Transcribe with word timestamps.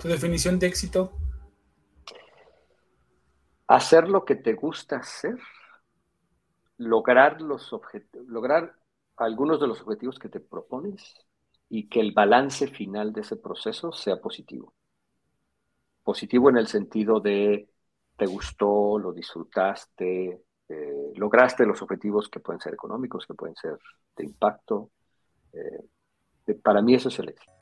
tu 0.00 0.08
definición 0.08 0.58
de 0.58 0.66
éxito. 0.66 1.12
Hacer 3.66 4.08
lo 4.08 4.24
que 4.24 4.34
te 4.36 4.54
gusta 4.54 4.96
hacer, 4.96 5.38
lograr 6.78 7.40
los 7.40 7.72
objetivos, 7.72 8.26
lograr 8.28 8.74
algunos 9.16 9.60
de 9.60 9.66
los 9.66 9.80
objetivos 9.82 10.18
que 10.18 10.28
te 10.28 10.40
propones 10.40 11.14
y 11.68 11.88
que 11.88 12.00
el 12.00 12.12
balance 12.12 12.66
final 12.66 13.12
de 13.12 13.20
ese 13.20 13.36
proceso 13.36 13.92
sea 13.92 14.20
positivo. 14.20 14.74
Positivo 16.02 16.50
en 16.50 16.56
el 16.56 16.66
sentido 16.66 17.20
de 17.20 17.68
te 18.16 18.26
gustó, 18.26 18.98
lo 18.98 19.12
disfrutaste, 19.12 20.42
eh, 20.68 21.12
lograste 21.14 21.64
los 21.64 21.80
objetivos 21.82 22.28
que 22.28 22.40
pueden 22.40 22.60
ser 22.60 22.74
económicos, 22.74 23.26
que 23.26 23.34
pueden 23.34 23.56
ser 23.56 23.78
de 24.16 24.24
impacto. 24.24 24.90
Eh, 25.52 26.54
para 26.62 26.82
mí 26.82 26.94
eso 26.94 27.08
es 27.08 27.18
el 27.18 27.28
éxito. 27.30 27.59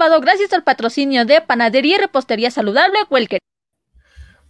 Llevado 0.00 0.22
gracias 0.22 0.54
al 0.54 0.64
patrocinio 0.64 1.26
de 1.26 1.42
Panadería 1.42 1.96
y 1.96 1.98
Repostería 1.98 2.50
Saludable 2.50 2.96
Welker. 3.10 3.38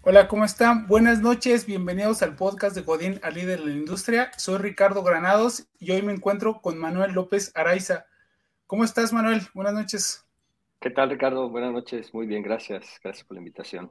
Hola, 0.03 0.29
¿cómo 0.29 0.45
están? 0.45 0.87
Buenas 0.87 1.23
noches, 1.23 1.67
bienvenidos 1.67 2.23
al 2.23 2.37
podcast 2.37 2.77
de 2.77 2.83
Godín 2.83 3.19
al 3.25 3.35
líder 3.35 3.59
de 3.59 3.67
la 3.67 3.73
industria. 3.73 4.31
Soy 4.37 4.59
Ricardo 4.59 5.03
Granados 5.03 5.67
y 5.81 5.91
hoy 5.91 6.03
me 6.03 6.13
encuentro 6.13 6.61
con 6.61 6.79
Manuel 6.79 7.15
López 7.15 7.51
Araiza. 7.57 8.07
¿Cómo 8.69 8.85
estás, 8.85 9.13
Manuel? 9.13 9.41
Buenas 9.53 9.75
noches. 9.75 10.25
¿Qué 10.79 10.91
tal, 10.91 11.11
Ricardo? 11.11 11.49
Buenas 11.49 11.73
noches. 11.73 12.15
Muy 12.15 12.29
bien, 12.29 12.45
gracias. 12.45 13.01
Gracias 13.03 13.27
por 13.27 13.35
la 13.35 13.41
invitación. 13.41 13.91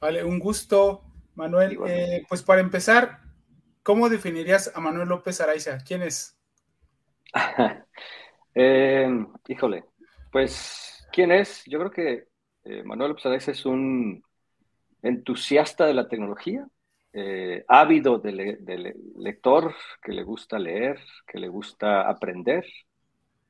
Vale, 0.00 0.24
un 0.24 0.40
gusto, 0.40 1.04
Manuel. 1.36 1.78
Eh, 1.86 2.24
pues 2.28 2.42
para 2.42 2.62
empezar, 2.62 3.20
¿cómo 3.84 4.08
definirías 4.08 4.72
a 4.74 4.80
Manuel 4.80 5.08
López 5.08 5.40
Araiza? 5.40 5.78
¿Quién 5.86 6.02
es? 6.02 6.36
Eh, 8.52 9.08
híjole, 9.46 9.84
pues, 10.30 11.06
¿quién 11.12 11.32
es? 11.32 11.64
Yo 11.66 11.78
creo 11.78 11.90
que 11.90 12.24
eh, 12.64 12.82
Manuel 12.84 13.10
López 13.10 13.48
es 13.48 13.66
un 13.66 14.22
entusiasta 15.02 15.86
de 15.86 15.94
la 15.94 16.08
tecnología, 16.08 16.66
eh, 17.12 17.64
ávido 17.66 18.18
de, 18.18 18.94
lector, 19.16 19.74
que 20.02 20.12
le 20.12 20.22
gusta 20.22 20.58
leer, 20.58 21.00
que 21.26 21.38
le 21.38 21.48
gusta 21.48 22.08
aprender 22.08 22.64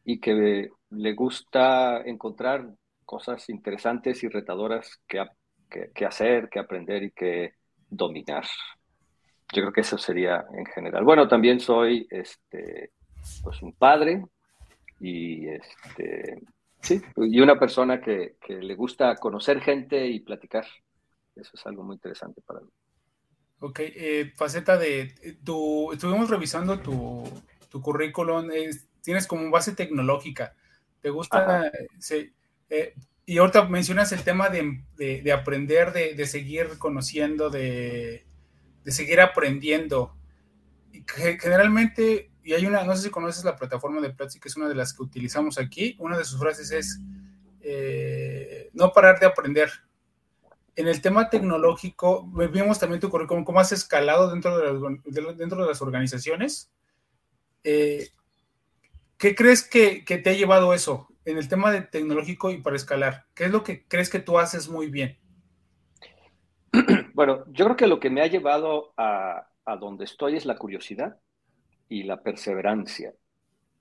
y 0.05 0.19
que 0.21 0.71
le 0.91 1.13
gusta 1.13 2.03
encontrar 2.03 2.71
cosas 3.05 3.49
interesantes 3.49 4.23
y 4.23 4.29
retadoras 4.29 5.01
que, 5.07 5.27
que, 5.95 6.07
hacer, 6.07 6.49
que 6.49 6.59
aprender 6.59 7.03
y 7.03 7.11
que 7.11 7.55
dominar. 7.89 8.45
Yo 9.53 9.63
creo 9.63 9.73
que 9.73 9.81
eso 9.81 9.99
sería 9.99 10.45
en 10.57 10.65
general. 10.67 11.05
Bueno, 11.05 11.27
también 11.27 11.61
soy 11.61 12.07
este, 12.09 12.93
pues 13.43 13.61
un 13.63 13.73
padre 13.73 14.25
y 15.01 15.49
este, 15.49 16.41
Sí, 16.83 17.03
y 17.17 17.41
una 17.41 17.59
persona 17.59 18.01
que, 18.01 18.37
le 18.49 18.75
gusta 18.75 19.15
conocer 19.17 19.61
gente 19.61 20.07
y 20.07 20.21
platicar. 20.21 20.67
Eso 21.37 21.51
es 21.55 21.67
algo 21.67 21.83
muy 21.83 21.95
interesante 21.95 22.41
para 22.43 22.61
mí. 22.61 22.69
Ok, 23.61 23.81
eh, 23.81 24.33
faceta 24.37 24.79
de 24.79 25.15
tu, 25.45 25.93
estuvimos 25.93 26.31
revisando 26.31 26.81
tu, 26.81 27.25
tu 27.69 27.81
currículum, 27.83 28.49
tienes 29.03 29.27
como 29.27 29.51
base 29.51 29.75
tecnológica, 29.75 30.55
te 31.01 31.11
gusta, 31.11 31.71
eh, 32.71 32.95
y 33.27 33.39
ahorita 33.39 33.69
mencionas 33.69 34.13
el 34.13 34.25
tema 34.25 34.49
de, 34.49 35.33
aprender, 35.33 35.93
de, 35.93 36.27
seguir 36.27 36.79
conociendo, 36.79 37.51
de, 37.51 38.25
de 38.83 38.93
seguir 38.93 39.21
aprendiendo. 39.21 40.17
Generalmente 41.07 42.30
y 42.43 42.55
hay 42.55 42.67
una, 42.67 42.85
no 42.85 42.97
sé 42.97 43.03
si 43.03 43.11
conoces 43.11 43.45
la 43.45 43.57
plataforma 43.57 44.01
de 44.01 44.11
Platzi, 44.11 44.41
que 44.41 44.49
es 44.49 44.57
una 44.57 44.69
de 44.69 44.75
las 44.75 44.95
que 44.95 45.03
utilizamos 45.03 45.59
aquí. 45.59 45.97
Una 45.99 46.17
de 46.17 46.25
sus 46.25 46.39
frases 46.41 46.71
es 46.71 47.01
eh, 47.61 48.71
no 48.73 48.93
parar 48.93 49.21
de 49.21 49.27
aprender. 49.27 49.71
En 50.77 50.89
el 50.89 51.03
tema 51.03 51.29
tecnológico, 51.29 52.25
vimos 52.53 52.79
también 52.79 53.01
tu 53.01 53.11
currículum, 53.11 53.45
cómo 53.45 53.61
has 53.61 53.73
escalado 53.73 54.31
dentro 54.31 54.57
de 54.57 54.73
las, 54.73 55.37
dentro 55.37 55.63
de 55.63 55.69
las 55.69 55.83
organizaciones. 55.83 56.73
Eh, 57.65 58.09
¿Qué 59.19 59.35
crees 59.35 59.69
que, 59.69 60.03
te 60.07 60.31
ha 60.31 60.33
llevado 60.33 60.73
eso 60.73 61.09
en 61.27 61.37
el 61.37 61.49
tema 61.49 61.71
de 61.71 61.83
tecnológico 61.83 62.51
y 62.51 62.63
para 62.63 62.77
escalar? 62.77 63.27
¿Qué 63.35 63.45
es 63.45 63.51
lo 63.51 63.63
que 63.63 63.87
crees 63.87 64.09
que 64.09 64.21
tú 64.21 64.39
haces 64.39 64.69
muy 64.69 64.91
bien? 64.91 65.19
Bueno, 67.13 67.45
yo 67.49 67.67
creo 67.67 67.77
que 67.77 67.87
lo 67.87 68.01
que 68.01 68.09
me 68.09 68.23
ha 68.23 68.29
llevado 68.29 68.95
a, 68.97 69.47
a 69.67 69.77
donde 69.77 70.07
estoy 70.07 70.37
es 70.37 70.47
la 70.47 70.57
curiosidad 70.57 71.21
y 71.91 72.05
la 72.05 72.23
perseverancia. 72.23 73.13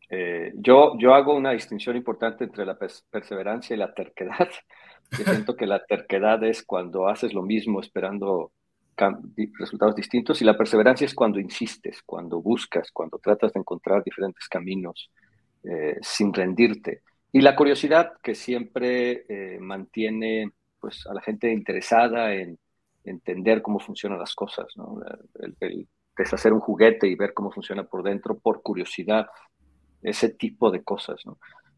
Eh, 0.10 0.52
yo, 0.56 0.98
yo 0.98 1.14
hago 1.14 1.36
una 1.36 1.52
distinción 1.52 1.96
importante 1.96 2.44
entre 2.44 2.66
la 2.66 2.78
perseverancia 2.78 3.76
y 3.76 3.80
la 3.80 3.94
terquedad. 3.94 4.50
Yo 5.18 5.24
siento 5.24 5.56
que 5.56 5.66
la 5.66 5.84
terquedad 5.86 6.44
es 6.44 6.62
cuando 6.62 7.08
haces 7.08 7.34
lo 7.34 7.42
mismo 7.42 7.80
esperando 7.80 8.52
resultados 9.58 9.96
distintos 9.96 10.40
y 10.42 10.46
la 10.46 10.58
perseverancia 10.58 11.06
es 11.06 11.16
cuando 11.16 11.40
insistes, 11.40 12.04
cuando 12.04 12.42
buscas, 12.42 12.92
cuando 12.92 13.18
tratas 13.18 13.54
de 13.54 13.60
encontrar 13.60 14.04
diferentes 14.04 14.48
caminos 14.48 15.10
eh, 15.64 15.98
sin 16.02 16.34
rendirte. 16.34 17.02
Y 17.32 17.42
la 17.42 17.56
curiosidad 17.56 18.14
que 18.22 18.36
siempre 18.36 19.26
eh, 19.30 19.58
mantiene 19.60 20.52
pues, 20.80 21.08
a 21.08 21.14
la 21.14 21.22
gente 21.22 21.52
interesada 21.52 22.34
en 22.34 22.60
entender 23.04 23.62
cómo 23.62 23.80
funcionan 23.80 24.20
las 24.20 24.36
cosas. 24.36 24.68
¿no? 24.76 25.00
el, 25.40 25.88
hacer 26.24 26.54
un 26.54 26.60
juguete 26.60 27.08
y 27.08 27.16
ver 27.16 27.34
cómo 27.34 27.52
funciona 27.52 27.84
por 27.84 28.04
dentro 28.04 28.38
por 28.38 28.62
curiosidad, 28.62 29.28
ese 30.02 30.30
tipo 30.30 30.72
de 30.72 30.84
cosas. 30.84 31.22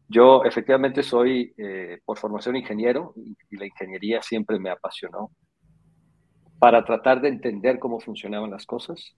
Yo 0.08 0.44
efectivamente 0.44 1.02
soy 1.02 1.54
eh, 1.56 2.00
por 2.04 2.18
formación 2.18 2.56
ingeniero 2.56 3.14
y, 3.16 3.56
la 3.56 3.66
ingeniería 3.66 4.22
siempre 4.22 4.58
me 4.58 4.70
apasionó 4.70 5.30
para 6.58 6.84
tratar 6.84 7.20
de 7.20 7.28
entender 7.28 7.78
cómo 7.78 7.98
funcionaban 7.98 8.50
las 8.50 8.66
cosas 8.66 9.14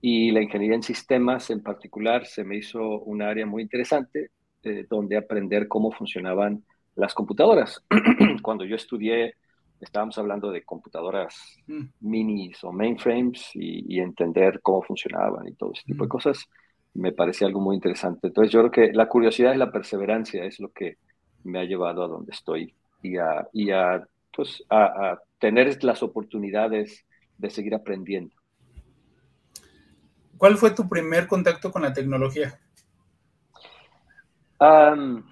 y 0.00 0.30
la 0.30 0.42
ingeniería 0.42 0.76
en 0.76 0.82
sistemas 0.82 1.50
en 1.50 1.62
particular 1.62 2.26
se 2.26 2.42
me 2.42 2.56
hizo 2.56 3.00
un 3.00 3.22
área 3.22 3.46
muy 3.46 3.62
interesante 3.62 4.30
eh, 4.62 4.86
donde 4.88 5.16
aprender 5.16 5.68
cómo 5.68 5.92
funcionaban 5.92 6.64
las 6.94 7.14
computadoras. 7.14 7.84
Cuando 8.42 8.64
yo 8.64 8.76
estudié 8.76 9.34
estábamos 9.80 10.16
hablando 10.18 10.50
de 10.50 10.62
computadoras 10.62 11.58
mm. 11.66 11.84
minis 12.00 12.62
o 12.64 12.72
mainframes 12.72 13.50
y, 13.54 13.98
entender 13.98 14.60
cómo 14.62 14.82
funcionaban 14.82 15.48
y 15.48 15.54
todo 15.54 15.72
ese 15.72 15.84
tipo 15.84 16.04
de 16.04 16.08
mm. 16.08 16.10
cosas, 16.10 16.48
me 16.94 17.12
parecía 17.12 17.46
algo 17.46 17.60
muy 17.60 17.76
interesante. 17.76 18.28
Entonces 18.28 18.52
yo 18.52 18.60
creo 18.60 18.70
que 18.70 18.92
la 18.92 19.08
curiosidad 19.08 19.54
y 19.54 19.58
la 19.58 19.72
perseverancia 19.72 20.44
es 20.44 20.60
lo 20.60 20.70
que 20.70 20.96
me 21.44 21.60
ha 21.60 21.64
llevado 21.64 22.02
a 22.02 22.08
donde 22.08 22.32
estoy 22.32 22.74
y 23.02 23.16
a, 23.16 23.48
y 23.52 23.70
a, 23.70 24.06
pues, 24.34 24.62
a, 24.68 25.18
tener 25.38 25.82
las 25.82 26.02
oportunidades 26.02 27.06
de 27.38 27.50
seguir 27.50 27.74
aprendiendo. 27.74 28.34
¿Cuál 30.36 30.56
fue 30.56 30.72
tu 30.72 30.88
primer 30.88 31.26
contacto 31.26 31.70
con 31.70 31.82
la 31.82 31.92
tecnología? 31.92 32.58
yo 34.60 35.24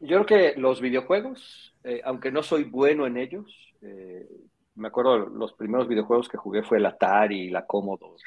creo 0.00 0.24
que 0.24 0.54
los 0.56 0.80
videojuegos, 0.80 1.74
eh, 1.84 2.00
aunque 2.02 2.32
no 2.32 2.42
soy 2.42 2.64
bueno 2.64 3.06
en 3.06 3.18
ellos, 3.18 3.69
eh, 3.82 4.26
me 4.74 4.88
acuerdo 4.88 5.18
los 5.18 5.52
primeros 5.54 5.88
videojuegos 5.88 6.28
que 6.28 6.36
jugué 6.36 6.62
fue 6.62 6.78
el 6.78 6.86
Atari, 6.86 7.50
la 7.50 7.66
Commodore 7.66 8.22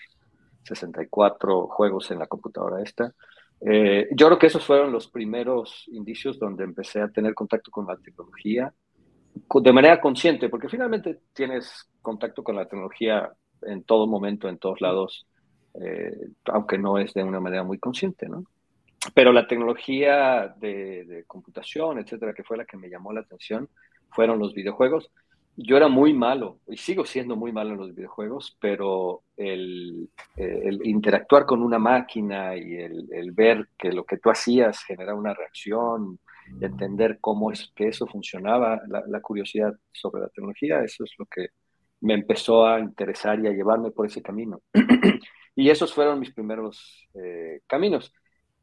64 0.63 1.67
juegos 1.67 2.09
en 2.11 2.19
la 2.19 2.27
computadora 2.27 2.81
esta. 2.81 3.13
Eh, 3.59 4.07
yo 4.11 4.27
creo 4.27 4.39
que 4.39 4.47
esos 4.47 4.65
fueron 4.65 4.91
los 4.91 5.07
primeros 5.07 5.85
indicios 5.87 6.39
donde 6.39 6.63
empecé 6.63 7.01
a 7.01 7.09
tener 7.09 7.33
contacto 7.33 7.71
con 7.71 7.85
la 7.87 7.97
tecnología 7.97 8.73
de 9.33 9.73
manera 9.73 9.99
consciente, 9.99 10.49
porque 10.49 10.69
finalmente 10.69 11.21
tienes 11.33 11.89
contacto 12.01 12.43
con 12.43 12.55
la 12.55 12.67
tecnología 12.67 13.31
en 13.63 13.83
todo 13.83 14.05
momento, 14.05 14.47
en 14.47 14.57
todos 14.57 14.79
lados, 14.79 15.27
eh, 15.81 16.27
aunque 16.45 16.77
no 16.77 16.97
es 16.97 17.13
de 17.13 17.23
una 17.23 17.39
manera 17.39 17.63
muy 17.63 17.79
consciente, 17.79 18.29
¿no? 18.29 18.43
pero 19.13 19.33
la 19.33 19.47
tecnología 19.47 20.53
de, 20.57 21.23
computación, 21.27 21.99
etcétera, 21.99 22.33
que 22.33 22.43
fue 22.43 22.57
la 22.57 22.65
que 22.65 22.77
me 22.77 22.89
llamó 22.89 23.11
la 23.11 23.21
atención, 23.21 23.69
fueron 24.09 24.39
los 24.39 24.53
videojuegos. 24.53 25.11
Yo 25.55 25.77
era 25.77 25.87
muy 25.87 26.13
malo, 26.13 26.59
y 26.67 26.77
sigo 26.77 27.05
siendo 27.05 27.35
muy 27.35 27.51
malo 27.51 27.71
en 27.71 27.77
los 27.77 27.95
videojuegos, 27.95 28.57
pero 28.59 29.21
el, 29.37 30.09
interactuar 30.83 31.45
con 31.45 31.61
una 31.61 31.77
máquina 31.77 32.55
y 32.55 32.75
el, 32.75 33.31
ver 33.33 33.69
que 33.77 33.91
lo 33.91 34.03
que 34.03 34.17
tú 34.17 34.31
hacías 34.31 34.83
generaba 34.83 35.17
una 35.17 35.33
reacción, 35.33 36.19
entender 36.59 37.19
cómo 37.21 37.51
es 37.51 37.71
que 37.75 37.87
eso 37.89 38.07
funcionaba, 38.07 38.81
la, 38.87 39.21
curiosidad 39.21 39.73
sobre 39.91 40.23
la 40.23 40.29
tecnología, 40.29 40.83
eso 40.83 41.03
es 41.03 41.11
lo 41.19 41.25
que 41.27 41.49
me 42.01 42.15
empezó 42.15 42.65
a 42.65 42.79
interesar 42.79 43.39
y 43.39 43.47
a 43.47 43.51
llevarme 43.51 43.91
por 43.91 44.07
ese 44.07 44.21
camino. 44.21 44.61
y 45.55 45.69
esos 45.69 45.93
fueron 45.93 46.19
mis 46.19 46.33
primeros 46.33 47.07
eh, 47.13 47.61
caminos. 47.67 48.11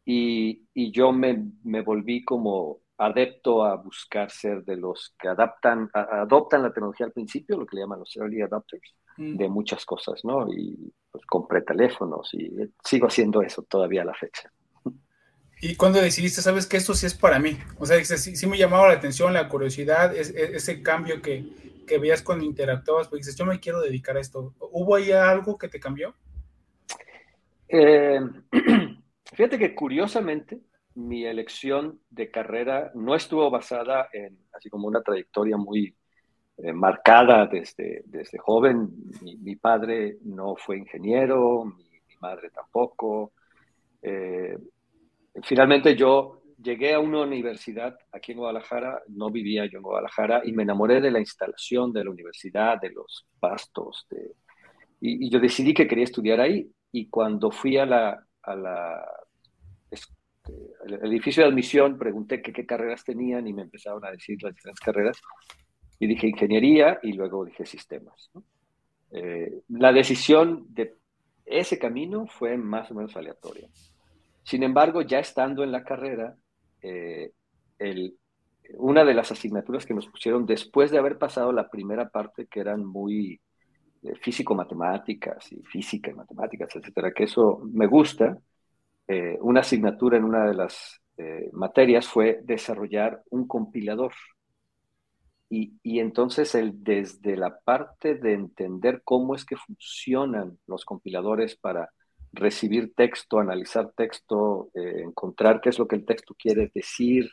Y, 0.04 0.90
yo 0.92 1.12
me, 1.12 1.52
volví 1.82 2.24
como 2.24 2.78
adepto 3.00 3.64
a 3.64 3.76
buscar 3.76 4.30
ser 4.30 4.62
de 4.64 4.76
los 4.76 5.14
que 5.18 5.28
adaptan, 5.28 5.90
adoptan 5.92 6.62
la 6.62 6.72
tecnología 6.72 7.06
al 7.06 7.12
principio, 7.12 7.56
lo 7.56 7.66
que 7.66 7.76
le 7.76 7.82
llaman 7.82 8.00
los 8.00 8.14
early 8.16 8.42
adopters, 8.42 8.94
mm. 9.16 9.36
de 9.36 9.48
muchas 9.48 9.84
cosas, 9.86 10.24
¿no? 10.24 10.46
Y 10.52 10.92
pues 11.10 11.24
compré 11.26 11.62
teléfonos 11.62 12.32
y 12.34 12.50
sigo 12.84 13.06
haciendo 13.06 13.42
eso 13.42 13.62
todavía 13.62 14.02
a 14.02 14.04
la 14.04 14.14
fecha. 14.14 14.52
¿Y 15.62 15.76
cuando 15.76 16.00
decidiste, 16.00 16.42
sabes 16.42 16.66
que 16.66 16.76
esto 16.76 16.94
sí 16.94 17.06
es 17.06 17.14
para 17.14 17.38
mí? 17.38 17.58
O 17.78 17.86
sea, 17.86 18.02
sí, 18.04 18.36
sí 18.36 18.46
me 18.46 18.58
llamaba 18.58 18.88
la 18.88 18.94
atención, 18.94 19.32
la 19.32 19.48
curiosidad, 19.48 20.14
ese 20.14 20.82
cambio 20.82 21.20
que, 21.20 21.84
que 21.86 21.98
veías 21.98 22.22
cuando 22.22 22.44
interactuabas, 22.44 23.08
porque 23.08 23.20
dices, 23.20 23.36
yo 23.36 23.44
me 23.44 23.60
quiero 23.60 23.80
dedicar 23.80 24.16
a 24.16 24.20
esto. 24.20 24.54
¿Hubo 24.58 24.96
ahí 24.96 25.12
algo 25.12 25.58
que 25.58 25.68
te 25.68 25.80
cambió? 25.80 26.14
Eh, 27.68 28.20
Fíjate 29.32 29.58
que 29.58 29.74
curiosamente 29.74 30.60
mi 31.08 31.24
elección 31.24 32.00
de 32.10 32.30
carrera 32.30 32.90
no 32.94 33.14
estuvo 33.14 33.50
basada 33.50 34.08
en 34.12 34.38
así 34.52 34.68
como 34.68 34.86
una 34.86 35.02
trayectoria 35.02 35.56
muy 35.56 35.94
eh, 36.58 36.72
marcada 36.72 37.46
desde, 37.46 38.02
desde 38.04 38.38
joven. 38.38 38.90
Mi, 39.22 39.56
padre 39.56 40.18
no 40.24 40.56
fue 40.56 40.78
ingeniero, 40.78 41.64
mi, 41.64 41.84
madre 42.20 42.50
tampoco. 42.50 43.32
Eh, 44.02 44.56
finalmente 45.42 45.96
yo 45.96 46.42
llegué 46.62 46.92
a 46.92 47.00
una 47.00 47.22
universidad 47.22 47.96
aquí 48.12 48.32
en 48.32 48.38
Guadalajara, 48.38 49.02
no 49.08 49.30
vivía 49.30 49.64
yo 49.64 49.78
en 49.78 49.84
Guadalajara, 49.84 50.42
y 50.44 50.52
me 50.52 50.64
enamoré 50.64 51.00
de 51.00 51.10
la 51.10 51.18
instalación 51.18 51.92
de 51.92 52.04
la 52.04 52.10
universidad, 52.10 52.78
de 52.78 52.90
los 52.90 53.26
pastos, 53.38 54.06
y, 55.00 55.26
y 55.26 55.30
yo 55.30 55.40
decidí 55.40 55.72
que 55.72 55.88
quería 55.88 56.04
estudiar 56.04 56.40
ahí. 56.40 56.70
Y 56.92 57.08
cuando 57.08 57.50
fui 57.50 57.78
a 57.78 57.86
la, 57.86 58.26
a 58.42 58.54
la 58.54 59.06
el 60.94 61.06
edificio 61.12 61.42
de 61.42 61.48
admisión, 61.48 61.98
pregunté 61.98 62.42
qué 62.42 62.66
carreras 62.66 63.04
tenían 63.04 63.46
y 63.46 63.52
me 63.52 63.62
empezaron 63.62 64.04
a 64.04 64.10
decir 64.10 64.42
las 64.42 64.54
diferentes 64.54 64.80
carreras. 64.80 65.20
Y 65.98 66.06
dije 66.06 66.28
ingeniería 66.28 66.98
y 67.02 67.12
luego 67.12 67.44
dije 67.44 67.66
sistemas. 67.66 68.30
Eh, 69.12 69.62
la 69.68 69.92
decisión 69.92 70.66
de 70.68 70.94
ese 71.44 71.78
camino 71.78 72.26
fue 72.26 72.56
más 72.56 72.90
o 72.90 72.94
menos 72.94 73.16
aleatoria. 73.16 73.68
Sin 74.42 74.62
embargo, 74.62 75.02
ya 75.02 75.18
estando 75.18 75.62
en 75.62 75.72
la 75.72 75.84
carrera, 75.84 76.36
eh, 76.82 77.32
el, 77.78 78.16
una 78.78 79.04
de 79.04 79.14
las 79.14 79.30
asignaturas 79.32 79.84
que 79.84 79.94
nos 79.94 80.06
pusieron 80.06 80.46
después 80.46 80.90
de 80.90 80.98
haber 80.98 81.18
pasado 81.18 81.52
la 81.52 81.68
primera 81.68 82.08
parte, 82.08 82.46
que 82.46 82.60
eran 82.60 82.84
muy 82.84 83.40
eh, 84.02 84.14
físico-matemáticas 84.20 85.52
y 85.52 85.62
física 85.62 86.10
y 86.10 86.14
matemáticas, 86.14 86.74
etcétera, 86.74 87.12
que 87.12 87.24
eso 87.24 87.60
me 87.72 87.86
gusta, 87.86 88.38
eh, 89.12 89.36
una 89.40 89.58
asignatura 89.58 90.18
en 90.18 90.22
una 90.22 90.46
de 90.46 90.54
las 90.54 91.00
eh, 91.16 91.50
materias 91.52 92.06
fue 92.06 92.38
desarrollar 92.44 93.24
un 93.30 93.48
compilador. 93.48 94.12
Y, 95.48 95.98
entonces 95.98 96.54
el, 96.54 96.84
desde 96.84 97.36
la 97.36 97.58
parte 97.58 98.14
de 98.14 98.34
entender 98.34 99.02
cómo 99.02 99.34
es 99.34 99.44
que 99.44 99.56
funcionan 99.56 100.60
los 100.68 100.84
compiladores 100.84 101.56
para 101.56 101.90
recibir 102.32 102.94
texto, 102.94 103.40
analizar 103.40 103.90
texto, 103.96 104.70
eh, 104.74 105.02
encontrar 105.02 105.60
qué 105.60 105.70
es 105.70 105.80
lo 105.80 105.88
que 105.88 105.96
el 105.96 106.04
texto 106.04 106.36
quiere 106.38 106.70
decir, 106.72 107.28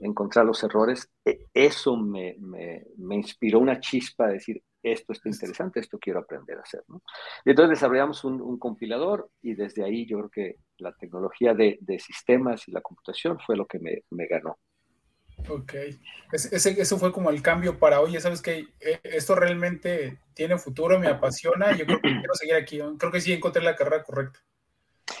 encontrar 0.00 0.44
los 0.44 0.62
errores, 0.62 1.10
e, 1.24 1.46
eso 1.54 1.96
me, 1.96 2.36
me, 2.40 2.84
me 2.98 3.14
inspiró 3.16 3.58
una 3.58 3.80
chispa 3.80 4.26
de 4.26 4.34
decir, 4.34 4.62
esto 4.82 5.12
está 5.12 5.28
interesante, 5.28 5.80
esto 5.80 5.98
quiero 5.98 6.20
aprender 6.20 6.58
a 6.58 6.62
hacer. 6.62 6.82
¿no? 6.88 7.02
Y 7.44 7.50
entonces 7.50 7.78
desarrollamos 7.78 8.24
un, 8.24 8.58
compilador 8.58 9.30
y 9.40 9.54
desde 9.54 9.84
ahí 9.84 10.06
yo 10.06 10.18
creo 10.18 10.30
que 10.30 10.56
la 10.78 10.92
tecnología 10.92 11.54
de, 11.54 11.78
sistemas 11.98 12.68
y 12.68 12.72
la 12.72 12.80
computación 12.80 13.38
fue 13.38 13.56
lo 13.56 13.66
que 13.66 13.78
me, 13.78 14.04
me 14.10 14.26
ganó. 14.26 14.58
Ok, 15.48 15.74
ese, 16.32 16.80
eso 16.80 16.98
fue 16.98 17.12
como 17.12 17.30
el 17.30 17.42
cambio 17.42 17.78
para, 17.78 18.00
oye, 18.00 18.20
¿sabes 18.20 18.42
qué? 18.42 18.66
E, 18.80 19.00
esto 19.02 19.34
realmente 19.34 20.20
tiene 20.34 20.58
futuro, 20.58 20.98
me 20.98 21.08
apasiona, 21.08 21.76
yo 21.76 21.84
creo 21.84 22.00
que 22.00 22.08
quiero 22.20 22.34
seguir 22.34 22.54
aquí, 22.54 22.78
creo 22.98 23.12
que 23.12 23.20
sí 23.20 23.32
encontré 23.32 23.62
la 23.62 23.74
carrera 23.74 24.02
correcta. 24.02 24.40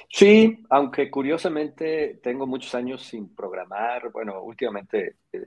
Sí, 0.08 0.62
aunque 0.70 1.10
curiosamente 1.10 2.20
tengo 2.22 2.46
muchos 2.46 2.74
años 2.74 3.02
sin 3.02 3.34
programar, 3.34 4.10
bueno, 4.12 4.42
últimamente 4.42 5.16
eh, 5.32 5.46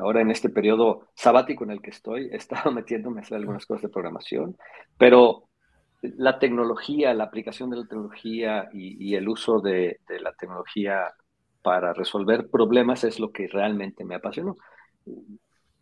ahora 0.00 0.20
en 0.20 0.30
este 0.30 0.48
periodo 0.48 1.08
sabático 1.14 1.64
en 1.64 1.70
el 1.70 1.80
que 1.80 1.90
estoy, 1.90 2.28
he 2.32 2.36
estado 2.36 2.70
metiéndome 2.72 3.20
a 3.20 3.22
hacer 3.22 3.36
algunas 3.36 3.66
cosas 3.66 3.82
de 3.82 3.88
programación, 3.88 4.56
pero 4.98 5.48
la 6.02 6.38
tecnología, 6.38 7.14
la 7.14 7.24
aplicación 7.24 7.70
de 7.70 7.78
la 7.78 7.86
tecnología 7.86 8.68
y, 8.72 9.14
el 9.14 9.28
uso 9.28 9.60
de, 9.60 10.00
la 10.20 10.32
tecnología 10.34 11.12
para 11.62 11.92
resolver 11.92 12.48
problemas 12.48 13.02
es 13.04 13.18
lo 13.18 13.32
que 13.32 13.48
realmente 13.48 14.04
me 14.04 14.14
apasionó. 14.14 14.56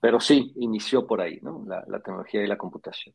Pero 0.00 0.20
sí, 0.20 0.52
inició 0.56 1.06
por 1.06 1.20
ahí, 1.20 1.40
¿no? 1.42 1.64
La, 1.66 1.84
la 1.88 2.00
tecnología 2.00 2.42
y 2.42 2.46
la 2.46 2.56
computación. 2.56 3.14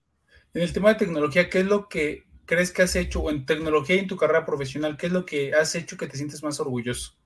En 0.53 0.61
el 0.61 0.73
tema 0.73 0.89
de 0.89 0.95
tecnología, 0.95 1.49
¿qué 1.49 1.59
es 1.59 1.65
lo 1.65 1.87
que 1.87 2.23
crees 2.45 2.71
que 2.71 2.81
has 2.81 2.95
hecho, 2.95 3.21
o 3.21 3.29
en 3.29 3.45
tecnología 3.45 3.95
y 3.95 3.99
en 3.99 4.07
tu 4.07 4.17
carrera 4.17 4.45
profesional, 4.45 4.97
qué 4.97 5.05
es 5.07 5.13
lo 5.13 5.25
que 5.25 5.53
has 5.53 5.75
hecho 5.75 5.97
que 5.97 6.07
te 6.07 6.17
sientes 6.17 6.43
más 6.43 6.59
orgulloso? 6.59 7.18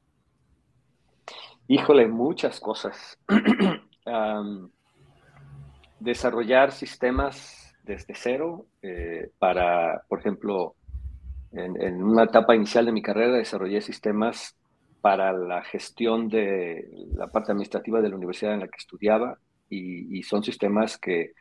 Híjole, 1.67 2.07
muchas 2.07 2.59
cosas. 2.59 3.17
desarrollar 5.99 6.71
sistemas 6.73 7.73
desde 7.83 8.13
cero 8.15 8.65
eh, 8.81 9.31
para, 9.39 10.03
por 10.09 10.19
ejemplo, 10.19 10.75
en, 11.53 12.03
una 12.03 12.23
etapa 12.23 12.55
inicial 12.55 12.85
de 12.85 12.91
mi 12.91 13.01
carrera 13.01 13.37
desarrollé 13.37 13.79
sistemas 13.81 14.57
para 15.01 15.31
la 15.31 15.63
gestión 15.63 16.27
de 16.27 16.89
la 17.13 17.27
parte 17.27 17.51
administrativa 17.51 18.01
de 18.01 18.09
la 18.09 18.15
universidad 18.15 18.53
en 18.53 18.61
la 18.61 18.67
que 18.67 18.77
estudiaba 18.77 19.37
y, 19.69 20.21
son 20.23 20.43
sistemas 20.43 20.97
que 20.97 21.33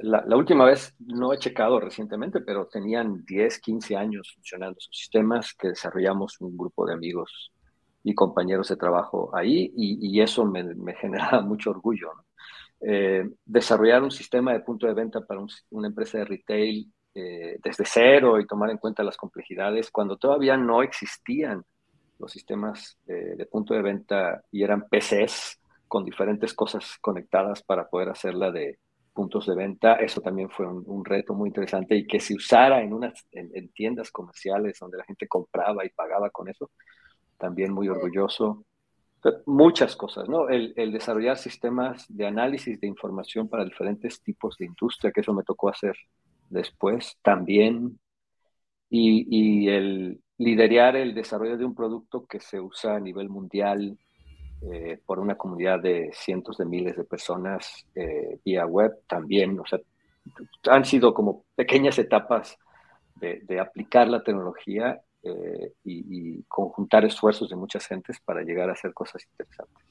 la, 0.00 0.36
última 0.36 0.64
vez 0.64 0.94
no 0.98 1.32
he 1.32 1.38
checado 1.38 1.78
recientemente, 1.78 2.40
pero 2.40 2.66
tenían 2.66 3.24
10, 3.24 3.60
15 3.60 3.96
años 3.96 4.32
funcionando 4.34 4.78
esos 4.78 4.96
sistemas 4.96 5.54
que 5.54 5.68
desarrollamos 5.68 6.40
un 6.40 6.56
grupo 6.56 6.86
de 6.86 6.94
amigos 6.94 7.52
y 8.04 8.14
compañeros 8.14 8.68
de 8.68 8.76
trabajo 8.76 9.30
ahí 9.34 9.72
y, 9.76 10.20
eso 10.20 10.44
me, 10.44 10.62
me, 10.62 10.94
generaba 11.00 11.42
mucho 11.42 11.70
orgullo. 11.70 12.10
Eh, 12.80 13.28
desarrollar 13.44 14.02
un 14.02 14.10
sistema 14.10 14.52
de 14.52 14.60
punto 14.60 14.86
de 14.86 14.94
venta 14.94 15.20
para 15.24 15.40
una 15.70 15.86
empresa 15.86 16.18
de 16.18 16.24
retail 16.24 16.92
eh, 17.14 17.58
desde 17.62 17.84
cero 17.86 18.40
y 18.40 18.46
tomar 18.46 18.70
en 18.70 18.78
cuenta 18.78 19.04
las 19.04 19.16
complejidades 19.16 19.90
cuando 19.90 20.16
todavía 20.16 20.56
no 20.56 20.82
existían 20.82 21.62
los 22.18 22.32
sistemas 22.32 22.98
eh, 23.06 23.34
de 23.36 23.46
punto 23.46 23.74
de 23.74 23.82
venta 23.82 24.42
y 24.50 24.64
eran 24.64 24.88
PCs 24.88 25.60
con 25.86 26.04
diferentes 26.04 26.54
cosas 26.54 26.96
conectadas 27.00 27.62
para 27.62 27.88
poder 27.88 28.08
hacerla 28.08 28.50
de 28.50 28.80
puntos 29.12 29.46
de 29.46 29.54
venta. 29.54 29.96
Eso 29.96 30.20
también 30.20 30.48
fue 30.50 30.66
un, 30.66 31.04
reto 31.04 31.34
muy 31.34 31.50
interesante 31.50 31.94
y 31.94 32.06
que 32.06 32.18
se 32.18 32.34
usara 32.34 32.80
en, 32.82 32.94
unas, 32.94 33.26
en 33.32 33.68
tiendas 33.72 34.10
comerciales 34.10 34.78
donde 34.80 34.96
la 34.96 35.04
gente 35.04 35.28
compraba 35.28 35.84
y 35.84 35.90
pagaba 35.90 36.30
con 36.30 36.48
eso 36.48 36.70
también 37.42 37.72
muy 37.72 37.88
orgulloso. 37.88 38.64
Muchas 39.46 39.96
cosas, 39.96 40.28
¿no? 40.28 40.48
El, 40.48 40.92
desarrollar 40.92 41.36
sistemas 41.36 42.06
de 42.08 42.24
análisis 42.24 42.80
de 42.80 42.86
información 42.86 43.48
para 43.48 43.64
diferentes 43.64 44.22
tipos 44.22 44.56
de 44.58 44.66
industria, 44.66 45.10
que 45.10 45.22
eso 45.22 45.34
me 45.34 45.42
tocó 45.42 45.68
hacer 45.68 45.96
después 46.50 47.18
también. 47.20 47.98
Y, 48.88 49.68
el 49.68 50.20
liderar 50.38 50.96
el 50.96 51.14
desarrollo 51.14 51.56
de 51.56 51.64
un 51.64 51.74
producto 51.74 52.26
que 52.26 52.40
se 52.40 52.60
usa 52.60 52.96
a 52.96 53.00
nivel 53.00 53.28
mundial 53.28 53.96
eh, 54.62 55.00
por 55.06 55.18
una 55.18 55.36
comunidad 55.36 55.80
de 55.80 56.10
cientos 56.12 56.58
de 56.58 56.64
miles 56.64 56.96
de 56.96 57.04
personas 57.04 57.86
eh, 57.94 58.38
vía 58.44 58.66
web 58.66 58.92
también. 59.08 59.58
O 59.58 59.66
sea, 59.66 59.80
han 60.70 60.84
sido 60.84 61.12
como 61.12 61.44
pequeñas 61.56 61.98
etapas 61.98 62.56
de, 63.16 63.40
de 63.44 63.60
aplicar 63.60 64.08
la 64.08 64.22
tecnología 64.22 65.00
eh, 65.22 65.72
y, 65.84 66.42
conjuntar 66.44 67.04
esfuerzos 67.04 67.48
de 67.48 67.56
muchas 67.56 67.86
gentes 67.86 68.18
para 68.24 68.42
llegar 68.42 68.68
a 68.68 68.72
hacer 68.72 68.92
cosas 68.92 69.24
interesantes. 69.30 69.84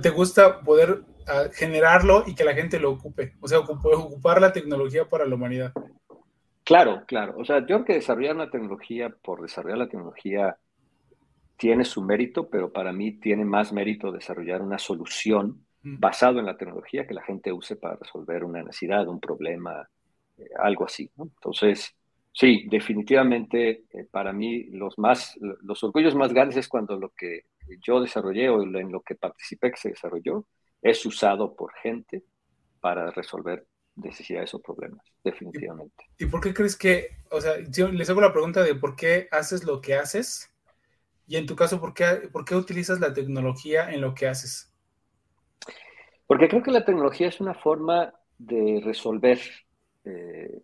¿Te 0.00 0.10
gusta 0.10 0.60
poder 0.60 1.04
ah, 1.26 1.44
generarlo 1.52 2.24
y 2.26 2.34
que 2.34 2.44
la 2.44 2.54
gente 2.54 2.78
lo 2.78 2.92
ocupe? 2.92 3.34
O 3.40 3.48
sea, 3.48 3.58
ocupar 3.60 4.40
la 4.40 4.52
tecnología 4.52 5.08
para 5.08 5.26
la 5.26 5.34
humanidad. 5.34 5.72
Claro, 6.64 7.04
claro. 7.06 7.34
O 7.38 7.44
sea, 7.44 7.60
yo 7.60 7.66
creo 7.66 7.84
que 7.84 7.94
desarrollar 7.94 8.34
una 8.34 8.50
tecnología 8.50 9.10
por 9.22 9.42
desarrollar 9.42 9.78
la 9.78 9.88
tecnología 9.88 10.58
tiene 11.56 11.84
su 11.84 12.02
mérito, 12.02 12.48
pero 12.48 12.72
para 12.72 12.92
mí 12.92 13.12
tiene 13.12 13.44
más 13.44 13.72
mérito 13.72 14.10
desarrollar 14.10 14.62
una 14.62 14.78
solución 14.78 15.64
basado 15.82 16.38
en 16.38 16.46
la 16.46 16.56
tecnología 16.56 17.06
que 17.06 17.14
la 17.14 17.22
gente 17.22 17.52
use 17.52 17.76
para 17.76 17.96
resolver 17.96 18.44
una 18.44 18.62
necesidad, 18.62 19.08
un 19.08 19.20
problema, 19.20 19.88
eh, 20.38 20.48
algo 20.58 20.84
así. 20.84 21.10
Entonces, 21.18 21.94
sí, 22.32 22.66
definitivamente 22.68 23.84
eh, 23.90 24.06
para 24.10 24.32
mí 24.32 24.64
los, 24.70 24.98
más, 24.98 25.38
los 25.40 25.82
orgullos 25.84 26.14
más 26.14 26.32
grandes 26.32 26.56
es 26.56 26.68
cuando 26.68 26.98
lo 26.98 27.10
que 27.10 27.46
yo 27.86 28.00
desarrollé 28.00 28.48
o 28.48 28.62
en 28.62 28.90
lo 28.90 29.00
que 29.02 29.14
participé 29.14 29.70
que 29.70 29.76
se 29.76 29.90
desarrolló 29.90 30.46
es 30.80 31.04
usado 31.06 31.54
por 31.54 31.72
gente 31.82 32.24
para 32.80 33.10
resolver 33.12 33.66
necesidades 33.94 34.52
o 34.54 34.60
problemas, 34.60 35.04
definitivamente. 35.22 36.04
¿Y, 36.18 36.26
por 36.26 36.40
qué 36.40 36.52
crees 36.52 36.76
que, 36.76 37.18
o 37.30 37.40
sea, 37.40 37.54
yo 37.68 37.88
les 37.88 38.08
hago 38.10 38.20
la 38.20 38.32
pregunta 38.32 38.62
de 38.62 38.74
por 38.74 38.96
qué 38.96 39.28
haces 39.30 39.64
lo 39.64 39.80
que 39.80 39.94
haces? 39.94 40.50
Y 41.26 41.36
en 41.36 41.46
tu 41.46 41.54
caso, 41.54 41.80
¿por 41.80 41.94
qué, 41.94 42.28
por 42.32 42.44
qué 42.44 42.56
utilizas 42.56 43.00
la 43.00 43.12
tecnología 43.12 43.90
en 43.90 44.00
lo 44.00 44.14
que 44.14 44.26
haces? 44.26 44.72
Porque 46.26 46.48
creo 46.48 46.62
que 46.62 46.70
la 46.70 46.84
tecnología 46.84 47.28
es 47.28 47.40
una 47.40 47.54
forma 47.54 48.12
de 48.38 48.80
resolver 48.84 49.38
eh, 50.04 50.62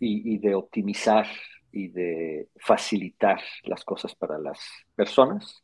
y, 0.00 0.38
de 0.38 0.54
optimizar 0.54 1.26
y 1.72 1.88
de 1.88 2.48
facilitar 2.56 3.40
las 3.64 3.84
cosas 3.84 4.14
para 4.14 4.38
las 4.38 4.58
personas 4.94 5.62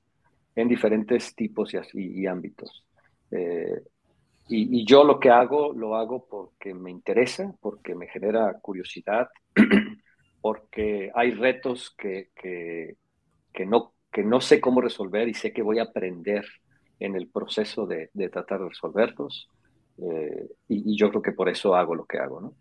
en 0.54 0.68
diferentes 0.68 1.34
tipos 1.34 1.74
y, 1.94 2.26
ámbitos. 2.26 2.84
Eh, 3.30 3.80
y, 4.48 4.84
yo 4.84 5.04
lo 5.04 5.18
que 5.18 5.30
hago, 5.30 5.72
lo 5.72 5.96
hago 5.96 6.26
porque 6.26 6.74
me 6.74 6.90
interesa, 6.90 7.54
porque 7.60 7.94
me 7.94 8.08
genera 8.08 8.58
curiosidad, 8.60 9.28
porque 10.40 11.10
hay 11.14 11.30
retos 11.32 11.94
que, 11.96 12.30
que, 12.34 13.66
no, 13.66 13.94
que 14.12 14.22
no 14.22 14.40
sé 14.40 14.60
cómo 14.60 14.80
resolver 14.80 15.28
y 15.28 15.34
sé 15.34 15.52
que 15.52 15.62
voy 15.62 15.78
a 15.78 15.84
aprender 15.84 16.44
en 17.00 17.16
el 17.16 17.28
proceso 17.28 17.86
de, 17.86 18.10
tratar 18.30 18.60
de 18.60 18.68
resolverlos. 18.68 19.48
Eh, 19.98 20.48
y, 20.68 20.96
yo 20.96 21.08
creo 21.10 21.22
que 21.22 21.32
por 21.32 21.48
eso 21.48 21.74
hago 21.74 21.94
lo 21.94 22.04
que 22.04 22.18
hago, 22.18 22.40
¿no? 22.40 22.54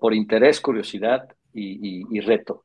Por, 0.00 0.14
interés, 0.14 0.60
curiosidad 0.60 1.28
y, 1.52 2.20
reto. 2.20 2.64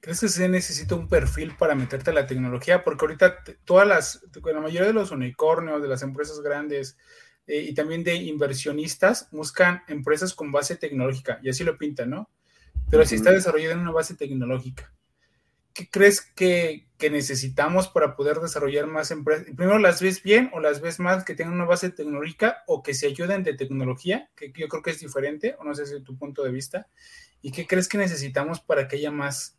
¿Crees 0.00 0.20
que 0.20 0.28
se 0.28 0.48
necesita 0.48 0.94
un 0.94 1.08
perfil 1.08 1.56
para 1.58 1.74
meterte 1.74 2.10
a 2.10 2.14
la 2.14 2.26
tecnología? 2.26 2.84
Porque 2.84 3.04
ahorita 3.04 3.38
todas 3.64 3.86
las, 3.86 4.24
la 4.44 4.60
mayoría 4.60 4.86
de 4.86 4.92
los 4.92 5.10
unicornios, 5.10 5.82
de 5.82 5.88
las 5.88 6.02
empresas 6.02 6.40
grandes, 6.40 6.96
eh, 7.46 7.66
y 7.68 7.74
también 7.74 8.04
de 8.04 8.14
inversionistas 8.14 9.28
buscan 9.32 9.82
empresas 9.88 10.34
con 10.34 10.52
base 10.52 10.76
tecnológica, 10.76 11.40
y 11.42 11.48
así 11.48 11.64
lo 11.64 11.78
pintan, 11.78 12.10
¿no? 12.10 12.30
Pero 12.90 13.04
si 13.04 13.16
está 13.16 13.32
desarrollado 13.32 13.72
en 13.72 13.80
una 13.80 13.90
base 13.90 14.14
tecnológica, 14.14 14.92
¿qué 15.78 15.88
crees 15.88 16.20
que, 16.20 16.88
necesitamos 16.98 17.86
para 17.86 18.16
poder 18.16 18.38
desarrollar 18.38 18.88
más 18.88 19.12
empresas? 19.12 19.44
Primero, 19.44 19.78
¿las 19.78 20.02
ves 20.02 20.20
bien 20.24 20.50
o 20.52 20.58
las 20.58 20.80
ves 20.80 20.98
mal 20.98 21.24
que 21.24 21.36
tengan 21.36 21.54
una 21.54 21.66
base 21.66 21.90
tecnológica 21.90 22.64
o 22.66 22.82
que 22.82 22.94
se 22.94 23.06
ayuden 23.06 23.44
de 23.44 23.54
tecnología? 23.54 24.28
Que 24.34 24.52
yo 24.52 24.66
creo 24.66 24.82
que 24.82 24.90
es 24.90 24.98
diferente, 24.98 25.54
o 25.60 25.64
no 25.64 25.74
sé 25.76 25.86
si 25.86 26.02
tu 26.02 26.18
punto 26.18 26.42
de 26.42 26.50
vista. 26.50 26.88
¿Y 27.42 27.52
qué 27.52 27.64
crees 27.64 27.88
que 27.88 27.96
necesitamos 27.96 28.60
para 28.60 28.88
que 28.88 28.96
haya 28.96 29.12
más? 29.12 29.54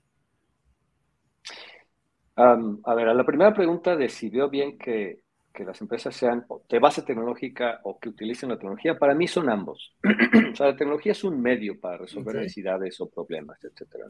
a 2.35 2.95
ver, 2.95 3.09
a 3.09 3.13
la 3.13 3.25
primera 3.25 3.53
pregunta 3.53 3.97
de 3.97 4.07
si 4.07 4.29
veo 4.29 4.49
bien 4.49 4.77
que 4.77 5.23
que 5.53 5.65
las 5.65 5.81
empresas 5.81 6.15
sean 6.15 6.45
de 6.69 6.79
base 6.79 7.01
tecnológica 7.01 7.81
o 7.83 7.99
que 7.99 8.09
utilicen 8.09 8.47
la 8.47 8.55
tecnología, 8.55 8.97
para 8.97 9.13
mí 9.13 9.27
son 9.27 9.49
ambos. 9.49 9.93
o 10.53 10.55
sea, 10.55 10.67
la 10.67 10.77
tecnología 10.77 11.11
es 11.11 11.23
un 11.25 11.41
medio 11.41 11.77
para 11.79 11.97
resolver 11.97 12.35
necesidades 12.35 13.01
o 13.01 13.09
problemas, 13.09 13.61
etcétera. 13.63 14.05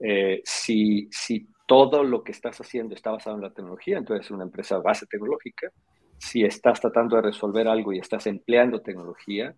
Eh, 0.00 0.40
si, 0.44 1.08
si 1.10 1.48
todo 1.66 2.02
lo 2.04 2.22
que 2.22 2.32
estás 2.32 2.60
haciendo 2.60 2.94
está 2.94 3.10
basado 3.10 3.36
en 3.36 3.42
la 3.42 3.52
tecnología, 3.52 3.98
entonces 3.98 4.26
es 4.26 4.30
una 4.30 4.44
empresa 4.44 4.78
base 4.78 5.06
tecnológica. 5.06 5.70
Si 6.18 6.44
estás 6.44 6.80
tratando 6.80 7.16
de 7.16 7.22
resolver 7.22 7.68
algo 7.68 7.92
y 7.92 7.98
estás 7.98 8.26
empleando 8.26 8.80
tecnología, 8.80 9.54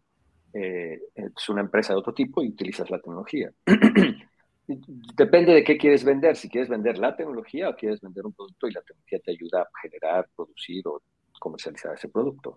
eh, 0.52 0.99
es 1.14 1.49
una 1.49 1.61
empresa 1.61 1.92
de 1.92 2.00
otro 2.00 2.12
tipo 2.12 2.42
y 2.42 2.49
utilizas 2.49 2.90
la 2.90 2.99
tecnología. 2.99 3.50
Depende 4.66 5.52
de 5.52 5.64
qué 5.64 5.76
quieres 5.76 6.04
vender, 6.04 6.37
si 6.37 6.49
quieres 6.49 6.68
vender 6.68 6.99
la 6.99 7.16
tecnología 7.16 7.68
o 7.68 7.75
quieres 7.75 8.00
vender 8.00 8.25
un 8.25 8.32
producto 8.32 8.68
y 8.68 8.73
la 8.73 8.82
tecnología 8.82 9.18
te 9.25 9.32
ayuda 9.32 9.62
a 9.62 9.80
generar, 9.82 10.28
producir 10.37 10.87
o 10.87 11.02
comercializar 11.40 11.94
ese 11.94 12.09
producto. 12.09 12.54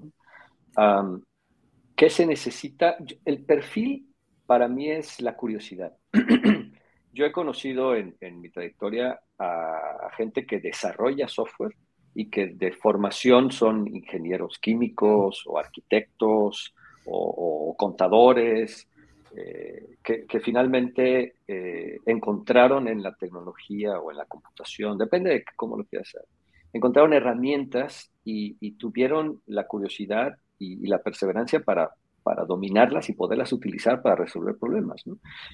¿Qué 1.95 2.09
se 2.09 2.25
necesita? 2.25 2.97
El 3.25 3.45
perfil 3.45 4.13
para 4.45 4.67
mí 4.67 4.91
es 4.91 5.21
la 5.21 5.35
curiosidad. 5.35 5.95
Yo 7.13 7.25
he 7.25 7.31
conocido 7.31 7.95
en, 7.95 8.15
mi 8.41 8.49
trayectoria 8.49 9.19
a, 9.37 10.09
gente 10.17 10.45
que 10.45 10.59
desarrolla 10.59 11.27
software 11.27 11.75
y 12.15 12.29
que 12.29 12.47
de 12.47 12.71
formación 12.73 13.51
son 13.51 13.87
ingenieros 13.87 14.59
químicos 14.59 15.43
o 15.45 15.57
arquitectos 15.57 16.73
o 17.05 17.75
contadores 17.77 18.87
eh, 19.35 19.97
que, 20.03 20.39
finalmente 20.41 21.37
eh, 21.47 21.97
encontraron 22.05 22.87
en 22.87 23.01
la 23.01 23.15
tecnología 23.15 23.99
o 23.99 24.11
en 24.11 24.17
la 24.17 24.25
computación, 24.25 24.95
depende 24.95 25.31
de 25.31 25.43
cómo 25.55 25.75
lo 25.75 25.85
quieras 25.85 26.09
hacer, 26.09 26.27
encontraron 26.71 27.13
herramientas 27.13 28.11
y, 28.23 28.71
tuvieron 28.73 29.41
la 29.47 29.65
curiosidad 29.65 30.37
y, 30.59 30.85
la 30.85 31.01
perseverancia 31.01 31.61
para, 31.61 31.89
para 32.21 32.45
dominarlas 32.45 33.09
y 33.09 33.13
poderlas 33.13 33.51
utilizar 33.53 34.03
para 34.03 34.15
resolver 34.15 34.55
problemas. 34.55 35.03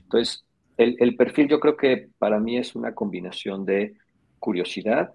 Entonces, 0.04 0.46
el, 0.80 1.16
perfil 1.16 1.50
yo 1.50 1.60
creo 1.60 1.76
que 1.76 2.10
para 2.18 2.40
mí 2.40 2.58
es 2.58 2.74
una 2.76 2.96
combinación 2.96 3.66
de 3.66 3.96
curiosidad, 4.40 5.14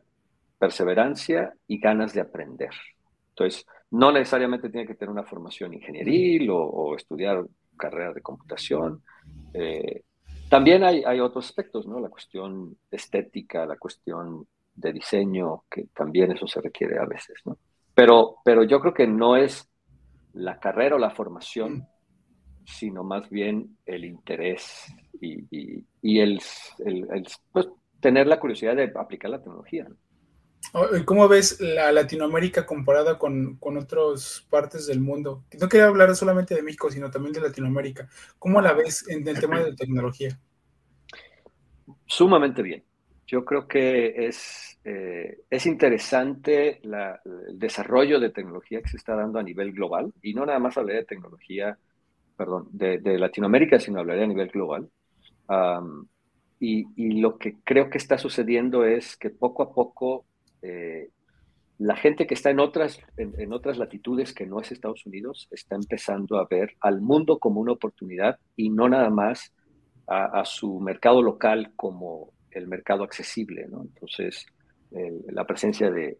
perseverancia 0.59 1.54
y 1.66 1.78
ganas 1.78 2.12
de 2.12 2.21
aprender. 2.21 2.71
Entonces, 3.30 3.66
no 3.90 4.12
necesariamente 4.12 4.68
tiene 4.68 4.87
que 4.87 4.94
tener 4.94 5.11
una 5.11 5.25
formación 5.25 5.73
ingenieril 5.73 6.49
o, 6.50 6.94
estudiar 6.97 7.44
carrera 7.76 8.12
de 8.12 8.21
computación. 8.21 9.02
Eh, 9.54 10.02
también 10.50 10.85
hay, 10.85 11.02
hay, 11.04 11.21
otros 11.21 11.47
aspectos, 11.47 11.87
¿no? 11.87 11.99
La 11.99 12.11
cuestión 12.11 12.76
estética, 12.90 13.64
la 13.64 13.76
cuestión 13.76 14.47
de 14.75 14.92
diseño, 14.92 15.64
que 15.71 15.87
también 15.94 16.33
eso 16.33 16.47
se 16.47 16.61
requiere 16.61 16.99
a 16.99 17.06
veces, 17.06 17.40
¿no? 17.47 17.56
Pero, 17.94 18.37
pero 18.44 18.64
yo 18.64 18.80
creo 18.80 18.92
que 18.92 19.06
no 19.06 19.37
es 19.37 19.68
la 20.35 20.59
carrera 20.59 20.97
o 20.97 20.99
la 20.99 21.11
formación, 21.11 21.87
sino 22.64 23.04
más 23.04 23.28
bien 23.30 23.76
el 23.87 24.04
interés 24.04 24.87
y, 25.21 25.44
y, 26.02 26.21
el, 26.21 26.40
el, 26.85 27.26
pues, 27.52 27.68
tener 28.00 28.26
la 28.26 28.40
curiosidad 28.40 28.76
de 28.76 28.92
aplicar 28.94 29.30
la 29.30 29.42
tecnología. 29.42 29.87
¿no? 29.88 29.97
¿Cómo 31.04 31.28
ves 31.28 31.61
la 31.61 31.92
Latinoamérica 31.92 32.66
comparada 32.66 33.18
con, 33.18 33.56
con 33.56 33.76
otras 33.76 34.47
partes 34.50 34.87
del 34.87 35.00
mundo? 35.00 35.44
No 35.61 35.68
quería 35.68 35.87
hablar 35.87 36.14
solamente 36.16 36.54
de 36.54 36.62
México, 36.62 36.90
sino 36.90 37.11
también 37.11 37.33
de 37.33 37.40
Latinoamérica. 37.40 38.09
¿Cómo 38.38 38.61
la 38.61 38.73
ves 38.73 39.09
en 39.09 39.26
el 39.26 39.38
tema 39.38 39.61
de 39.61 39.75
tecnología? 39.75 40.38
Sumamente 42.06 42.62
bien. 42.62 42.85
Yo 43.26 43.44
creo 43.44 43.66
que 43.66 44.26
es, 44.26 44.78
eh, 44.85 45.42
es 45.49 45.66
interesante 45.66 46.80
el 46.83 47.59
desarrollo 47.59 48.21
de 48.21 48.30
tecnología 48.30 48.83
que 48.83 48.88
se 48.88 48.97
está 48.97 49.14
dando 49.14 49.38
a 49.38 49.42
nivel 49.42 49.73
global, 49.73 50.12
y 50.23 50.35
no 50.35 50.44
nada 50.44 50.59
más 50.59 50.76
hablaré 50.76 51.00
de 51.00 51.06
tecnología, 51.06 51.78
perdón, 52.37 52.69
de, 52.73 53.19
Latinoamérica, 53.19 53.79
sino 53.79 54.00
hablaré 54.00 54.25
a 54.25 54.29
nivel 54.29 54.49
global. 54.49 54.88
y, 56.61 57.21
lo 57.21 57.38
que 57.38 57.57
creo 57.64 57.91
que 57.91 57.99
está 57.99 58.19
sucediendo 58.19 58.85
es 58.85 59.17
que 59.17 59.31
poco 59.31 59.62
a 59.62 59.73
poco 59.73 60.26
eh, 60.62 61.11
la 61.79 61.97
gente 61.97 62.26
que 62.26 62.35
está 62.35 62.50
en 62.50 62.61
otras, 62.61 63.00
en, 63.17 63.53
otras 63.53 63.79
latitudes 63.79 64.33
que 64.33 64.47
no 64.47 64.61
es 64.61 64.71
Estados 64.71 65.05
Unidos 65.07 65.49
está 65.50 65.75
empezando 65.75 66.38
a 66.38 66.47
ver 66.49 66.76
al 66.81 67.00
mundo 67.00 67.38
como 67.38 67.61
una 67.61 67.73
oportunidad 67.73 68.38
y 68.57 68.71
no 68.71 68.88
nada 68.88 69.11
más 69.11 69.53
a, 70.07 70.45
su 70.45 70.81
mercado 70.81 71.23
local 71.23 71.73
como 71.76 72.33
el 72.50 72.69
mercado 72.69 73.03
accesible. 73.05 73.67
¿no? 73.69 73.83
Entonces, 73.83 74.47
la 75.33 75.45
presencia 75.45 75.91
de, 75.91 76.19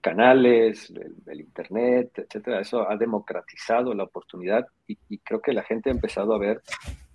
canales, 0.00 0.92
del, 0.92 1.40
Internet, 1.40 2.12
etcétera, 2.16 2.60
eso 2.60 2.88
ha 2.88 2.96
democratizado 2.96 3.94
la 3.94 4.04
oportunidad 4.04 4.66
y, 4.86 5.18
creo 5.18 5.40
que 5.40 5.52
la 5.52 5.62
gente 5.62 5.90
ha 5.90 5.92
empezado 5.92 6.34
a 6.34 6.38
ver 6.38 6.60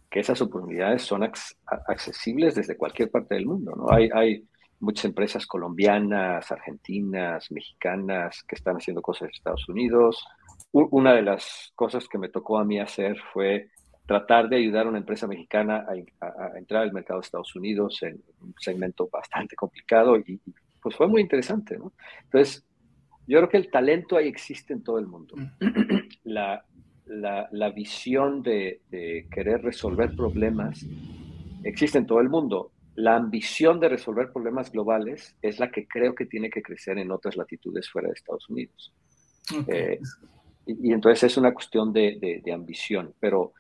que 0.10 0.20
esas 0.20 0.42
oportunidades 0.42 1.04
son 1.04 1.24
accesibles 1.88 2.56
desde 2.56 2.78
cualquier 2.78 3.12
parte 3.12 3.36
del 3.36 3.46
mundo. 3.46 3.74
¿no? 3.76 3.92
Hay, 3.92 4.10
hay 4.14 4.48
muchas 4.80 5.06
empresas 5.06 5.46
colombianas, 5.46 6.52
argentinas, 6.52 7.52
mexicanas 7.52 8.44
que 8.44 8.56
están 8.56 8.78
haciendo 8.78 9.02
cosas 9.02 9.24
en 9.24 9.36
Estados 9.36 9.68
Unidos. 9.70 10.26
Una 10.72 11.14
de 11.14 11.24
las 11.24 11.72
cosas 11.76 12.08
que 12.08 12.18
me 12.18 12.30
tocó 12.30 12.58
a 12.58 12.66
mí 12.66 12.80
hacer 12.80 13.18
fue 13.34 13.70
tratar 14.08 14.50
de 14.50 14.56
ayudar 14.56 14.88
a 14.88 14.90
una 14.90 14.98
empresa 14.98 15.28
mexicana 15.28 15.86
a, 15.88 16.58
entrar 16.58 16.84
al 16.84 16.94
mercado 16.94 17.20
de 17.20 17.26
Estados 17.26 17.56
Unidos 17.56 18.02
en 18.02 18.20
un 18.42 18.56
segmento 18.60 19.08
bastante 19.12 19.56
complicado 19.56 20.18
y 20.18 20.40
pues 20.82 20.96
fue 20.96 21.08
muy 21.08 21.22
interesante, 21.22 21.78
¿no? 21.78 21.92
Entonces, 22.24 22.66
yo 23.28 23.38
creo 23.40 23.50
que 23.50 23.58
el 23.58 23.70
talento 23.70 24.18
ahí 24.18 24.28
existe 24.28 24.74
en 24.74 24.84
todo 24.84 24.98
el 24.98 25.08
mundo. 25.08 25.36
Mm. 25.36 26.08
La, 26.24 26.66
la, 27.06 27.48
la 27.52 27.70
visión 27.70 28.42
de, 28.44 28.82
de, 28.90 29.28
querer 29.32 29.62
resolver 29.62 30.14
problemas 30.14 30.86
existe 31.64 31.98
en 31.98 32.06
todo 32.06 32.20
el 32.20 32.28
mundo 32.28 32.74
la 32.98 33.16
ambición 33.16 33.80
de 33.80 33.90
resolver 33.90 34.32
problemas 34.34 34.72
globales 34.72 35.36
es 35.44 35.60
la 35.60 35.70
que 35.70 35.88
creo 35.88 36.16
que 36.16 36.26
tiene 36.26 36.50
que 36.50 36.64
crecer 36.64 36.98
en 36.98 37.12
otras 37.12 37.38
latitudes 37.38 37.88
fuera 37.92 38.08
de 38.08 38.16
Estados 38.16 38.50
Unidos. 38.50 38.92
Eh, 39.68 40.00
y, 40.66 40.92
entonces 40.92 41.32
es 41.32 41.38
una 41.38 41.54
cuestión 41.54 41.94
de, 41.94 42.42
ambición, 42.52 43.14
pero 43.20 43.54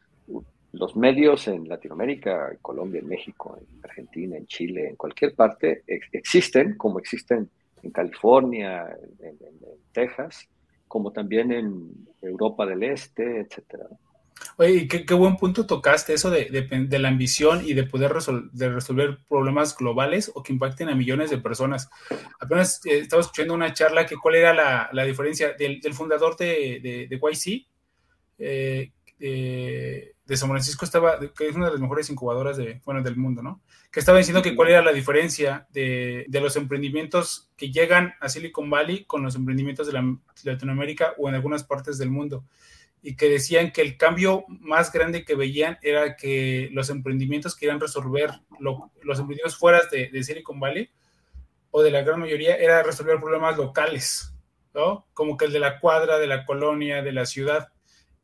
los 0.77 0.95
medios 0.95 1.47
en 1.47 1.67
Latinoamérica, 1.67 2.49
en 2.51 2.57
Colombia, 2.57 3.01
en 3.01 3.07
México, 3.07 3.57
en 3.59 3.83
Argentina, 3.83 4.37
en 4.37 4.47
Chile, 4.47 4.89
en 4.89 4.95
cualquier 4.95 5.35
parte, 5.35 5.83
existen 5.87 6.77
como 6.77 6.99
existen 6.99 7.49
en 7.83 7.91
California, 7.91 8.97
en, 9.19 9.37
Texas, 9.91 10.47
como 10.87 11.11
también 11.11 11.51
en 11.51 12.07
Europa 12.21 12.65
del 12.65 12.83
Este, 12.83 13.39
etcétera. 13.39 13.87
Oye, 14.57 14.87
qué, 14.87 15.13
buen 15.15 15.35
punto 15.37 15.65
tocaste 15.65 16.13
eso 16.13 16.29
de, 16.29 16.49
la 16.99 17.07
ambición 17.07 17.61
y 17.65 17.73
de 17.73 17.83
poder 17.83 18.13
de 18.51 18.69
resolver 18.69 19.17
problemas 19.27 19.75
globales 19.75 20.31
o 20.35 20.43
que 20.43 20.53
impacten 20.53 20.89
a 20.89 20.95
millones 20.95 21.31
de 21.31 21.39
personas. 21.39 21.89
Apenas 22.39 22.85
eh, 22.85 22.99
estaba 22.99 23.21
escuchando 23.21 23.55
una 23.55 23.73
charla 23.73 24.05
que 24.05 24.15
cuál 24.15 24.35
era 24.35 24.53
la, 24.91 25.03
diferencia 25.03 25.53
del, 25.53 25.81
fundador 25.93 26.37
de, 26.37 27.07
de 27.09 27.15
YC, 27.17 27.65
eh, 28.39 28.91
de 29.19 30.13
San 30.37 30.49
Francisco, 30.49 30.85
estaba, 30.85 31.19
que 31.19 31.47
es 31.47 31.55
una 31.55 31.67
de 31.67 31.71
las 31.73 31.81
mejores 31.81 32.09
incubadoras 32.09 32.57
de, 32.57 32.81
bueno, 32.85 33.01
del 33.01 33.15
mundo, 33.15 33.41
¿no? 33.41 33.61
Que 33.91 33.99
estaba 33.99 34.17
diciendo 34.17 34.41
que 34.41 34.55
cuál 34.55 34.69
era 34.69 34.81
la 34.81 34.93
diferencia 34.93 35.67
de, 35.71 36.25
de 36.27 36.41
los 36.41 36.55
emprendimientos 36.55 37.49
que 37.57 37.71
llegan 37.71 38.13
a 38.19 38.29
Silicon 38.29 38.69
Valley 38.69 39.05
con 39.05 39.23
los 39.23 39.35
emprendimientos 39.35 39.87
de, 39.87 39.93
la, 39.93 40.01
de 40.01 40.51
Latinoamérica 40.51 41.13
o 41.17 41.29
en 41.29 41.35
algunas 41.35 41.63
partes 41.63 41.97
del 41.97 42.09
mundo 42.09 42.43
y 43.01 43.15
que 43.15 43.29
decían 43.29 43.71
que 43.71 43.81
el 43.81 43.97
cambio 43.97 44.45
más 44.47 44.91
grande 44.91 45.23
que 45.23 45.35
veían 45.35 45.77
era 45.81 46.15
que 46.15 46.69
los 46.71 46.89
emprendimientos 46.89 47.55
querían 47.55 47.79
resolver, 47.79 48.31
los 48.59 49.19
emprendimientos 49.19 49.57
fuera 49.57 49.81
de, 49.91 50.23
Silicon 50.23 50.59
Valley, 50.59 50.89
o 51.71 51.83
de 51.83 51.91
la 51.91 52.01
gran 52.01 52.19
mayoría, 52.19 52.55
era 52.55 52.83
resolver 52.83 53.19
problemas 53.19 53.57
locales, 53.57 54.33
¿no? 54.73 55.05
Como 55.13 55.37
que 55.37 55.45
el 55.45 55.53
de 55.53 55.59
la 55.59 55.79
cuadra, 55.79 56.17
de 56.17 56.27
la 56.27 56.45
colonia, 56.45 57.01
de 57.01 57.11
la 57.11 57.25
ciudad. 57.25 57.69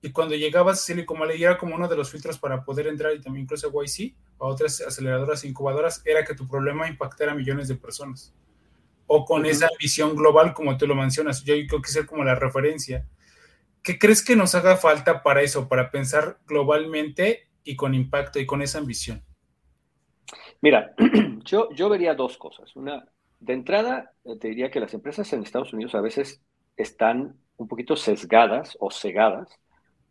Y 0.04 0.12
cuando 0.12 0.36
llegabas 0.36 0.80
a 0.80 0.84
Silicon 0.84 1.20
Valley, 1.20 1.44
era 1.44 1.58
como 1.58 1.74
uno 1.76 1.88
de 1.88 1.96
los 1.96 2.12
filtros 2.12 2.38
para 2.38 2.64
poder 2.64 2.86
entrar, 2.86 3.16
y 3.16 3.22
también 3.22 3.46
incluso 3.46 3.68
a 3.68 3.72
YC, 3.72 4.14
a 4.40 4.46
otras 4.46 4.82
aceleradoras 4.82 5.44
e 5.44 5.48
incubadoras, 5.48 6.04
era 6.06 6.24
que 6.24 6.36
tu 6.36 6.48
problema 6.48 6.88
impactara 6.88 7.32
a 7.32 7.36
millones 7.36 7.68
de 7.68 7.76
personas. 7.76 8.32
O 9.08 9.26
con 9.26 9.48
esa 9.48 9.68
visión 9.80 10.16
global, 10.16 10.54
como 10.54 10.78
tú 10.78 10.86
lo 10.86 10.94
mencionas. 10.94 11.44
Yo 11.44 11.56
creo 11.68 11.82
que 11.82 11.90
ser 11.90 12.06
como 12.06 12.24
la 12.24 12.36
referencia 12.36 13.08
¿Qué 13.84 14.00
crees 14.00 14.24
que 14.24 14.38
nos 14.38 14.56
haga 14.56 14.78
falta 14.78 15.22
para 15.24 15.42
eso, 15.42 15.68
para 15.68 15.92
pensar 15.92 16.40
globalmente 16.48 17.50
y 17.66 17.76
con 17.76 17.94
impacto 17.94 18.40
y 18.40 18.46
con 18.46 18.62
esa 18.62 18.78
ambición? 18.78 19.22
Mira, 20.62 20.96
yo, 21.44 21.70
yo 21.72 21.90
vería 21.90 22.16
dos 22.16 22.38
cosas. 22.38 22.74
Una, 22.78 23.06
de 23.42 23.54
entrada, 23.54 24.14
eh, 24.24 24.38
te 24.40 24.48
diría 24.48 24.72
que 24.72 24.80
las 24.80 24.94
empresas 24.94 25.32
en 25.34 25.44
Estados 25.44 25.74
Unidos 25.74 25.96
a 25.96 26.02
veces 26.02 26.42
están 26.78 27.36
un 27.58 27.68
poquito 27.68 27.98
sesgadas 27.98 28.78
o 28.80 28.90
cegadas 28.90 29.50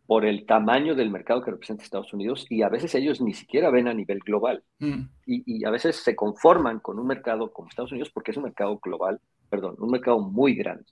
por 0.05 0.25
el 0.25 0.45
tamaño 0.45 0.95
del 0.95 1.09
mercado 1.09 1.41
que 1.41 1.51
representa 1.51 1.83
Estados 1.83 2.13
Unidos 2.13 2.45
y 2.49 2.61
a 2.61 2.69
veces 2.69 2.93
ellos 2.95 3.21
ni 3.21 3.33
siquiera 3.33 3.69
ven 3.69 3.87
a 3.87 3.93
nivel 3.93 4.19
global. 4.19 4.63
Mm. 4.79 5.03
Y, 5.25 5.65
a 5.65 5.69
veces 5.69 5.95
se 5.97 6.15
conforman 6.15 6.79
con 6.79 6.99
un 6.99 7.07
mercado 7.07 7.51
como 7.53 7.69
Estados 7.69 7.91
Unidos 7.91 8.11
porque 8.13 8.31
es 8.31 8.37
un 8.37 8.43
mercado 8.43 8.77
global, 8.79 9.21
perdón, 9.49 9.75
un 9.79 9.91
mercado 9.91 10.19
muy 10.19 10.55
grande. 10.55 10.85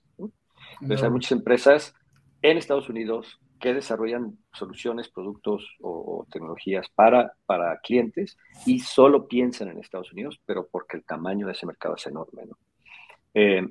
Entonces 0.80 1.04
hay 1.04 1.10
muchas 1.10 1.32
empresas 1.32 1.94
en 2.40 2.56
Estados 2.56 2.88
Unidos 2.88 3.38
que 3.60 3.74
desarrollan 3.74 4.38
soluciones, 4.52 5.08
productos 5.08 5.76
o, 5.80 6.26
tecnologías 6.30 6.88
para, 6.94 7.34
para 7.46 7.78
clientes 7.80 8.36
y 8.66 8.80
solo 8.80 9.28
piensan 9.28 9.68
en 9.68 9.78
Estados 9.78 10.12
Unidos, 10.12 10.40
pero 10.46 10.66
porque 10.70 10.96
el 10.96 11.04
tamaño 11.04 11.46
de 11.46 11.52
ese 11.52 11.66
mercado 11.66 11.94
es 11.94 12.06
enorme. 12.06 12.42
Eh, 13.34 13.62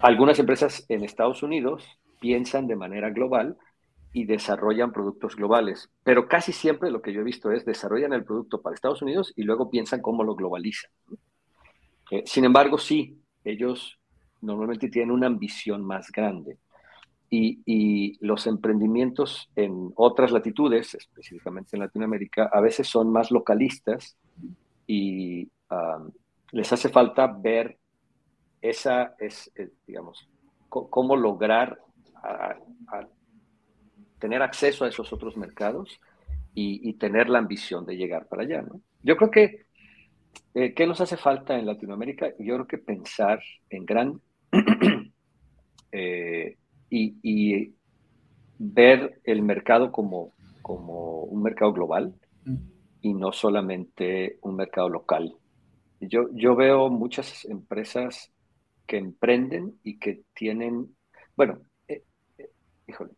algunas 0.00 0.38
empresas 0.38 0.84
en 0.88 1.02
Estados 1.04 1.42
Unidos 1.42 1.84
piensan 2.20 2.66
de 2.66 2.76
manera 2.76 3.10
global 3.10 3.56
y 4.14 4.26
desarrollan 4.26 4.92
productos 4.92 5.34
globales, 5.34 5.90
pero 6.04 6.28
casi 6.28 6.52
siempre 6.52 6.88
lo 6.90 7.02
que 7.02 7.12
yo 7.12 7.20
he 7.20 7.24
visto 7.24 7.50
es 7.50 7.64
desarrollan 7.64 8.12
el 8.12 8.24
producto 8.24 8.62
para 8.62 8.74
Estados 8.74 9.02
Unidos 9.02 9.32
y 9.34 9.42
luego 9.42 9.68
piensan 9.68 10.00
cómo 10.00 10.22
lo 10.22 10.36
globalizan. 10.36 10.90
Eh, 12.12 12.22
sin 12.24 12.44
embargo, 12.44 12.78
sí, 12.78 13.20
ellos 13.42 13.98
normalmente 14.40 14.88
tienen 14.88 15.10
una 15.10 15.26
ambición 15.26 15.84
más 15.84 16.10
grande. 16.12 16.58
Y, 17.28 18.16
los 18.24 18.46
emprendimientos 18.46 19.50
en 19.56 19.90
otras 19.96 20.30
latitudes, 20.30 20.94
específicamente 20.94 21.70
en 21.72 21.80
Latinoamérica, 21.80 22.48
a 22.52 22.60
veces 22.60 22.86
son 22.86 23.10
más 23.10 23.32
localistas 23.32 24.16
y 24.86 25.50
les 26.52 26.72
hace 26.72 26.88
falta 26.88 27.26
ver 27.26 27.76
esa, 28.62 29.16
es, 29.18 29.50
eh, 29.56 29.72
digamos, 29.84 30.28
cómo 30.68 31.16
lograr 31.16 31.80
tener 34.24 34.40
acceso 34.40 34.86
a 34.86 34.88
esos 34.88 35.12
otros 35.12 35.36
mercados 35.36 36.00
y, 36.54 36.94
tener 36.94 37.28
la 37.28 37.40
ambición 37.40 37.84
de 37.84 37.94
llegar 37.94 38.26
para 38.26 38.44
allá. 38.44 38.64
Yo 39.02 39.18
creo 39.18 39.30
que, 39.30 39.66
eh, 40.54 40.72
¿qué 40.72 40.86
nos 40.86 41.02
hace 41.02 41.18
falta 41.18 41.58
en 41.58 41.66
Latinoamérica? 41.66 42.30
Yo 42.38 42.54
creo 42.54 42.66
que 42.66 42.78
pensar 42.78 43.42
en 43.68 43.84
gran... 43.84 44.20
Eh, 45.96 46.56
y, 46.90 47.74
ver 48.58 49.20
el 49.22 49.42
mercado 49.42 49.92
como, 49.92 50.32
como 50.60 51.20
un 51.20 51.42
mercado 51.42 51.72
global 51.72 52.14
y 53.00 53.14
no 53.14 53.30
solamente 53.30 54.38
un 54.40 54.56
mercado 54.56 54.88
local. 54.88 55.36
Yo, 56.00 56.30
yo 56.32 56.56
veo 56.56 56.88
muchas 56.90 57.44
empresas 57.44 58.32
que 58.88 58.96
emprenden 58.96 59.78
y 59.84 60.00
que 60.00 60.22
tienen, 60.34 60.96
bueno, 61.36 61.60
eh, 61.86 62.02
híjole, 62.88 63.12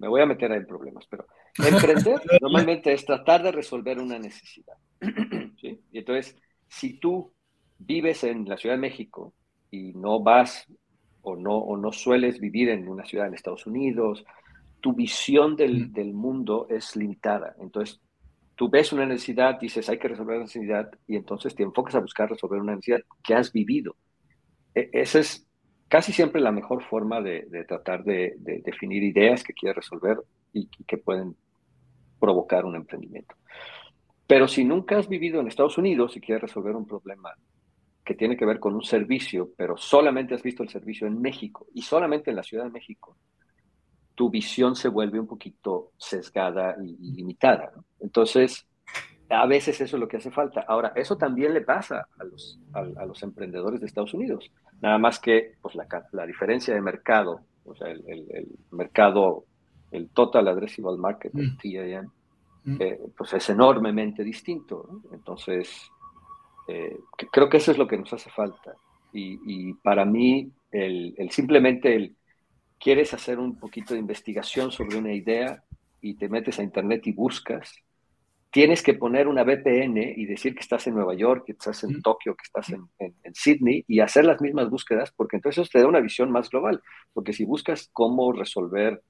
me 0.00 0.08
voy 0.08 0.22
a 0.22 0.26
meter 0.26 0.50
en 0.52 0.66
problemas, 0.66 1.06
pero 1.08 1.26
emprender 1.58 2.20
normalmente 2.40 2.92
es 2.92 3.04
tratar 3.04 3.42
de 3.42 3.52
resolver 3.52 3.98
una 3.98 4.18
necesidad. 4.18 4.76
Y 5.62 5.98
entonces, 5.98 6.34
si 6.68 6.98
tú 6.98 7.34
vives 7.78 8.24
en 8.24 8.48
la 8.48 8.56
Ciudad 8.56 8.76
de 8.76 8.80
México 8.80 9.34
y 9.70 9.92
no 9.92 10.22
vas 10.22 10.66
o 11.20 11.36
no, 11.36 11.58
o 11.58 11.76
no 11.76 11.92
sueles 11.92 12.40
vivir 12.40 12.70
en 12.70 12.88
una 12.88 13.04
ciudad 13.04 13.26
en 13.26 13.34
Estados 13.34 13.66
Unidos, 13.66 14.24
tu 14.80 14.94
visión 14.94 15.54
del, 15.54 15.92
del, 15.92 16.14
mundo 16.14 16.66
es 16.70 16.96
limitada. 16.96 17.54
Entonces, 17.60 18.00
tú 18.56 18.70
ves 18.70 18.90
una 18.94 19.04
necesidad, 19.04 19.60
dices, 19.60 19.86
hay 19.90 19.98
que 19.98 20.08
resolver 20.08 20.36
la 20.36 20.44
necesidad, 20.44 20.90
y 21.06 21.16
entonces 21.16 21.54
te 21.54 21.62
enfocas 21.62 21.96
a 21.96 22.00
buscar 22.00 22.30
resolver 22.30 22.58
una 22.58 22.76
necesidad 22.76 23.00
que 23.22 23.34
has 23.34 23.52
vivido. 23.52 23.96
E, 24.74 24.88
esa 24.94 25.18
es 25.18 25.46
casi 25.90 26.12
siempre 26.12 26.40
la 26.40 26.52
mejor 26.52 26.82
forma 26.84 27.20
de, 27.20 27.42
tratar 27.68 28.04
de, 28.04 28.36
de, 28.38 28.62
definir 28.64 29.02
ideas 29.02 29.42
que 29.42 29.52
quieres 29.52 29.76
resolver 29.76 30.18
y, 30.54 30.70
y 30.78 30.84
que 30.84 30.96
pueden 30.96 31.36
provocar 32.18 32.64
un 32.64 32.76
emprendimiento. 32.76 33.34
Pero 34.26 34.46
si 34.46 34.64
nunca 34.64 34.96
has 34.96 35.08
vivido 35.08 35.40
en 35.40 35.48
Estados 35.48 35.76
Unidos 35.76 36.16
y 36.16 36.20
quieres 36.20 36.42
resolver 36.42 36.76
un 36.76 36.86
problema 36.86 37.34
que 38.04 38.14
tiene 38.14 38.36
que 38.36 38.46
ver 38.46 38.60
con 38.60 38.74
un 38.74 38.82
servicio, 38.82 39.50
pero 39.56 39.76
solamente 39.76 40.34
has 40.34 40.42
visto 40.42 40.62
el 40.62 40.68
servicio 40.68 41.06
en 41.06 41.20
México 41.20 41.66
y 41.74 41.82
solamente 41.82 42.30
en 42.30 42.36
la 42.36 42.42
Ciudad 42.42 42.64
de 42.64 42.70
México, 42.70 43.16
tu 44.14 44.30
visión 44.30 44.76
se 44.76 44.88
vuelve 44.88 45.18
un 45.18 45.26
poquito 45.26 45.92
sesgada 45.96 46.76
y, 46.84 47.12
limitada. 47.12 47.72
Entonces, 48.00 48.66
a 49.30 49.46
veces 49.46 49.80
eso 49.80 49.96
es 49.96 50.00
lo 50.00 50.08
que 50.08 50.16
hace 50.16 50.30
falta. 50.30 50.64
Ahora, 50.66 50.92
eso 50.96 51.16
también 51.16 51.54
le 51.54 51.60
pasa 51.60 52.08
a 52.18 52.24
los, 52.24 52.58
a, 52.72 52.82
los 53.06 53.22
emprendedores 53.22 53.80
de 53.80 53.86
Estados 53.86 54.12
Unidos. 54.12 54.50
Nada 54.80 54.98
más 54.98 55.18
que 55.18 55.54
pues, 55.62 55.74
la, 55.76 55.86
la 56.12 56.26
diferencia 56.26 56.74
de 56.74 56.80
mercado, 56.80 57.42
o 57.64 57.74
sea, 57.74 57.88
el, 57.88 58.04
el, 58.08 58.48
mercado, 58.72 59.44
el 59.92 60.08
Total 60.08 60.46
Addressable 60.48 60.98
Market, 60.98 61.32
el 61.34 61.56
TAM, 61.56 62.10
mm. 62.64 62.76
eh, 62.80 63.00
pues 63.16 63.32
es 63.34 63.48
enormemente 63.50 64.24
distinto. 64.24 65.00
Entonces, 65.12 65.90
eh, 66.66 66.98
creo 67.30 67.48
que 67.48 67.58
eso 67.58 67.70
es 67.70 67.78
lo 67.78 67.86
que 67.86 67.98
nos 67.98 68.12
hace 68.12 68.30
falta. 68.30 68.74
Y, 69.12 69.74
para 69.74 70.04
mí, 70.04 70.52
el, 70.70 71.14
simplemente 71.30 71.96
el 71.96 72.14
quieres 72.78 73.12
hacer 73.12 73.38
un 73.38 73.58
poquito 73.58 73.94
de 73.94 74.00
investigación 74.00 74.70
sobre 74.70 74.96
una 74.96 75.12
idea 75.12 75.62
y 76.00 76.14
te 76.14 76.28
metes 76.28 76.58
a 76.58 76.62
internet 76.62 77.06
y 77.06 77.12
buscas, 77.12 77.74
tienes 78.50 78.82
que 78.82 78.94
poner 78.94 79.28
una 79.28 79.44
VPN 79.44 79.96
y 80.16 80.26
decir 80.26 80.54
que 80.54 80.60
estás 80.60 80.86
en 80.86 80.94
Nueva 80.94 81.14
York, 81.14 81.44
que 81.46 81.52
estás 81.52 81.84
en 81.84 82.02
Tokio, 82.02 82.34
que 82.34 82.42
estás 82.44 82.68
en, 82.70 82.88
en, 82.98 83.34
Sydney 83.34 83.84
y 83.86 84.00
hacer 84.00 84.24
las 84.24 84.40
mismas 84.40 84.68
búsquedas, 84.68 85.12
porque 85.12 85.36
entonces 85.36 85.62
eso 85.62 85.70
te 85.72 85.78
da 85.78 85.86
una 85.86 86.00
visión 86.00 86.30
más 86.32 86.50
global. 86.50 86.82
Porque 87.12 87.32
si 87.32 87.44
buscas 87.44 87.88
cómo 87.92 88.32
resolver 88.32 89.02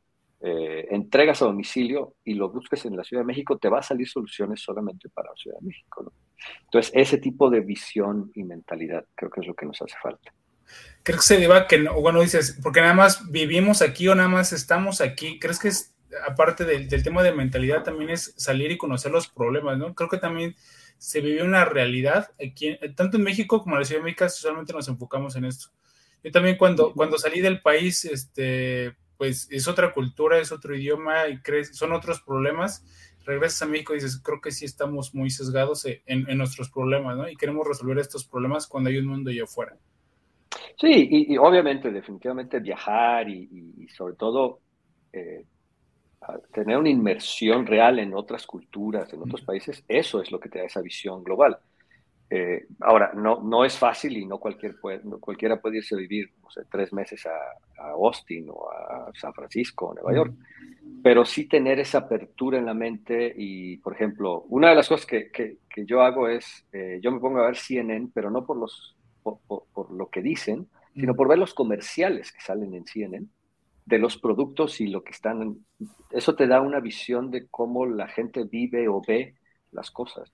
eh, 0.43 0.87
entregas 0.91 1.41
a 1.41 1.47
domicilio 1.47 2.17
y 2.23 2.35
lo 2.35 2.51
busques 2.51 2.85
en 2.85 2.97
la 2.97 3.05
Ciudad 3.05 3.23
de 3.23 3.27
México, 3.27 3.59
te 3.59 3.71
va 3.71 3.79
a 3.79 3.83
salir 3.83 4.09
soluciones 4.09 4.61
solamente 4.61 5.09
para 5.09 5.31
la 5.31 5.37
Ciudad 5.37 5.59
de 5.59 5.67
México. 5.67 6.13
Entonces, 6.65 6.93
ese 6.95 7.19
tipo 7.19 7.49
de 7.49 7.61
visión 7.61 8.31
y 8.35 8.45
mentalidad 8.45 9.07
creo 9.15 9.31
que 9.31 9.41
es 9.41 9.47
lo 9.47 9.55
que 9.55 9.67
nos 9.67 9.81
hace 9.81 9.97
falta. 10.03 10.33
Creo 11.03 11.17
que 11.17 11.25
se 11.25 11.39
deba 11.39 11.67
que, 11.67 11.83
bueno, 11.89 12.21
dices, 12.21 12.59
porque 12.63 12.81
nada 12.81 12.95
más 12.95 13.31
vivimos 13.31 13.81
aquí 13.81 14.07
o 14.09 14.15
nada 14.15 14.29
más 14.29 14.53
estamos 14.53 15.01
aquí. 15.01 15.39
¿Crees 15.39 15.59
que 15.59 15.69
es, 15.69 15.95
aparte 16.27 16.65
del, 16.65 16.89
tema 17.03 17.23
de 17.23 17.33
mentalidad, 17.33 17.83
también 17.83 18.11
es 18.11 18.35
salir 18.37 18.71
y 18.71 18.79
conocer 18.79 19.13
los 19.13 19.29
problemas, 19.29 19.79
¿no? 19.79 19.95
Creo 19.95 20.09
que 20.09 20.19
también 20.19 20.55
se 20.99 21.21
vivió 21.21 21.45
una 21.45 21.65
realidad 21.65 22.31
aquí, 22.45 22.79
tanto 22.95 23.17
en 23.17 23.23
México 23.23 23.63
como 23.63 23.77
en 23.77 23.81
la 23.81 23.85
Ciudad 23.85 24.01
de 24.01 24.05
México, 24.05 24.29
solamente 24.29 24.73
nos 24.73 24.89
enfocamos 24.89 25.37
en 25.37 25.45
esto. 25.45 25.71
Yo 26.23 26.31
también 26.31 26.57
cuando, 26.57 26.93
cuando 26.93 27.19
salí 27.19 27.41
del 27.41 27.63
país, 27.63 28.05
este, 28.05 28.95
pues 29.17 29.49
es 29.51 29.69
otra 29.69 29.93
cultura, 29.93 30.39
es 30.39 30.53
otro 30.53 30.75
idioma 30.75 31.29
y 31.29 31.41
crees, 31.41 31.77
son 31.77 31.93
otros 31.93 32.21
problemas. 32.21 32.85
Regresas 33.25 33.63
a 33.63 33.67
México 33.67 33.93
y 33.93 33.97
dices, 33.97 34.19
creo 34.23 34.41
que 34.41 34.51
sí 34.51 34.65
estamos 34.65 35.15
muy 35.15 35.31
sesgados 35.31 35.87
en, 35.87 36.39
nuestros 36.39 36.71
problemas, 36.71 37.17
¿no? 37.17 37.29
Y 37.29 37.37
queremos 37.37 37.67
resolver 37.67 37.99
estos 37.99 38.25
problemas 38.25 38.67
cuando 38.67 38.91
hay 38.91 38.97
un 38.97 39.07
mundo 39.07 39.31
allá 39.31 39.45
afuera. 39.45 39.77
Sí, 40.79 41.27
y, 41.29 41.37
obviamente, 41.37 41.91
definitivamente 41.91 42.61
viajar 42.61 43.29
y, 43.29 43.87
sobre 43.95 44.15
todo 44.15 44.61
eh, 45.13 45.45
tener 46.53 46.77
una 46.77 46.91
inmersión 46.91 47.67
real 47.67 47.99
en 47.99 48.15
otras 48.15 48.47
culturas, 48.47 49.13
en 49.13 49.23
otros 49.23 49.43
países, 49.43 49.85
eso 49.89 50.21
es 50.21 50.31
lo 50.31 50.39
que 50.39 50.49
te 50.49 50.59
da 50.59 50.67
esa 50.67 50.83
visión 50.83 51.25
global. 51.25 51.59
Eh, 52.33 52.67
ahora, 52.81 53.11
no, 53.13 53.43
no 53.43 53.65
es 53.65 53.77
fácil 53.77 54.17
y 54.17 54.25
no, 54.25 54.39
cualquier 54.39 54.79
puede, 54.79 55.01
cualquiera 55.19 55.61
puede 55.61 55.79
irse 55.79 55.97
a 55.97 55.99
vivir 55.99 56.31
no 56.41 56.49
sé, 56.51 56.63
tres 56.71 56.93
meses 56.93 57.27
a, 57.27 57.33
Austin 57.93 58.47
o 58.51 58.71
a 58.71 59.11
San 59.15 59.33
Francisco 59.33 59.87
o 59.87 59.95
Nueva 59.95 60.15
York, 60.15 60.35
pero 61.03 61.25
sí 61.25 61.49
tener 61.49 61.81
esa 61.81 61.99
apertura 61.99 62.59
en 62.59 62.67
la 62.67 62.75
mente 62.75 63.33
y, 63.37 63.79
por 63.79 63.95
ejemplo, 63.95 64.43
una 64.49 64.69
de 64.69 64.77
las 64.77 64.89
cosas 64.89 65.07
que, 65.07 65.31
que, 65.31 65.57
yo 65.87 66.03
hago 66.03 66.29
es, 66.29 66.67
eh, 66.73 67.01
yo 67.03 67.11
me 67.11 67.19
pongo 67.19 67.41
a 67.41 67.47
ver 67.47 67.57
CNN, 67.57 68.11
pero 68.15 68.31
no 68.31 68.45
por, 68.45 68.59
los, 68.59 68.95
por, 69.23 69.91
lo 69.91 70.11
que 70.11 70.21
dicen, 70.21 70.69
sino 70.95 71.17
por 71.17 71.27
ver 71.27 71.39
los 71.39 71.55
comerciales 71.55 72.31
que 72.33 72.41
salen 72.43 72.75
en 72.75 72.85
CNN 72.85 73.27
de 73.85 73.99
los 73.99 74.19
productos 74.19 74.81
y 74.81 74.89
lo 74.89 75.03
que 75.03 75.13
están. 75.13 75.65
Eso 76.11 76.35
te 76.35 76.47
da 76.47 76.61
una 76.61 76.81
visión 76.81 77.31
de 77.31 77.49
cómo 77.49 77.87
la 77.87 78.09
gente 78.09 78.45
vive 78.45 78.89
o 78.89 79.03
ve 79.07 79.35
las 79.73 79.91
cosas. 79.91 80.33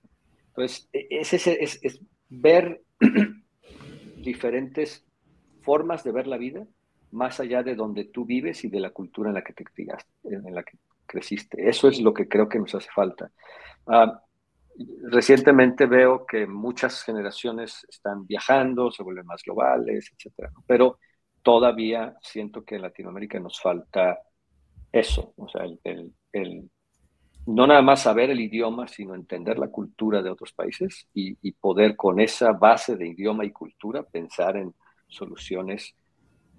Entonces, 0.49 0.89
e, 0.93 1.07
es, 1.11 1.33
es, 1.33 1.79
es, 1.83 2.01
ver 2.29 2.83
diferentes 4.17 5.05
formas 5.63 6.05
de 6.05 6.13
ver 6.13 6.27
la 6.27 6.39
vida 6.39 6.67
más 7.13 7.41
allá 7.41 7.63
de 7.63 7.75
donde 7.75 8.05
tú 8.05 8.25
vives 8.25 8.65
y 8.65 8.69
de 8.69 8.81
la 8.81 8.91
cultura 8.91 9.31
en 9.31 9.35
la 9.35 9.43
que 9.45 9.53
te 9.53 9.65
criaste, 9.65 10.11
en 10.25 10.55
la 10.55 10.63
que 10.63 10.79
creciste. 11.07 11.69
Eso 11.69 11.89
es 11.89 12.01
lo 12.01 12.13
que 12.13 12.29
creo 12.29 12.49
que 12.49 12.59
nos 12.59 12.75
hace 12.75 12.91
falta. 12.95 13.31
Ah, 13.87 14.21
recientemente 15.05 15.87
veo 15.87 16.27
que 16.27 16.47
muchas 16.47 17.03
generaciones 17.03 17.87
están 17.89 18.27
viajando, 18.27 18.91
se 18.91 19.03
vuelven 19.03 19.27
más 19.27 19.43
globales, 19.43 20.11
etcétera, 20.13 20.51
pero 20.67 20.99
todavía 21.47 22.17
siento 22.23 22.65
que 22.65 22.75
en 22.75 22.83
Latinoamérica 22.83 23.39
nos 23.39 23.61
falta 23.61 24.19
eso, 24.91 25.33
o 25.37 25.49
sea, 25.49 25.63
el, 25.85 26.69
no 27.47 27.69
nada 27.69 27.83
más 27.83 28.03
saber 28.03 28.31
el 28.31 28.41
idioma, 28.41 28.89
sino 28.89 29.15
entender 29.15 29.57
la 29.57 29.69
cultura 29.69 30.23
de 30.23 30.31
otros 30.31 30.53
países 30.53 31.07
y, 31.15 31.53
poder 31.53 31.95
con 31.95 32.19
esa 32.19 32.51
base 32.51 32.97
de 32.97 33.07
idioma 33.07 33.45
y 33.45 33.53
cultura 33.53 34.03
pensar 34.03 34.57
en 34.57 34.75
soluciones 35.07 35.95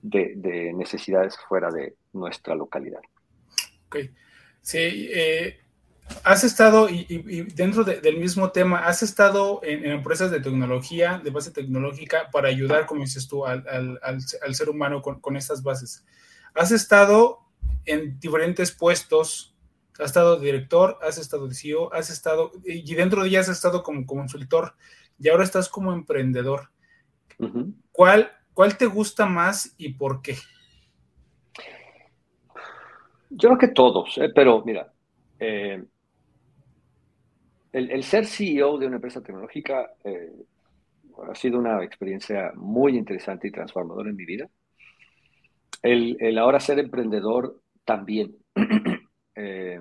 de, 0.01 0.71
necesidades 0.73 1.35
fuera 1.49 1.69
de 1.69 1.97
nuestra 2.13 2.55
localidad. 2.55 3.01
Ok. 3.87 3.97
Sí, 4.61 5.09
eh, 5.13 5.59
has 6.23 6.43
estado, 6.43 6.89
y, 6.89 7.05
dentro 7.53 7.83
del 7.83 8.17
mismo 8.17 8.51
tema, 8.51 8.79
has 8.79 9.03
estado 9.03 9.61
en, 9.63 9.85
empresas 9.85 10.31
de 10.31 10.39
tecnología, 10.39 11.21
de 11.23 11.29
base 11.29 11.51
tecnológica, 11.51 12.29
para 12.31 12.49
ayudar, 12.49 12.85
como 12.85 13.01
dices 13.01 13.27
tú, 13.27 13.45
al, 13.45 13.99
ser 14.51 14.69
humano 14.69 15.01
con, 15.01 15.19
con 15.19 15.37
estas 15.37 15.63
bases. 15.63 16.05
Has 16.53 16.71
estado 16.71 17.39
en 17.85 18.19
diferentes 18.19 18.71
puestos 18.71 19.57
has 19.99 20.07
estado 20.07 20.39
director, 20.39 20.97
has 21.01 21.17
estado 21.17 21.49
CEO, 21.51 21.93
has 21.93 22.09
estado, 22.09 22.51
y 22.63 22.93
dentro 22.93 23.23
de 23.23 23.29
ella 23.29 23.39
has 23.39 23.49
estado 23.49 23.83
como 23.83 24.05
consultor, 24.05 24.75
y 25.19 25.29
ahora 25.29 25.43
estás 25.43 25.69
como 25.69 25.93
emprendedor. 25.93 26.69
¿Cuál, 27.91 28.31
¿Cuál 28.53 28.77
te 28.77 28.85
gusta 28.85 29.25
más 29.25 29.73
y 29.77 29.93
por 29.93 30.21
qué? 30.21 30.35
Yo 33.29 33.49
creo 33.49 33.57
que 33.57 33.67
todos, 33.69 34.17
eh, 34.17 34.29
pero 34.33 34.63
mira, 34.63 34.91
eh, 35.39 35.83
el, 37.71 38.03
ser 38.03 38.25
CEO 38.25 38.77
de 38.77 38.87
una 38.87 38.95
empresa 38.95 39.21
tecnológica 39.21 39.91
eh, 40.03 40.31
ha 41.29 41.35
sido 41.35 41.59
una 41.59 41.83
experiencia 41.83 42.51
muy 42.55 42.97
interesante 42.97 43.47
y 43.47 43.51
transformadora 43.51 44.09
en 44.09 44.15
mi 44.15 44.25
vida. 44.25 44.49
El, 45.81 46.17
el 46.19 46.37
ahora 46.37 46.59
ser 46.59 46.79
emprendedor 46.79 47.61
también. 47.85 48.35
Eh, 49.39 49.79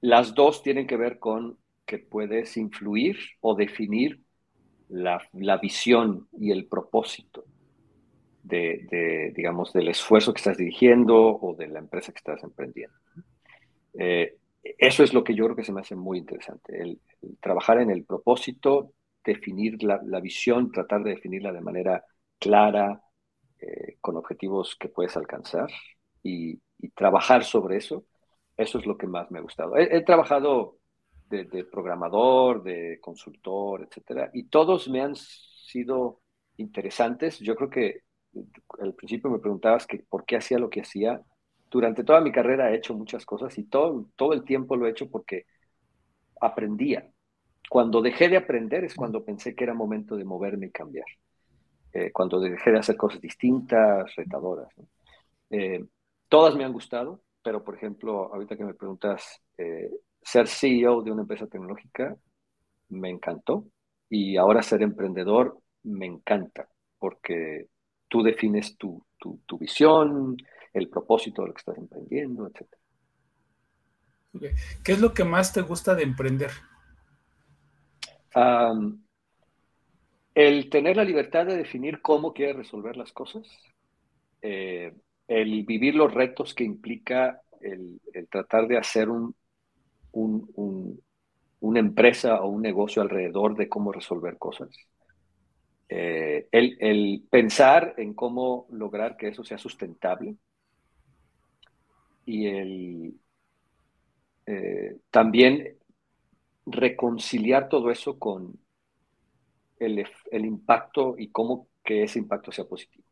las 0.00 0.34
dos 0.34 0.64
tienen 0.64 0.88
que 0.88 0.96
ver 0.96 1.20
con 1.20 1.56
que 1.86 1.98
puedes 1.98 2.56
influir 2.56 3.16
o 3.40 3.54
definir 3.54 4.20
la, 4.88 5.20
visión 5.62 6.26
y 6.32 6.50
el 6.50 6.66
propósito 6.66 7.44
de, 8.42 9.32
digamos, 9.36 9.72
del 9.72 9.88
esfuerzo 9.88 10.32
que 10.32 10.38
estás 10.38 10.56
dirigiendo 10.56 11.16
o 11.16 11.54
de 11.54 11.68
la 11.68 11.78
empresa 11.78 12.12
que 12.12 12.18
estás 12.18 12.42
emprendiendo. 12.42 12.96
Eh, 13.94 14.36
eso 14.62 15.02
es 15.02 15.14
lo 15.14 15.24
que 15.24 15.34
yo 15.34 15.44
creo 15.44 15.56
que 15.56 15.64
se 15.64 15.72
me 15.72 15.80
hace 15.80 15.96
muy 15.96 16.18
interesante, 16.18 16.98
trabajar 17.40 17.80
en 17.80 17.90
el 17.90 18.04
propósito, 18.04 18.92
definir 19.24 19.82
la, 19.82 20.20
visión, 20.20 20.70
tratar 20.70 21.02
de 21.02 21.10
definirla 21.10 21.52
de 21.52 21.60
manera 21.60 22.04
clara, 22.38 23.02
eh, 23.58 23.98
con 24.00 24.16
objetivos 24.16 24.76
que 24.76 24.88
puedes 24.88 25.16
alcanzar 25.16 25.70
y, 26.22 26.60
trabajar 26.94 27.44
sobre 27.44 27.76
eso, 27.76 28.06
eso 28.56 28.78
es 28.78 28.86
lo 28.86 28.96
que 28.96 29.06
más 29.06 29.30
me 29.30 29.38
ha 29.38 29.42
gustado. 29.42 29.76
He, 29.76 30.02
trabajado 30.02 30.78
de, 31.28 31.64
programador, 31.70 32.62
de 32.62 32.98
consultor, 33.02 33.82
etcétera, 33.82 34.30
y 34.32 34.44
todos 34.44 34.88
me 34.88 35.02
han 35.02 35.14
sido 35.14 36.22
interesantes. 36.56 37.38
Yo 37.40 37.54
creo 37.54 37.68
que 37.68 38.00
al 38.80 38.94
principio 38.94 39.30
me 39.30 39.40
preguntabas 39.40 39.86
que 39.86 39.98
por 39.98 40.24
qué 40.24 40.36
hacía 40.36 40.58
lo 40.58 40.70
que 40.70 40.80
hacía. 40.80 41.20
Durante 41.70 42.04
toda 42.04 42.20
mi 42.20 42.32
carrera 42.32 42.70
he 42.70 42.76
hecho 42.76 42.94
muchas 42.94 43.24
cosas 43.24 43.56
y 43.58 43.64
todo, 43.64 44.06
todo 44.16 44.32
el 44.32 44.44
tiempo 44.44 44.76
lo 44.76 44.86
he 44.86 44.90
hecho 44.90 45.08
porque 45.08 45.46
aprendía. 46.40 47.08
Cuando 47.68 48.02
dejé 48.02 48.28
de 48.28 48.36
aprender 48.36 48.84
es 48.84 48.94
cuando 48.94 49.24
pensé 49.24 49.54
que 49.54 49.64
era 49.64 49.74
momento 49.74 50.16
de 50.16 50.24
moverme 50.24 50.66
y 50.66 50.70
cambiar. 50.70 51.06
Eh, 51.92 52.10
cuando 52.12 52.40
dejé 52.40 52.72
de 52.72 52.78
hacer 52.78 52.96
cosas 52.96 53.20
distintas, 53.20 54.14
retadoras. 54.16 54.72
Eh, 55.50 55.84
Todas 56.30 56.54
me 56.54 56.64
han 56.64 56.72
gustado, 56.72 57.22
pero 57.42 57.64
por 57.64 57.74
ejemplo, 57.74 58.32
ahorita 58.32 58.56
que 58.56 58.64
me 58.64 58.74
preguntas, 58.74 59.42
eh, 59.58 59.90
ser 60.22 60.46
CEO 60.46 61.02
de 61.02 61.10
una 61.10 61.22
empresa 61.22 61.48
tecnológica 61.48 62.16
me 62.88 63.10
encantó 63.10 63.66
y 64.08 64.36
ahora 64.36 64.62
ser 64.62 64.82
emprendedor 64.82 65.58
me 65.82 66.06
encanta 66.06 66.68
porque 67.00 67.66
tú 68.06 68.22
defines 68.22 68.76
tu, 68.76 69.04
visión, 69.58 70.36
el 70.72 70.88
propósito 70.88 71.42
de 71.42 71.48
lo 71.48 71.54
que 71.54 71.60
estás 71.60 71.78
emprendiendo, 71.78 72.46
etc. 72.46 72.68
¿Qué 74.84 74.92
es 74.92 75.00
lo 75.00 75.12
que 75.12 75.24
más 75.24 75.52
te 75.52 75.62
gusta 75.62 75.94
de 75.94 76.02
emprender? 76.02 76.50
el 80.34 80.70
tener 80.70 80.96
la 80.96 81.02
libertad 81.02 81.44
de 81.44 81.56
definir 81.56 82.00
cómo 82.00 82.32
quieres 82.32 82.56
resolver 82.56 82.96
las 82.96 83.12
cosas. 83.12 83.44
Eh, 84.40 84.94
el 85.26 85.64
vivir 85.64 85.96
los 85.96 86.14
retos 86.14 86.54
que 86.54 86.62
implica 86.62 87.42
el, 87.60 88.00
tratar 88.30 88.68
de 88.68 88.78
hacer 88.78 89.08
un, 89.08 89.34
una 90.12 91.80
empresa 91.80 92.40
o 92.40 92.48
un 92.48 92.62
negocio 92.62 93.02
alrededor 93.02 93.56
de 93.56 93.68
cómo 93.68 93.92
resolver 93.92 94.38
cosas. 94.38 94.70
Eh, 95.92 96.46
el, 96.52 97.24
pensar 97.28 97.94
en 97.96 98.14
cómo 98.14 98.68
lograr 98.70 99.16
que 99.16 99.26
eso 99.26 99.42
sea 99.42 99.58
sustentable 99.58 100.36
y 102.24 102.46
el 102.46 103.14
eh, 104.46 104.96
también 105.10 105.76
reconciliar 106.66 107.68
todo 107.68 107.90
eso 107.90 108.18
con 108.18 108.58
el, 109.78 110.06
el 110.30 110.44
impacto 110.44 111.14
y 111.18 111.28
cómo 111.28 111.68
que 111.84 112.04
ese 112.04 112.18
impacto 112.18 112.52
sea 112.52 112.64
positivo. 112.64 113.04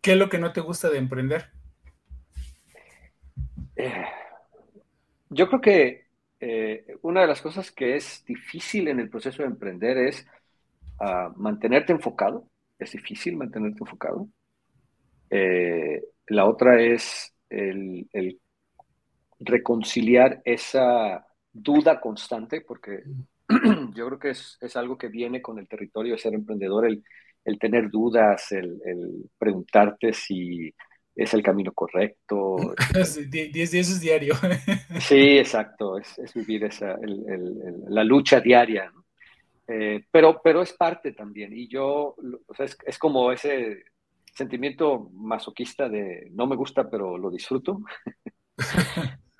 ¿Qué 0.00 0.12
es 0.12 0.18
lo 0.18 0.28
que 0.28 0.38
no 0.38 0.52
te 0.52 0.60
gusta 0.60 0.88
de 0.88 0.98
emprender? 0.98 1.50
Eh, 3.76 4.04
yo 5.28 5.48
creo 5.48 5.60
que 5.60 6.06
eh, 6.40 6.96
una 7.02 7.20
de 7.20 7.26
las 7.26 7.42
cosas 7.42 7.70
que 7.70 7.96
es 7.96 8.24
difícil 8.24 8.88
en 8.88 8.98
el 8.98 9.10
proceso 9.10 9.42
de 9.42 9.48
emprender 9.48 9.98
es 9.98 10.26
ah, 10.98 11.32
mantenerte 11.36 11.92
enfocado. 11.92 12.48
Es 12.78 12.92
difícil 12.92 13.36
mantenerte 13.36 13.80
enfocado. 13.80 14.28
Eh, 15.28 16.02
la 16.30 16.46
otra 16.46 16.80
es 16.80 17.34
el, 17.48 18.08
reconciliar 19.40 20.40
esa 20.44 21.26
duda 21.52 22.00
constante, 22.00 22.60
porque 22.60 23.02
yo 23.94 24.06
creo 24.06 24.18
que 24.18 24.30
es, 24.30 24.58
es, 24.60 24.76
algo 24.76 24.96
que 24.96 25.08
viene 25.08 25.42
con 25.42 25.58
el 25.58 25.66
territorio 25.66 26.12
de 26.12 26.18
ser 26.18 26.34
emprendedor, 26.34 26.86
el, 26.86 27.02
el 27.44 27.58
tener 27.58 27.90
dudas, 27.90 28.52
el, 28.52 28.80
preguntarte 29.38 30.12
si 30.12 30.72
es 31.14 31.34
el 31.34 31.42
camino 31.42 31.72
correcto. 31.72 32.74
10 32.94 33.52
días 33.52 33.74
es 33.74 34.00
diario. 34.00 34.34
sí, 35.00 35.38
exacto, 35.38 35.98
es, 35.98 36.16
vivir 36.34 36.64
esa, 36.64 36.96
la 37.88 38.04
lucha 38.04 38.40
diaria. 38.40 38.92
Eh, 39.66 40.04
pero, 40.10 40.40
pero 40.42 40.62
es 40.62 40.72
parte 40.72 41.12
también, 41.12 41.52
y 41.52 41.68
yo, 41.68 42.16
o 42.46 42.54
sea, 42.54 42.66
es, 42.66 42.98
como 42.98 43.30
ese 43.30 43.84
sentimiento 44.32 45.10
masoquista 45.14 45.88
de 45.88 46.28
no 46.32 46.46
me 46.46 46.56
gusta, 46.56 46.88
pero 46.88 47.18
lo 47.18 47.30
disfruto. 47.30 47.80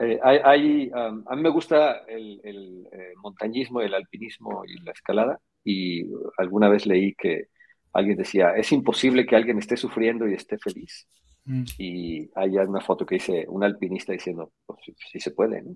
Eh, 0.00 0.18
hay, 0.24 0.88
um, 0.88 1.22
a 1.24 1.36
mí 1.36 1.42
me 1.42 1.50
gusta 1.50 1.98
el, 2.08 2.40
el 2.42 2.88
eh, 2.90 3.12
montañismo, 3.22 3.80
el 3.80 3.94
alpinismo 3.94 4.64
y 4.66 4.82
la 4.82 4.90
escalada, 4.90 5.38
y 5.62 6.02
alguna 6.36 6.68
vez 6.68 6.84
leí 6.84 7.14
que 7.14 7.46
alguien 7.92 8.16
decía, 8.16 8.50
es 8.56 8.72
imposible 8.72 9.24
que 9.24 9.36
alguien 9.36 9.58
esté 9.58 9.76
sufriendo 9.76 10.28
y 10.28 10.34
esté 10.34 10.58
feliz. 10.58 11.06
Mm. 11.44 11.64
Y 11.78 12.30
hay 12.34 12.56
una 12.56 12.80
foto 12.80 13.04
que 13.04 13.16
dice 13.16 13.44
un 13.48 13.62
alpinista 13.64 14.12
diciendo, 14.12 14.52
pues 14.66 14.80
sí, 15.12 15.20
se 15.20 15.30
puede, 15.30 15.62
¿no? 15.62 15.74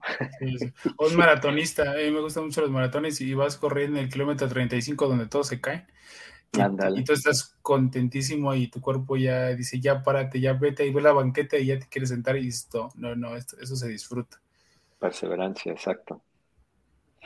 O 0.96 1.06
un 1.08 1.16
maratonista, 1.16 1.92
a 1.92 1.96
mí 1.96 2.10
me 2.10 2.20
gustan 2.20 2.44
mucho 2.44 2.62
los 2.62 2.70
maratones 2.70 3.20
y 3.20 3.34
vas 3.34 3.56
corriendo 3.56 3.98
en 3.98 4.04
el 4.04 4.10
kilómetro 4.10 4.48
35 4.48 5.08
donde 5.08 5.26
todo 5.26 5.44
se 5.44 5.60
cae. 5.60 5.86
Y, 6.52 7.04
tú 7.04 7.12
estás 7.12 7.56
contentísimo 7.62 8.54
y 8.54 8.68
tu 8.68 8.80
cuerpo 8.80 9.16
ya 9.16 9.48
dice, 9.48 9.80
ya 9.80 10.02
párate, 10.02 10.40
ya 10.40 10.54
vete 10.54 10.86
y 10.86 10.92
ve 10.92 11.02
la 11.02 11.12
banqueta 11.12 11.58
y 11.58 11.66
ya 11.66 11.78
te 11.78 11.86
quieres 11.86 12.08
sentar 12.08 12.36
y 12.36 12.46
dices, 12.46 12.68
no, 12.96 13.14
no, 13.14 13.36
eso 13.36 13.76
se 13.76 13.88
disfruta. 13.88 14.40
Perseverancia, 14.98 15.70
exacto. 15.70 16.22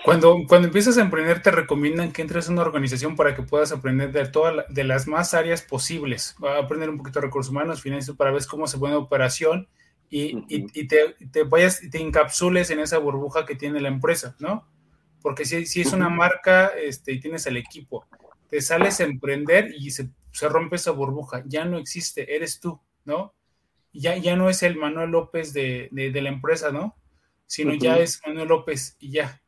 Cuando, 0.05 0.37
cuando 0.49 0.67
empiezas 0.67 0.99
a 0.99 1.03
emprender, 1.03 1.43
te 1.43 1.53
recomiendan 1.53 2.13
que 2.13 2.23
entres 2.23 2.49
a 2.49 2.53
una 2.53 2.63
organización 2.63 3.15
para 3.15 3.37
que 3.37 3.43
puedas 3.43 3.71
aprender 3.71 4.11
de 4.11 4.27
todas 4.27 4.67
de 4.69 4.85
las 4.85 5.07
más 5.07 5.33
áreas 5.33 5.63
posibles. 5.63 6.35
Va 6.43 6.57
a 6.57 6.61
aprender 6.61 6.91
un 6.91 6.99
poquito 6.99 7.21
de 7.21 7.27
recursos 7.27 7.51
humanos, 7.51 7.81
finanzas, 7.81 8.17
para 8.17 8.33
ver 8.33 8.45
cómo 8.47 8.67
se 8.67 8.79
pone 8.79 8.95
operación 8.95 9.69
y, 10.11 10.45
y, 10.49 10.89
te, 10.89 11.15
te, 11.31 11.45
vayas, 11.45 11.81
te 11.91 12.01
encapsules 12.01 12.71
en 12.71 12.81
esa 12.81 12.99
burbuja 12.99 13.47
que 13.47 13.55
tiene 13.55 13.81
la 13.81 13.89
empresa, 13.89 14.35
¿no? 14.41 14.67
Porque 15.23 15.45
si, 15.45 15.65
si 15.67 15.81
es 15.83 15.93
una 15.93 16.09
marca 16.09 16.67
este, 16.67 17.13
y 17.13 17.21
tienes 17.21 17.47
el 17.47 17.57
equipo, 17.57 18.05
te 18.53 18.61
sales 18.61 19.01
a 19.01 19.05
emprender 19.05 19.73
y 19.75 19.93
se, 19.93 20.11
se 20.31 20.47
rompe 20.47 20.77
esa 20.77 20.91
burbuja, 20.91 21.43
ya 21.47 21.65
no 21.65 21.79
existe, 21.79 22.37
eres 22.37 22.61
tú, 22.61 22.79
¿no? 23.07 23.33
Ya, 23.95 24.19
ya 24.19 24.37
no 24.37 24.51
es 24.51 24.63
el 24.63 24.77
Manuel 24.77 25.09
López 25.09 25.55
de, 25.55 25.89
de, 25.91 26.21
la 26.21 26.29
empresa, 26.29 26.71
¿no? 26.71 26.95
Sino 27.47 27.73
ya 27.73 27.97
es 27.97 28.21
Manuel 28.27 28.49
López 28.49 28.99
y 29.01 29.13
ya, 29.13 29.41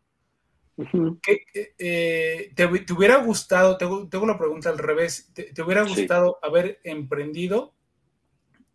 eh, 1.79 2.51
te, 2.55 2.95
hubiera 2.95 3.17
gustado, 3.19 3.77
tengo, 3.77 4.09
tengo, 4.09 4.25
la 4.25 4.39
pregunta 4.39 4.71
al 4.71 4.79
revés, 4.79 5.31
¿te, 5.35 5.53
hubiera 5.63 5.83
gustado 5.83 6.39
haber 6.41 6.81
emprendido? 6.83 7.75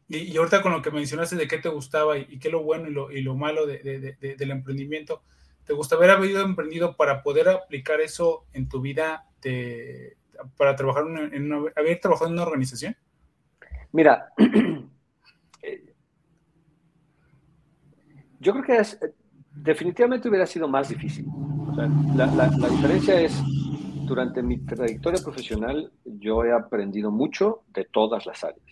Y, 0.08 0.38
ahorita 0.38 0.62
con 0.62 0.74
lo 0.74 0.84
que 0.84 0.92
mencionaste 0.92 1.38
de 1.38 1.48
qué 1.48 1.58
te 1.58 1.70
gustaba 1.70 2.20
y, 2.20 2.38
qué 2.38 2.52
lo 2.52 2.62
bueno 2.62 2.88
y 2.88 2.94
lo, 2.94 3.12
y 3.12 3.24
lo 3.24 3.36
malo 3.36 3.66
de, 3.66 4.16
del 4.20 4.52
emprendimiento, 4.52 5.24
¿te 5.66 5.74
gustaría 5.74 6.06
haber 6.06 6.18
habido 6.18 6.42
emprendido 6.44 6.96
para 6.96 7.24
poder 7.24 7.50
aplicar 7.50 8.00
eso 8.00 8.46
en 8.54 8.70
tu 8.70 8.80
vida, 8.80 9.26
para 10.58 10.76
trabajar 10.76 11.06
en 11.08 11.52
una, 11.52 11.72
haber 11.76 12.00
trabajado 12.00 12.28
en 12.28 12.34
una 12.34 12.44
organización? 12.44 12.96
Mira, 13.92 14.34
eh, 15.62 15.94
yo 18.40 18.54
creo 18.54 18.64
que 18.64 18.78
es, 18.78 19.00
definitivamente 19.52 20.30
hubiera 20.30 20.46
sido 20.46 20.68
más 20.68 20.90
difícil 20.90 21.26
la, 22.16 22.70
diferencia 22.70 23.22
es, 23.22 23.42
durante 24.06 24.42
mi 24.42 24.58
trayectoria 24.60 25.22
profesional, 25.24 25.92
yo 26.04 26.44
he 26.44 26.52
aprendido 26.52 27.12
mucho 27.12 27.62
de 27.68 27.86
todas 27.86 28.26
las 28.26 28.44
áreas. 28.44 28.66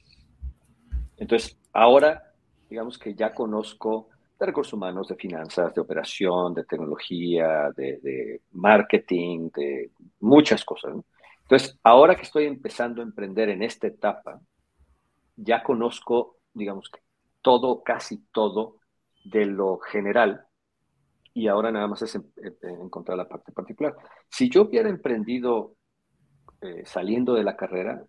Entonces, 1.16 1.58
ahora, 1.74 2.34
digamos 2.70 2.98
que 2.98 3.14
ya 3.14 3.34
conozco 3.34 4.10
de 4.40 4.46
recursos 4.46 4.74
humanos, 4.74 5.08
de 5.08 5.16
finanzas, 5.16 5.74
de 5.74 5.82
operación, 5.82 6.54
de 6.54 6.64
tecnología, 6.64 7.72
de, 7.76 8.42
marketing, 8.52 9.50
de 9.56 9.92
muchas 10.20 10.64
cosas. 10.64 10.96
Entonces, 11.48 11.80
ahora 11.84 12.16
que 12.16 12.24
estoy 12.24 12.46
empezando 12.46 13.02
a 13.02 13.06
emprender 13.06 13.50
en 13.50 13.64
esta 13.64 13.88
etapa, 13.88 14.42
ya 15.36 15.64
conozco, 15.64 16.38
digamos 16.54 16.92
todo, 17.42 17.84
casi 17.84 18.26
todo 18.32 18.80
de 19.24 19.46
lo 19.46 19.78
general 19.80 20.48
y 21.34 21.48
ahora 21.48 21.72
nada 21.72 21.88
más 21.88 22.02
es 22.02 22.20
encontrar 22.64 23.16
la 23.16 23.30
parte 23.30 23.52
particular. 23.52 23.96
Si 24.28 24.50
yo 24.50 24.64
hubiera 24.64 24.90
emprendido 24.90 25.76
eh, 26.62 26.82
saliendo 26.84 27.36
de 27.36 27.44
la 27.44 27.56
carrera, 27.56 28.04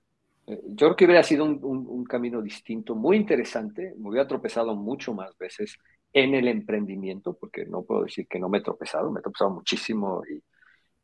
eh, 0.46 0.58
yo 0.68 0.86
creo 0.86 0.96
que 0.96 1.04
hubiera 1.04 1.22
sido 1.22 1.44
un, 1.44 2.04
camino 2.04 2.40
distinto, 2.40 2.94
muy 2.94 3.18
interesante, 3.18 3.94
me 3.98 4.08
hubiera 4.08 4.26
tropezado 4.26 4.74
mucho 4.74 5.12
más 5.12 5.36
veces 5.36 5.76
en 6.14 6.34
el 6.34 6.48
emprendimiento, 6.48 7.36
porque 7.36 7.66
no 7.66 7.82
puedo 7.82 8.04
decir 8.04 8.26
que 8.26 8.38
no 8.38 8.48
me 8.48 8.58
he 8.58 8.62
tropezado, 8.62 9.10
me 9.12 9.20
he 9.20 9.22
tropezado 9.22 9.50
muchísimo 9.50 10.22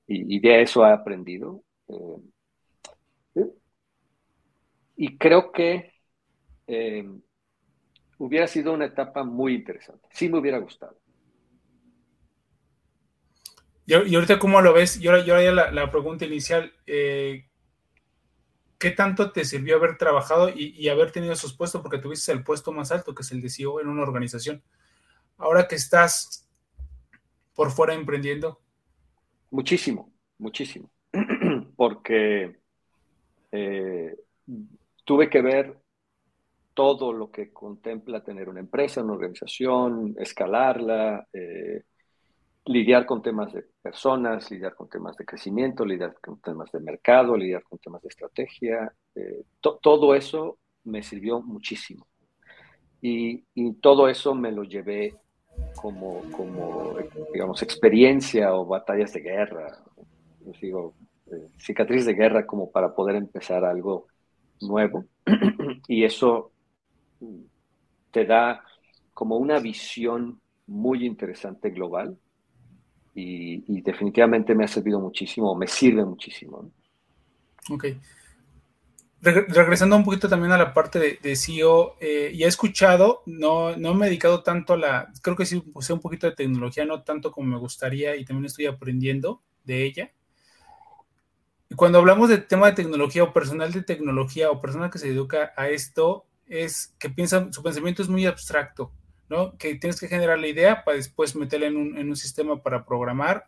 y, 0.06 0.40
de 0.40 0.62
eso 0.62 0.86
he 0.86 0.92
aprendido. 0.92 1.62
Eh, 1.88 3.44
y 4.96 5.18
creo 5.18 5.52
que 5.52 5.92
hubiera 8.18 8.46
sido 8.46 8.72
una 8.72 8.86
etapa 8.86 9.24
muy 9.24 9.54
interesante, 9.54 10.08
sí 10.12 10.28
me 10.28 10.38
hubiera 10.38 10.58
gustado. 10.58 10.96
Y, 13.86 13.94
ahorita, 14.14 14.38
¿cómo 14.38 14.62
lo 14.62 14.72
ves? 14.72 14.98
Yo, 14.98 15.18
yo 15.18 15.38
ya 15.40 15.52
la, 15.52 15.90
pregunta 15.90 16.24
inicial, 16.24 16.72
eh, 16.86 17.46
¿qué 18.78 18.90
tanto 18.90 19.30
te 19.30 19.44
sirvió 19.44 19.76
haber 19.76 19.98
trabajado 19.98 20.48
y, 20.48 20.88
haber 20.88 21.12
tenido 21.12 21.34
esos 21.34 21.52
puestos? 21.52 21.82
Porque 21.82 21.98
tuviste 21.98 22.32
el 22.32 22.42
puesto 22.42 22.72
más 22.72 22.92
alto, 22.92 23.14
que 23.14 23.22
es 23.22 23.32
el 23.32 23.42
de 23.42 23.50
CEO 23.50 23.80
en 23.80 23.88
una 23.88 24.02
organización. 24.02 24.62
Ahora 25.36 25.68
que 25.68 25.74
estás 25.74 26.48
por 27.54 27.70
fuera 27.70 27.92
emprendiendo. 27.92 28.58
Muchísimo, 29.50 30.10
muchísimo. 30.38 30.90
Porque 31.76 32.56
eh, 33.52 34.16
tuve 35.04 35.30
que 35.30 35.42
ver 35.42 35.78
todo 36.74 37.12
lo 37.12 37.30
que 37.30 37.52
contempla 37.52 38.24
tener 38.24 38.48
una 38.48 38.60
empresa, 38.60 39.02
una 39.02 39.12
organización, 39.12 40.16
escalarla, 40.18 41.26
eh, 41.32 41.84
lidiar 42.66 43.06
con 43.06 43.22
temas 43.22 43.52
de 43.52 43.64
personas, 43.80 44.50
lidiar 44.50 44.74
con 44.74 44.88
temas 44.88 45.16
de 45.16 45.24
crecimiento, 45.24 45.84
lidiar 45.84 46.16
con 46.20 46.40
temas 46.40 46.72
de 46.72 46.80
mercado, 46.80 47.36
lidiar 47.36 47.62
con 47.62 47.78
temas 47.78 48.02
de 48.02 48.08
estrategia. 48.08 48.92
Eh, 49.14 49.44
todo 49.60 50.14
eso 50.14 50.58
me 50.84 51.02
sirvió 51.02 51.40
muchísimo. 51.40 52.06
Y, 53.00 53.44
todo 53.82 54.08
eso 54.08 54.34
me 54.34 54.50
lo 54.50 54.64
llevé 54.64 55.14
como, 55.76 56.22
digamos, 57.34 57.62
experiencia 57.62 58.54
o 58.54 58.64
batallas 58.64 59.12
de 59.12 59.20
guerra, 59.20 59.78
digo, 60.60 60.94
eh, 61.34 61.48
cicatriz 61.58 62.04
de 62.06 62.14
guerra 62.14 62.46
como 62.46 62.70
para 62.70 62.94
poder 62.94 63.16
empezar 63.16 63.64
algo 63.64 64.06
nuevo. 64.60 65.04
y 65.88 66.04
eso 66.04 66.52
te 68.10 68.24
da 68.24 68.62
como 69.12 69.36
una 69.36 69.58
visión 69.58 70.40
muy 70.66 71.04
interesante 71.04 71.70
global 71.70 72.16
y, 73.14 73.80
definitivamente 73.82 74.54
me 74.54 74.64
ha 74.64 74.68
servido 74.68 74.98
muchísimo, 74.98 75.54
me 75.54 75.68
sirve 75.68 76.04
muchísimo. 76.04 76.70
Ok. 77.70 77.86
regresando 79.20 79.96
un 79.96 80.04
poquito 80.04 80.28
también 80.28 80.52
a 80.52 80.58
la 80.58 80.74
parte 80.74 80.98
de, 80.98 81.18
de 81.22 81.36
CEO, 81.36 81.96
eh, 82.00 82.30
y 82.34 82.42
he 82.42 82.46
escuchado, 82.46 83.22
no, 83.26 83.76
no 83.76 83.94
me 83.94 84.06
he 84.06 84.08
dedicado 84.08 84.42
tanto 84.42 84.74
a 84.74 84.76
la, 84.76 85.12
creo 85.22 85.36
que 85.36 85.46
sí 85.46 85.62
sé 85.80 85.92
un 85.92 86.00
poquito 86.00 86.26
de 86.26 86.34
tecnología, 86.34 86.84
no 86.84 87.02
tanto 87.02 87.30
como 87.30 87.48
me 87.48 87.58
gustaría, 87.58 88.16
y 88.16 88.24
también 88.24 88.46
estoy 88.46 88.66
aprendiendo 88.66 89.42
de 89.64 89.84
ella. 89.84 90.12
Cuando 91.76 91.98
hablamos 91.98 92.28
de 92.28 92.38
tema 92.38 92.66
de 92.66 92.76
tecnología 92.76 93.24
o 93.24 93.32
personal 93.32 93.72
de 93.72 93.82
tecnología 93.82 94.50
o 94.50 94.60
persona 94.60 94.90
que 94.90 94.98
se 94.98 95.08
educa 95.08 95.52
a 95.56 95.68
esto, 95.68 96.26
es 96.46 96.94
que 96.98 97.10
piensan, 97.10 97.52
su 97.52 97.62
pensamiento 97.62 98.02
es 98.02 98.08
muy 98.08 98.26
abstracto. 98.26 98.92
¿no? 99.28 99.56
Que 99.56 99.74
tienes 99.76 100.00
que 100.00 100.08
generar 100.08 100.38
la 100.38 100.48
idea 100.48 100.84
para 100.84 100.96
después 100.96 101.34
meterla 101.34 101.66
en 101.66 101.76
un, 101.76 102.16
sistema 102.16 102.62
para 102.62 102.84
programar 102.84 103.46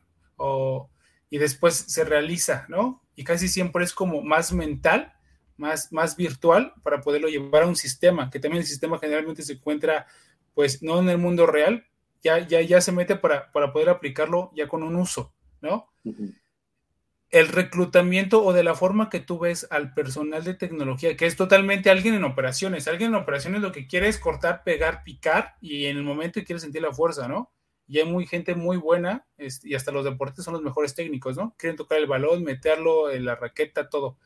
y 1.29 1.39
después 1.39 1.75
se 1.75 2.05
realiza, 2.05 2.67
¿no? 2.69 3.03
Y 3.15 3.25
casi 3.25 3.49
siempre 3.49 3.85
es 3.85 3.93
como 3.93 4.23
más 4.23 4.53
mental, 4.53 5.13
más, 5.57 5.93
más 5.93 6.17
virtual 6.17 6.73
para 6.83 7.01
poderlo 7.01 7.29
llevar 7.29 7.65
a 7.65 7.67
un 7.67 7.77
sistema, 7.77 8.31
que 8.31 8.39
también 8.39 8.63
el 8.63 8.67
sistema 8.67 8.99
generalmente 8.99 9.43
se 9.43 9.55
encuentra, 9.55 10.07
pues, 10.55 10.83
no 10.83 10.99
en 11.01 11.09
el 11.09 11.19
mundo 11.19 11.47
real, 11.47 11.87
ya, 12.23 12.39
ya, 12.47 12.61
ya 12.61 12.81
se 12.81 12.93
mete 12.93 13.17
para, 13.17 13.51
poder 13.53 13.89
aplicarlo 13.89 14.51
ya 14.55 14.69
con 14.69 14.83
un 14.83 14.97
uso, 14.97 15.33
¿no? 15.61 15.89
El 17.31 17.49
reclutamiento 17.49 18.45
o 18.45 18.53
de 18.53 18.63
la 18.63 18.75
forma 18.75 19.11
que 19.11 19.21
tú 19.21 19.39
ves 19.39 19.67
al 19.71 19.95
personal 19.95 20.45
de 20.45 20.55
tecnología, 20.55 21.17
que 21.17 21.27
es 21.27 21.37
totalmente 21.37 21.91
alguien 21.91 22.15
en 22.15 22.25
operaciones. 22.25 22.89
Alguien 22.89 23.11
en 23.11 23.17
operaciones 23.17 23.61
lo 23.61 23.73
que 23.73 23.87
quiere 23.87 24.09
es 24.09 24.19
cortar, 24.19 24.63
pegar, 24.65 25.03
picar 25.05 25.57
y 25.61 25.87
en 25.87 25.97
el 25.97 26.05
momento 26.05 26.43
quiere 26.45 26.61
sentir 26.61 26.83
la 26.83 26.93
fuerza, 26.93 27.29
¿no? 27.29 27.53
Y 27.89 27.99
hay 27.99 28.05
muy 28.05 28.27
gente 28.27 28.55
muy 28.55 28.77
buena 28.77 29.27
y 29.39 29.75
hasta 29.75 29.93
los 29.93 30.05
deportes 30.05 30.45
son 30.45 30.55
los 30.55 30.63
mejores 30.63 30.95
técnicos, 30.95 31.37
¿no? 31.37 31.55
Quieren 31.59 31.77
tocar 31.77 31.99
el 31.99 32.07
balón, 32.07 32.45
meterlo 32.45 33.11
en 33.11 33.25
la 33.25 33.37
raqueta, 33.37 33.89
todo. 33.89 34.19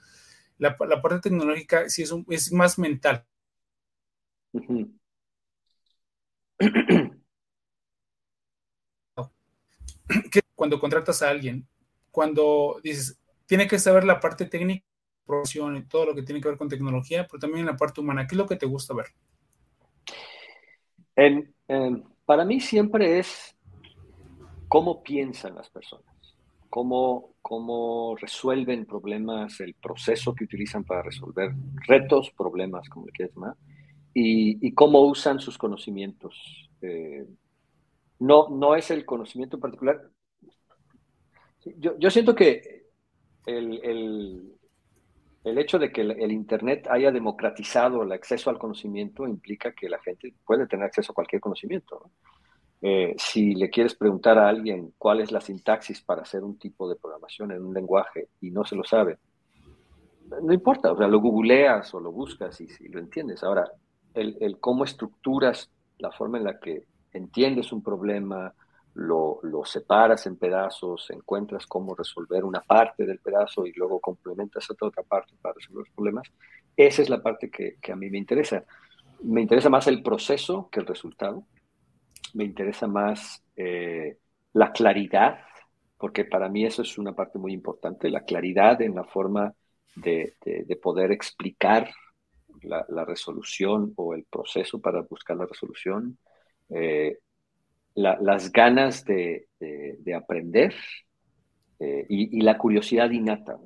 La, 0.59 0.77
parte 0.77 1.21
tecnológica 1.21 1.89
sí 1.89 2.03
es, 2.03 2.15
es 2.29 2.53
más 2.53 2.79
mental. 2.79 3.25
cuando 10.55 10.79
contratas 10.79 11.23
a 11.23 11.31
alguien, 11.31 11.67
cuando 12.11 12.81
dices, 12.83 13.19
tiene 13.47 13.67
que 13.67 13.79
saber 13.79 14.05
la 14.05 14.21
parte 14.21 14.47
técnica, 14.47 14.85
profesión 15.25 15.77
y 15.77 15.83
todo 15.85 16.07
lo 16.07 16.15
que 16.15 16.23
tiene 16.23 16.41
que 16.41 16.49
ver 16.49 16.59
con 16.59 16.69
tecnología, 16.69 17.27
pero 17.27 17.39
también 17.41 17.67
la 17.67 17.77
parte 17.77 18.01
humana, 18.01 18.27
¿qué 18.27 18.35
es 18.35 18.39
lo 18.39 18.47
que 18.47 18.57
te 18.57 18.67
gusta 18.67 18.95
ver? 18.95 19.07
para 22.25 22.47
mí 22.47 22.61
siempre 22.61 23.19
es 23.19 23.55
cómo 24.69 25.03
piensan 25.03 25.55
las 25.55 25.69
personas, 25.69 26.15
cómo, 26.71 27.35
cómo 27.43 28.17
resuelven 28.17 28.87
problemas, 28.87 29.61
el 29.61 29.75
proceso 29.75 30.35
que 30.35 30.45
utilizan 30.45 30.85
para 30.85 31.03
resolver 31.03 31.53
retos, 31.87 32.31
problemas, 32.31 32.89
como 32.89 33.07
le 33.07 33.13
quieras 33.13 33.35
llamar, 33.35 33.57
y, 34.15 34.73
cómo 34.73 35.01
usan 35.03 35.41
sus 35.41 35.59
conocimientos. 35.59 36.71
Eh, 36.81 37.27
no, 38.19 38.49
no 38.49 38.75
es 38.75 38.91
el 38.91 39.05
conocimiento 39.05 39.57
en 39.57 39.61
particular. 39.61 40.11
Yo, 41.79 42.11
siento 42.11 42.35
que 42.35 42.87
el, 43.47 44.57
hecho 45.45 45.79
de 45.79 45.93
que 45.93 46.01
el, 46.01 46.33
Internet 46.33 46.87
haya 46.91 47.11
democratizado 47.11 48.03
el 48.03 48.13
acceso 48.13 48.51
al 48.51 48.59
conocimiento 48.59 49.27
implica 49.27 49.73
que 49.73 49.89
la 49.89 49.99
gente 50.01 50.35
puede 50.45 50.67
tener 50.67 50.87
acceso 50.87 51.13
a 51.13 51.15
cualquier 51.15 51.41
conocimiento. 51.41 52.11
Eh, 52.83 53.15
si 53.19 53.55
le 53.55 53.69
quieres 53.69 53.95
preguntar 53.95 54.39
a 54.39 54.49
alguien 54.49 54.95
cuál 54.97 55.21
es 55.21 55.33
la 55.33 55.41
sintaxis 55.43 56.01
para 56.01 56.23
hacer 56.23 56.43
un 56.43 56.59
tipo 56.59 56.89
de 56.89 56.97
programación 56.97 57.53
en 57.53 57.63
un 57.63 57.75
lenguaje 57.75 58.29
y 58.41 58.51
no 58.51 58.65
se 58.65 58.75
lo 58.75 58.85
sabe, 58.85 59.19
no 60.43 60.53
importa, 60.53 60.93
o 60.93 60.97
sea, 60.97 61.09
lo 61.09 61.21
googleas 61.21 61.93
o 61.95 62.01
lo 62.01 62.13
buscas 62.13 62.61
y, 62.61 62.69
si 62.69 62.89
lo 62.89 63.01
entiendes. 63.01 63.43
Ahora, 63.43 63.71
el, 64.15 64.59
cómo 64.61 64.85
estructuras 64.85 65.71
la 65.99 66.11
forma 66.11 66.39
en 66.39 66.45
la 66.45 66.59
que 66.59 66.85
entiendes 67.13 67.73
un 67.73 67.83
problema, 67.83 68.55
lo, 68.95 69.41
lo, 69.43 69.65
separas 69.65 70.27
en 70.27 70.37
pedazos, 70.37 71.11
encuentras 71.11 71.67
cómo 71.67 71.95
resolver 71.95 72.45
una 72.45 72.61
parte 72.61 73.07
del 73.07 73.19
pedazo 73.21 73.67
y 73.67 73.73
luego 73.73 74.01
complementas 74.01 74.69
a 74.71 74.75
otra 74.85 75.03
parte 75.03 75.35
para 75.41 75.55
resolver 75.55 75.85
los 75.87 75.95
problemas, 75.95 76.29
esa 76.77 77.03
es 77.03 77.09
la 77.09 77.23
parte 77.23 77.51
que, 77.51 77.77
a 77.91 77.97
mí 77.97 78.11
me 78.11 78.19
interesa. 78.19 78.65
Me 79.23 79.43
interesa 79.43 79.69
más 79.69 79.87
el 79.87 80.03
proceso 80.03 80.69
que 80.71 80.81
el 80.81 80.87
resultado. 80.87 81.45
Me 82.35 82.45
interesa 82.45 82.87
más 82.87 83.43
eh, 83.57 84.19
la 84.53 84.73
claridad, 84.73 85.41
porque 85.99 86.25
para 86.25 86.49
mí 86.49 86.65
eso 86.65 86.83
es 86.83 86.97
una 86.99 87.13
parte 87.13 87.39
muy 87.39 87.53
importante, 87.53 88.09
la 88.09 88.25
claridad 88.25 88.81
en 88.83 88.95
la 88.95 89.05
forma 89.05 89.53
de 89.97 90.35
poder 90.81 91.13
explicar 91.13 91.91
la, 92.63 93.05
resolución 93.05 93.93
o 93.97 94.15
el 94.15 94.25
proceso 94.25 94.81
para 94.81 95.03
buscar 95.03 95.37
la 95.37 95.47
resolución, 95.47 96.19
eh, 96.69 97.19
las 98.01 98.53
ganas 98.53 99.05
de, 99.05 99.47
aprender 100.17 100.75
eh, 101.79 102.07
y, 102.09 102.41
la 102.41 102.59
curiosidad 102.59 103.11
innata. 103.11 103.59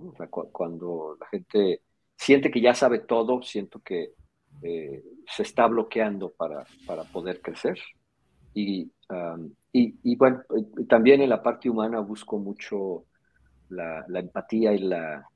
cuando 0.52 1.16
la 1.20 1.26
gente 1.28 1.80
siente 2.16 2.50
que 2.50 2.60
ya 2.60 2.74
sabe 2.74 3.00
todo, 3.00 3.42
siento 3.42 3.80
que 3.80 4.12
eh, 4.62 5.02
se 5.26 5.42
está 5.42 5.66
bloqueando 5.66 6.30
para, 6.32 6.64
poder 7.12 7.40
crecer. 7.40 7.78
Y, 8.54 8.90
y, 9.72 10.16
bueno, 10.16 10.42
también 10.88 11.22
en 11.22 11.28
la 11.28 11.42
parte 11.42 11.68
humana 11.68 12.00
busco 12.00 12.38
mucho 12.38 13.04
la, 13.68 14.04
empatía 14.08 14.72
y 14.72 14.78
la, 14.78 15.28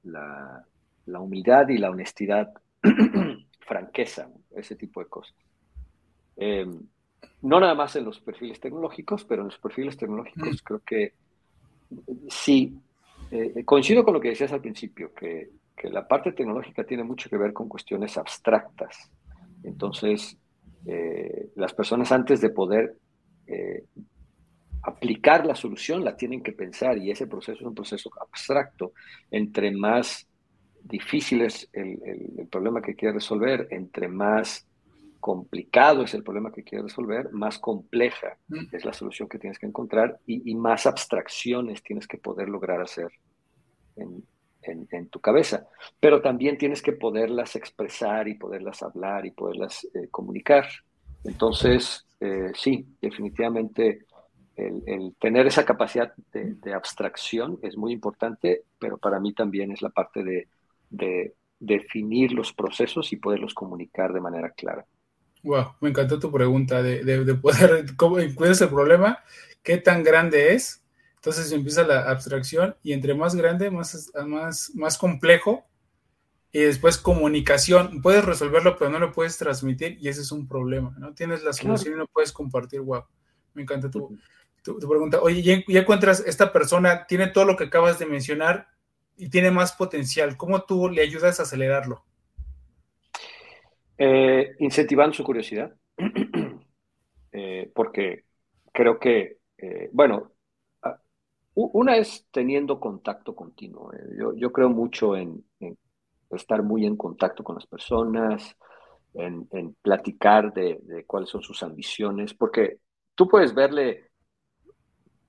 la 1.08 1.20
humildad 1.20 1.68
y 1.68 1.78
la 1.78 1.90
honestidad 1.90 2.52
franqueza, 3.66 4.30
ese 4.54 4.76
tipo 4.76 5.00
de 5.00 5.08
cosas. 5.08 5.34
Em, 6.36 6.80
no 7.42 7.60
nada 7.60 7.74
más 7.74 7.94
en 7.96 8.04
los 8.04 8.20
perfiles 8.20 8.60
tecnológicos, 8.60 9.24
pero 9.24 9.42
en 9.42 9.48
los 9.48 9.58
perfiles 9.58 9.96
tecnológicos 9.96 10.54
mm. 10.54 10.64
creo 10.64 10.80
que 10.80 11.12
sí, 12.28 12.78
eh, 13.30 13.64
coincido 13.64 14.04
con 14.04 14.14
lo 14.14 14.20
que 14.20 14.28
decías 14.28 14.52
al 14.52 14.60
principio, 14.60 15.12
que, 15.14 15.50
la 15.84 16.08
parte 16.08 16.32
tecnológica 16.32 16.82
tiene 16.82 17.04
mucho 17.04 17.30
que 17.30 17.36
ver 17.36 17.52
con 17.52 17.68
cuestiones 17.68 18.18
abstractas. 18.18 19.12
Entonces, 19.62 20.36
eh, 20.86 21.50
las 21.54 21.72
personas 21.72 22.10
antes 22.10 22.40
de 22.40 22.50
poder 22.50 22.96
eh, 23.46 23.84
aplicar 24.82 25.46
la 25.46 25.54
solución 25.54 26.04
la 26.04 26.16
tienen 26.16 26.42
que 26.42 26.52
pensar 26.52 26.98
y 26.98 27.12
ese 27.12 27.28
proceso 27.28 27.60
es 27.60 27.66
un 27.66 27.76
proceso 27.76 28.10
abstracto. 28.20 28.92
Entre 29.30 29.70
más 29.70 30.26
difícil 30.82 31.42
es 31.42 31.68
el, 31.72 32.48
problema 32.50 32.82
que 32.82 32.94
quiere 32.94 33.14
resolver, 33.14 33.68
entre 33.70 34.08
más 34.08 34.66
complicado 35.20 36.02
es 36.02 36.14
el 36.14 36.22
problema 36.22 36.52
que 36.52 36.62
quiere 36.62 36.84
resolver, 36.84 37.32
más 37.32 37.58
compleja 37.58 38.36
mm. 38.48 38.66
es 38.72 38.84
la 38.84 38.92
solución 38.92 39.28
que 39.28 39.38
tienes 39.38 39.58
que 39.58 39.66
encontrar 39.66 40.18
y, 40.26 40.54
más 40.54 40.86
abstracciones 40.86 41.82
tienes 41.82 42.06
que 42.06 42.18
poder 42.18 42.48
lograr 42.48 42.80
hacer 42.80 43.10
en, 43.96 44.22
tu 45.10 45.20
cabeza. 45.20 45.66
Pero 45.98 46.20
también 46.20 46.58
tienes 46.58 46.82
que 46.82 46.92
poderlas 46.92 47.56
expresar 47.56 48.28
y 48.28 48.34
poderlas 48.34 48.82
hablar 48.82 49.24
y 49.24 49.30
poderlas 49.30 49.86
eh, 49.94 50.08
comunicar. 50.10 50.66
Entonces, 51.24 52.06
eh, 52.20 52.50
sí, 52.54 52.86
definitivamente 53.00 54.04
el, 54.56 55.14
tener 55.18 55.46
esa 55.46 55.64
capacidad 55.64 56.12
de 56.32 56.74
abstracción 56.74 57.58
es 57.62 57.78
muy 57.78 57.92
importante, 57.92 58.64
pero 58.78 58.98
para 58.98 59.20
mí 59.20 59.32
también 59.32 59.72
es 59.72 59.80
la 59.80 59.90
parte 59.90 60.22
de 60.22 60.48
de 60.90 61.34
definir 61.58 62.32
los 62.32 62.52
procesos 62.52 63.12
y 63.12 63.16
poderlos 63.16 63.54
comunicar 63.54 64.12
de 64.12 64.20
manera 64.20 64.50
clara. 64.50 64.86
Wow, 65.42 65.74
me 65.80 65.90
encantó 65.90 66.18
tu 66.18 66.30
pregunta 66.32 66.82
de, 66.82 67.04
de, 67.04 67.34
poder, 67.34 67.84
¿cómo, 67.96 68.18
es 68.18 68.60
el 68.60 68.68
problema? 68.68 69.20
¿Qué 69.62 69.78
tan 69.78 70.02
grande 70.02 70.54
es? 70.54 70.84
Entonces 71.16 71.50
empieza 71.52 71.84
la 71.84 72.10
abstracción 72.10 72.76
y 72.82 72.92
entre 72.92 73.14
más 73.14 73.34
grande, 73.34 73.70
más, 73.70 74.10
más, 74.26 74.72
más 74.74 74.98
complejo. 74.98 75.64
Y 76.50 76.60
después 76.60 76.96
comunicación. 76.96 78.00
Puedes 78.00 78.24
resolverlo, 78.24 78.76
pero 78.78 78.90
no 78.90 78.98
lo 78.98 79.12
puedes 79.12 79.36
transmitir 79.36 79.98
y 80.00 80.08
ese 80.08 80.22
es 80.22 80.32
un 80.32 80.48
problema. 80.48 80.94
No 80.98 81.12
tienes 81.12 81.42
la 81.42 81.52
solución 81.52 81.94
y 81.94 81.98
no 81.98 82.06
puedes 82.06 82.32
compartir. 82.32 82.80
Wow, 82.80 83.04
me 83.52 83.62
encanta 83.62 83.90
tu, 83.90 84.16
tu, 84.62 84.78
pregunta. 84.78 85.20
Oye, 85.20 85.42
ya, 85.42 85.62
ya 85.68 85.80
encuentras, 85.80 86.20
esta 86.26 86.52
persona 86.52 87.06
tiene 87.06 87.26
todo 87.26 87.44
lo 87.44 87.56
que 87.56 87.64
acabas 87.64 87.98
de 87.98 88.06
mencionar, 88.06 88.68
y 89.18 89.28
tiene 89.28 89.50
más 89.50 89.72
potencial, 89.72 90.36
¿cómo 90.36 90.62
tú 90.62 90.88
le 90.88 91.02
ayudas 91.02 91.40
a 91.40 91.42
acelerarlo? 91.42 92.04
Eh, 93.98 94.54
incentivando 94.60 95.14
su 95.14 95.24
curiosidad, 95.24 95.74
eh, 97.32 97.70
porque 97.74 98.24
creo 98.72 98.98
que, 98.98 99.38
eh, 99.56 99.90
bueno, 99.92 100.32
una 101.54 101.96
es 101.96 102.28
teniendo 102.30 102.78
contacto 102.78 103.34
continuo. 103.34 103.90
Yo, 104.36 104.52
creo 104.52 104.68
mucho 104.68 105.16
en, 105.16 105.44
estar 106.30 106.62
muy 106.62 106.86
en 106.86 106.96
contacto 106.96 107.42
con 107.42 107.56
las 107.56 107.66
personas, 107.66 108.56
en, 109.14 109.74
platicar 109.82 110.54
de, 110.54 111.04
cuáles 111.04 111.30
son 111.30 111.42
sus 111.42 111.60
ambiciones, 111.64 112.32
porque 112.32 112.78
tú 113.16 113.26
puedes 113.26 113.52
verle 113.52 114.12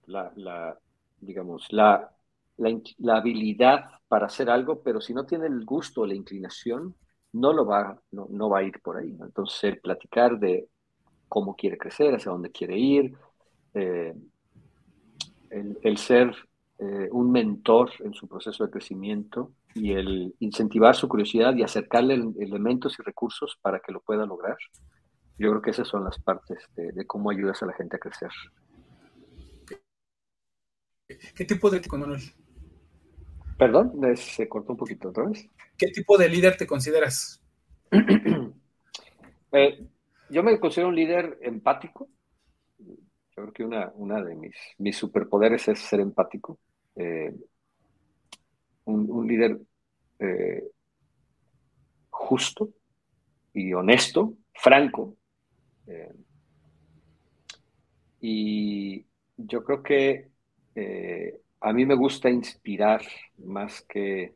la 0.05 0.79
digamos, 1.21 1.71
la, 1.71 2.11
la, 2.57 3.17
habilidad 3.17 3.85
para 4.07 4.27
hacer 4.27 4.49
algo, 4.49 4.81
pero 4.81 5.01
si 5.01 5.13
no 5.13 5.25
tiene 5.25 5.47
el 5.47 5.65
gusto 5.65 6.01
o 6.01 6.05
la 6.05 6.15
inclinación, 6.15 6.95
no 7.33 7.53
lo 7.53 7.65
va, 7.65 7.99
no, 8.11 8.49
va 8.49 8.59
a 8.59 8.63
ir 8.63 8.79
por 8.81 8.97
ahí. 8.97 9.15
Entonces, 9.19 9.63
el 9.63 9.79
platicar 9.79 10.39
de 10.39 10.67
cómo 11.27 11.55
quiere 11.55 11.77
crecer, 11.77 12.15
hacia 12.15 12.31
dónde 12.31 12.51
quiere 12.51 12.77
ir, 12.77 13.13
eh, 13.73 14.13
el, 15.49 15.97
ser 15.97 16.35
eh, 16.79 17.09
un 17.11 17.31
mentor 17.31 17.91
en 17.99 18.13
su 18.13 18.27
proceso 18.27 18.65
de 18.65 18.71
crecimiento 18.71 19.51
y 19.75 19.91
el 19.91 20.35
incentivar 20.39 20.95
su 20.95 21.07
curiosidad 21.07 21.55
y 21.55 21.63
acercarle 21.63 22.15
elementos 22.39 22.97
y 22.99 23.03
recursos 23.03 23.57
para 23.61 23.79
que 23.79 23.91
lo 23.91 24.01
pueda 24.01 24.25
lograr. 24.25 24.57
Yo 25.37 25.49
creo 25.51 25.61
que 25.61 25.71
esas 25.71 25.87
son 25.87 26.03
las 26.03 26.19
partes 26.19 26.59
de, 26.75 26.91
de 26.91 27.05
cómo 27.05 27.29
ayudas 27.29 27.61
a 27.61 27.67
la 27.67 27.73
gente 27.73 27.95
a 27.95 27.99
crecer. 27.99 28.31
¿Qué 31.35 31.45
tipo 31.45 31.69
de 31.69 31.81
Perdón, 33.59 33.91
se 34.15 34.47
cortó 34.47 34.71
un 34.71 34.77
poquito 34.77 35.09
otra 35.09 35.25
vez. 35.25 35.45
¿Qué 35.77 35.87
tipo 35.87 36.17
de 36.17 36.29
líder 36.29 36.55
te 36.55 36.65
consideras? 36.65 37.43
Eh, 39.51 39.83
yo 40.29 40.43
me 40.43 40.59
considero 40.59 40.89
un 40.89 40.95
líder 40.95 41.39
empático. 41.41 42.07
Yo 42.77 42.93
creo 43.33 43.51
que 43.51 43.63
una, 43.63 43.91
una 43.95 44.23
de 44.23 44.35
mis, 44.35 44.55
mis 44.77 44.95
superpoderes 44.95 45.67
es 45.67 45.79
ser 45.79 46.01
empático. 46.01 46.59
Eh, 46.95 47.33
un, 48.85 49.27
líder 49.27 49.59
eh, 50.19 50.65
justo 52.11 52.69
y 53.51 53.73
honesto, 53.73 54.35
franco. 54.53 55.17
y 58.21 59.03
yo 59.35 59.63
creo 59.63 59.81
que 59.81 60.29
a 61.61 61.73
mí 61.73 61.85
me 61.85 61.95
gusta 61.95 62.29
inspirar 62.29 63.01
más 63.37 63.81
que 63.81 64.33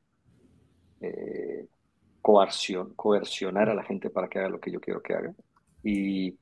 eh, 1.02 1.68
coercionar 2.22 3.70
a 3.70 3.76
la 3.76 3.84
gente 3.84 4.10
para 4.10 4.28
que 4.28 4.40
haga 4.40 4.50
lo 4.50 4.60
que 4.60 4.72
yo 4.72 4.80
quiero 4.80 5.02
que 5.02 5.14
haga. 5.14 5.34
Y 5.84 6.38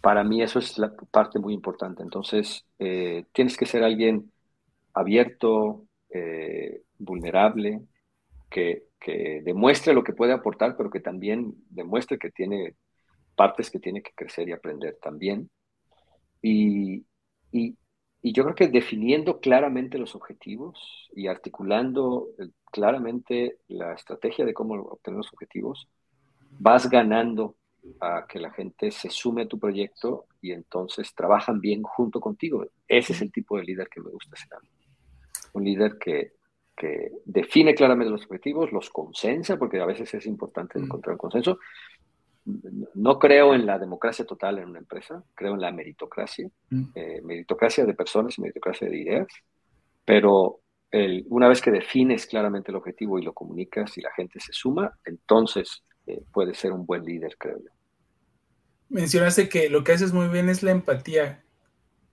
para 0.00 0.24
mí 0.24 0.42
eso 0.42 0.58
es 0.58 0.78
la 0.78 0.92
parte 1.10 1.38
muy 1.38 1.54
importante. 1.54 2.02
Entonces, 2.02 2.64
eh, 2.78 3.24
tienes 3.32 3.56
que 3.56 3.66
ser 3.66 3.84
alguien 3.84 4.32
abierto, 4.94 5.84
eh, 6.10 6.82
vulnerable, 6.98 7.80
que, 8.50 8.86
demuestre 9.42 9.94
lo 9.94 10.04
que 10.04 10.12
puede 10.12 10.34
aportar, 10.34 10.76
pero 10.76 10.90
que 10.90 11.00
también 11.00 11.54
demuestre 11.70 12.18
que 12.18 12.30
tiene 12.30 12.74
partes 13.36 13.70
que 13.70 13.78
tiene 13.78 14.02
que 14.02 14.10
crecer 14.14 14.48
y 14.48 14.52
aprender 14.52 14.98
también. 15.00 15.48
Y, 16.42 17.06
y, 17.50 17.74
yo 18.22 18.42
creo 18.44 18.54
que 18.54 18.68
definiendo 18.68 19.40
claramente 19.40 19.98
los 19.98 20.14
objetivos 20.14 21.08
y 21.14 21.28
articulando 21.28 22.28
eh, 22.38 22.48
claramente 22.70 23.58
la 23.68 23.94
estrategia 23.94 24.44
de 24.44 24.54
cómo 24.54 24.74
obtener 24.74 25.18
los 25.18 25.32
objetivos, 25.32 25.88
vas 26.58 26.88
ganando 26.88 27.54
a 28.00 28.26
que 28.28 28.38
la 28.38 28.50
gente 28.50 28.90
se 28.90 29.08
sume 29.10 29.42
a 29.42 29.48
tu 29.48 29.58
proyecto 29.58 30.26
y 30.40 30.52
entonces 30.52 31.14
trabajan 31.14 31.60
bien 31.60 31.82
junto 31.82 32.20
contigo. 32.20 32.66
Ese 32.86 33.12
es 33.12 33.22
el 33.22 33.32
tipo 33.32 33.56
de 33.56 33.64
líder 33.64 33.88
que 33.88 34.00
me 34.00 34.10
gusta 34.10 34.36
ser. 34.36 34.58
Un 35.52 35.64
líder 35.64 35.96
que, 35.98 36.32
que 36.76 37.12
define 37.24 37.74
claramente 37.74 38.10
los 38.10 38.24
objetivos, 38.24 38.72
los 38.72 38.90
consensa, 38.90 39.56
porque 39.56 39.80
a 39.80 39.86
veces 39.86 40.12
es 40.14 40.26
importante 40.26 40.78
encontrar 40.78 41.14
un 41.14 41.18
consenso. 41.18 41.58
No 42.94 43.18
creo 43.18 43.54
en 43.54 43.66
la 43.66 43.78
democracia 43.78 44.24
total 44.24 44.58
en 44.58 44.68
una 44.68 44.78
empresa, 44.78 45.22
creo 45.34 45.54
en 45.54 45.60
la 45.60 45.72
meritocracia, 45.72 46.48
mm. 46.70 46.84
eh, 46.94 47.20
meritocracia 47.22 47.84
de 47.84 47.94
personas 47.94 48.38
y 48.38 48.42
meritocracia 48.42 48.88
de 48.88 48.98
ideas, 48.98 49.26
pero 50.04 50.60
el, 50.90 51.26
una 51.28 51.48
vez 51.48 51.60
que 51.60 51.70
defines 51.70 52.26
claramente 52.26 52.70
el 52.70 52.76
objetivo 52.76 53.18
y 53.18 53.22
lo 53.22 53.32
comunicas 53.32 53.96
y 53.98 54.00
la 54.00 54.12
gente 54.12 54.40
se 54.40 54.52
suma, 54.52 54.98
entonces 55.04 55.82
eh, 56.06 56.22
puede 56.32 56.54
ser 56.54 56.72
un 56.72 56.86
buen 56.86 57.04
líder, 57.04 57.36
creo 57.38 57.58
yo. 57.58 57.70
Mencionaste 58.88 59.48
que 59.48 59.68
lo 59.68 59.84
que 59.84 59.92
haces 59.92 60.14
muy 60.14 60.28
bien 60.28 60.48
es 60.48 60.62
la 60.62 60.70
empatía. 60.70 61.44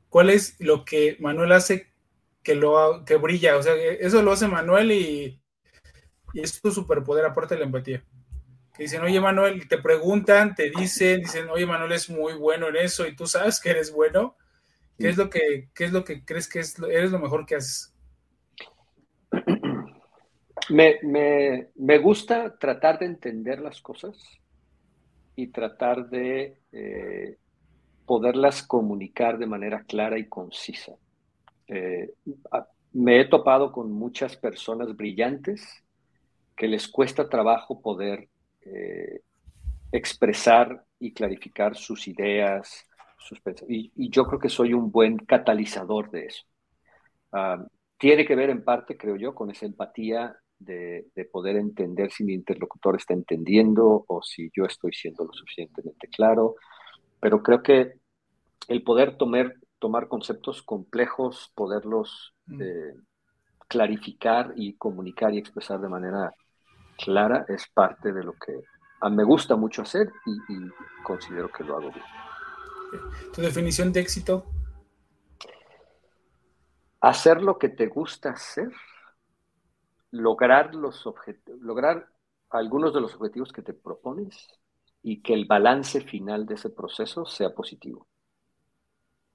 ¿Cuál 0.09 0.29
es 0.29 0.57
lo 0.59 0.83
que 0.83 1.15
Manuel 1.19 1.53
hace 1.53 1.95
que 2.45 2.55
lo 2.55 3.03
que 3.05 3.17
brilla, 3.17 3.57
o 3.57 3.63
sea, 3.63 3.73
eso 3.75 4.21
lo 4.21 4.31
hace 4.31 4.47
Manuel 4.47 4.91
y, 4.91 5.41
es 6.35 6.61
tu 6.61 6.71
superpoder 6.71 7.25
aparte 7.25 7.55
de 7.55 7.61
la 7.61 7.65
empatía. 7.65 8.05
Que 8.75 8.83
dicen, 8.83 9.01
oye 9.01 9.21
Manuel, 9.21 9.67
te 9.67 9.77
preguntan, 9.77 10.53
te 10.53 10.69
dicen, 10.69 11.21
dicen, 11.21 11.49
oye 11.49 11.65
Manuel 11.65 11.93
es 11.93 12.09
muy 12.09 12.33
bueno 12.33 12.67
en 12.67 12.75
eso 12.75 13.07
y 13.07 13.15
tú 13.15 13.25
sabes 13.25 13.59
que 13.59 13.69
eres 13.69 13.91
bueno. 13.91 14.35
¿Qué 14.97 15.09
es 15.09 15.17
lo 15.17 15.29
que, 15.29 15.69
qué 15.73 15.85
es 15.85 15.91
lo 15.91 16.03
que 16.03 16.23
crees 16.23 16.47
que 16.47 16.59
es, 16.59 16.77
eres 16.79 17.11
lo 17.11 17.19
mejor 17.19 17.45
que 17.45 17.55
haces? 17.55 17.93
Me, 20.69 20.99
me, 21.75 21.97
gusta 21.99 22.57
tratar 22.57 22.99
de 22.99 23.05
entender 23.05 23.59
las 23.59 23.81
cosas 23.81 24.17
y 25.35 25.47
tratar 25.47 26.09
de 26.09 26.59
eh, 26.71 27.37
poderlas 28.05 28.63
comunicar 28.63 29.37
de 29.37 29.45
manera 29.45 29.83
clara 29.83 30.17
y 30.17 30.27
concisa. 30.27 30.93
Eh, 31.67 32.13
me 32.93 33.19
he 33.19 33.25
topado 33.25 33.71
con 33.71 33.91
muchas 33.91 34.35
personas 34.37 34.95
brillantes 34.95 35.83
que 36.55 36.67
les 36.67 36.87
cuesta 36.87 37.29
trabajo 37.29 37.81
poder 37.81 38.29
eh, 38.65 39.21
expresar 39.91 40.83
y 40.99 41.13
clarificar 41.13 41.75
sus 41.75 42.07
ideas, 42.07 42.85
sus 43.17 43.41
y, 43.67 43.91
y, 43.95 44.09
yo 44.09 44.25
creo 44.25 44.39
que 44.39 44.49
soy 44.49 44.73
un 44.73 44.91
buen 44.91 45.17
catalizador 45.17 46.11
de 46.11 46.25
eso. 46.25 46.43
Ah, 47.31 47.65
tiene 47.97 48.25
que 48.25 48.35
ver 48.35 48.49
en 48.49 48.63
parte, 48.63 48.97
creo 48.97 49.15
yo, 49.15 49.33
con 49.33 49.49
esa 49.49 49.65
empatía 49.65 50.35
de, 50.59 51.07
de, 51.15 51.25
poder 51.25 51.55
entender 51.55 52.11
si 52.11 52.23
mi 52.23 52.33
interlocutor 52.33 52.95
está 52.95 53.13
entendiendo 53.13 54.05
o 54.07 54.21
si 54.21 54.49
yo 54.55 54.65
estoy 54.65 54.93
siendo 54.93 55.25
lo 55.25 55.33
suficientemente 55.33 56.07
claro, 56.07 56.55
pero 57.19 57.41
creo 57.41 57.63
que 57.63 57.93
el 58.67 58.83
poder 58.83 59.17
tomar, 59.17 59.55
tomar 59.79 60.07
conceptos 60.07 60.61
complejos, 60.63 61.51
poderlos 61.55 62.33
mm. 62.47 62.61
eh, 62.61 62.93
clarificar 63.67 64.53
y 64.55 64.75
comunicar 64.75 65.33
y 65.33 65.37
expresar 65.37 65.79
de 65.79 65.89
manera 65.89 66.31
clara 66.97 67.45
es 67.47 67.67
parte 67.67 68.11
de 68.11 68.23
lo 68.23 68.33
que 68.33 68.63
a 69.01 69.09
me 69.09 69.23
gusta 69.23 69.55
mucho 69.55 69.81
hacer 69.81 70.11
y, 70.25 70.37
considero 71.03 71.51
que 71.51 71.63
lo 71.63 71.77
hago 71.77 71.91
bien. 71.91 72.05
¿Tu 73.33 73.41
definición 73.41 73.91
de 73.91 73.99
éxito? 73.99 74.45
Hacer 77.01 77.41
lo 77.41 77.59
que 77.59 77.69
te 77.69 77.87
gusta 77.87 78.31
hacer, 78.31 78.71
lograr 80.11 80.73
los 80.73 81.03
lograr 81.61 82.09
algunos 82.49 82.93
de 82.93 83.01
los 83.01 83.13
objetivos 83.15 83.51
que 83.51 83.61
te 83.61 83.73
propones 83.73 84.47
y 85.03 85.21
que 85.21 85.33
el 85.33 85.45
balance 85.45 86.01
final 86.01 86.45
de 86.45 86.55
ese 86.55 86.69
proceso 86.69 87.25
sea 87.25 87.53
positivo 87.53 88.07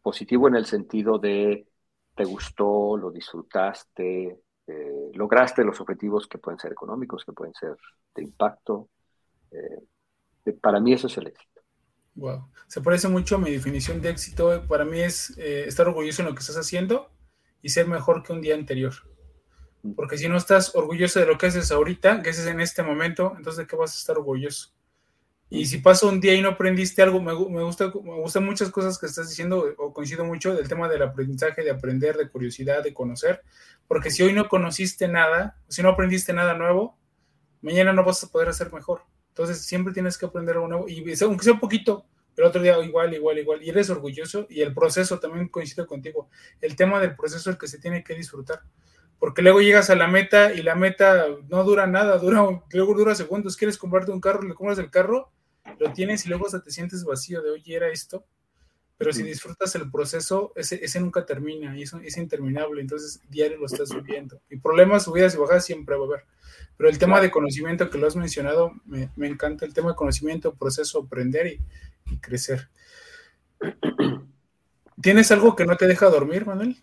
positivo 0.03 0.49
en 0.49 0.57
el 0.57 0.67
sentido 0.67 1.19
de 1.19 1.67
te 2.15 2.25
gustó, 2.25 2.97
lo 2.97 3.11
disfrutaste, 3.11 4.41
eh, 4.67 5.11
lograste 5.15 5.65
los 5.65 5.81
objetivos 5.81 6.27
que 6.27 6.39
pueden 6.39 6.59
ser 6.59 6.73
económicos, 6.73 7.25
que 7.25 7.33
pueden 7.33 7.55
ser 7.55 7.77
de 8.15 8.23
impacto. 8.23 8.89
Eh, 9.51 10.53
para 10.61 10.81
mí 10.81 10.93
eso 10.93 11.07
es 11.07 11.17
el 11.19 11.29
éxito. 11.29 11.61
Wow. 12.15 12.51
Se 12.67 12.81
parece 12.81 13.09
mucho 13.09 13.37
a 13.37 13.39
mi 13.39 13.51
definición 13.51 14.01
de 14.01 14.11
éxito. 14.11 14.67
Para 14.67 14.85
mí 14.85 15.01
es 15.01 15.37
eh, 15.39 15.65
estar 15.67 15.89
orgulloso 15.89 16.23
en 16.23 16.29
lo 16.29 16.35
que 16.35 16.41
estás 16.41 16.57
haciendo 16.57 17.11
y 17.63 17.69
ser 17.71 17.87
mejor 17.87 18.23
que 18.23 18.33
un 18.33 18.41
día 18.41 18.55
anterior. 18.55 18.95
Mm. 19.83 19.93
Porque 19.93 20.19
si 20.19 20.29
no 20.29 20.37
estás 20.37 20.75
orgulloso 20.75 21.21
de 21.21 21.27
lo 21.27 21.39
que 21.39 21.47
haces 21.47 21.71
ahorita, 21.71 22.23
que 22.23 22.31
haces 22.31 22.47
en 22.47 22.61
este 22.61 22.83
momento, 22.83 23.35
entonces 23.37 23.59
¿de 23.59 23.67
qué 23.67 23.77
vas 23.77 23.95
a 23.95 23.99
estar 23.99 24.19
orgulloso? 24.19 24.73
Y 25.53 25.67
si 25.67 25.79
paso 25.79 26.09
un 26.09 26.21
día 26.21 26.33
y 26.35 26.43
no 26.43 26.51
aprendiste 26.51 27.03
algo, 27.03 27.21
me, 27.21 27.33
me, 27.33 27.65
gusta, 27.65 27.87
me 27.87 28.21
gustan 28.21 28.47
muchas 28.47 28.71
cosas 28.71 28.97
que 29.01 29.07
estás 29.07 29.29
diciendo, 29.29 29.75
o 29.79 29.93
coincido 29.93 30.25
mucho 30.25 30.55
del 30.55 30.69
tema 30.69 30.89
del 30.89 31.03
aprendizaje, 31.03 31.65
de 31.65 31.73
aprender, 31.73 32.17
de 32.17 32.29
curiosidad, 32.29 32.85
de 32.85 32.95
conocer, 32.95 33.43
porque 33.89 34.13
si 34.13 34.23
hoy 34.23 34.33
no 34.33 34.49
conociste 34.49 35.09
nada, 35.09 35.57
si 35.67 35.83
no 35.83 35.89
aprendiste 35.89 36.33
nada 36.33 36.55
nuevo, 36.55 36.97
mañana 37.63 37.93
no 37.93 38.05
vas 38.05 38.23
a 38.23 38.29
poder 38.29 38.49
hacer 38.49 38.73
mejor. 38.73 39.03
Entonces 39.31 39.61
siempre 39.67 39.93
tienes 39.93 40.17
que 40.17 40.27
aprender 40.27 40.55
algo 40.55 40.69
nuevo, 40.69 40.89
y 40.89 40.99
aunque 41.25 41.45
sea 41.45 41.55
un 41.55 41.61
poquito, 41.61 42.07
pero 42.37 42.47
otro 42.47 42.63
día 42.63 42.79
igual, 42.85 43.13
igual, 43.13 43.39
igual, 43.39 43.61
y 43.61 43.71
eres 43.71 43.91
orgulloso, 43.91 44.47
y 44.49 44.61
el 44.61 44.73
proceso 44.73 45.19
también 45.19 45.49
coincide 45.49 45.85
contigo, 45.85 46.29
el 46.61 46.77
tema 46.77 47.01
del 47.01 47.17
proceso 47.17 47.51
es 47.51 47.55
el 47.55 47.59
que 47.59 47.67
se 47.67 47.81
tiene 47.81 48.05
que 48.05 48.15
disfrutar 48.15 48.61
porque 49.19 49.43
luego 49.43 49.61
llegas 49.61 49.91
a 49.91 49.97
la 49.97 50.09
meta 50.09 50.51
y 50.55 50.63
la 50.63 50.75
meta 50.75 51.27
no 51.51 51.63
dura 51.63 51.87
nada, 51.87 52.17
dura, 52.17 52.41
luego 52.73 52.95
dura 52.95 53.15
segundos, 53.15 53.55
quieres 53.59 53.77
comprarte 53.77 54.13
un 54.13 54.21
carro, 54.21 54.41
le 54.43 54.55
compras 54.55 54.79
el 54.79 54.91
carro 54.91 55.31
lo 55.81 55.93
tienes 55.95 56.27
y 56.27 56.29
luego 56.29 56.47
te 56.47 56.71
sientes 56.71 57.05
vacío 57.05 57.43
de, 57.43 57.51
oye, 57.51 57.75
era 57.75 57.89
esto. 57.89 58.25
Pero 58.99 59.15
si 59.15 59.23
disfrutas 59.23 59.75
el 59.77 59.91
proceso, 59.91 60.53
ese, 60.55 60.85
ese 60.85 61.01
nunca 61.01 61.25
termina 61.25 61.75
y 61.75 61.85
eso 61.85 61.99
es 62.01 62.19
interminable, 62.19 62.83
entonces 62.83 63.23
diario 63.31 63.57
lo 63.57 63.65
estás 63.65 63.95
viviendo. 63.95 64.43
Y 64.51 64.59
problemas, 64.59 65.05
subidas 65.05 65.35
y 65.35 65.39
bajadas 65.39 65.65
siempre 65.65 65.97
va 65.97 66.03
a 66.03 66.07
haber. 66.07 66.25
Pero 66.77 66.91
el 66.91 66.99
tema 66.99 67.19
de 67.23 67.31
conocimiento 67.31 67.89
que 67.89 67.97
lo 67.97 68.07
has 68.07 68.15
mencionado, 68.15 68.73
me, 68.85 69.09
me 69.17 69.27
encanta 69.27 69.65
el 69.65 69.73
tema 69.73 69.91
de 69.91 69.97
conocimiento, 69.97 70.55
proceso, 70.55 71.01
aprender 71.01 71.47
y, 71.47 72.17
crecer. 72.19 72.69
¿Tienes 75.01 75.33
algo 75.33 75.57
que 75.57 75.65
no 75.65 75.79
te 75.79 75.87
deja 75.87 76.11
dormir, 76.11 76.45
Manuel? 76.45 76.77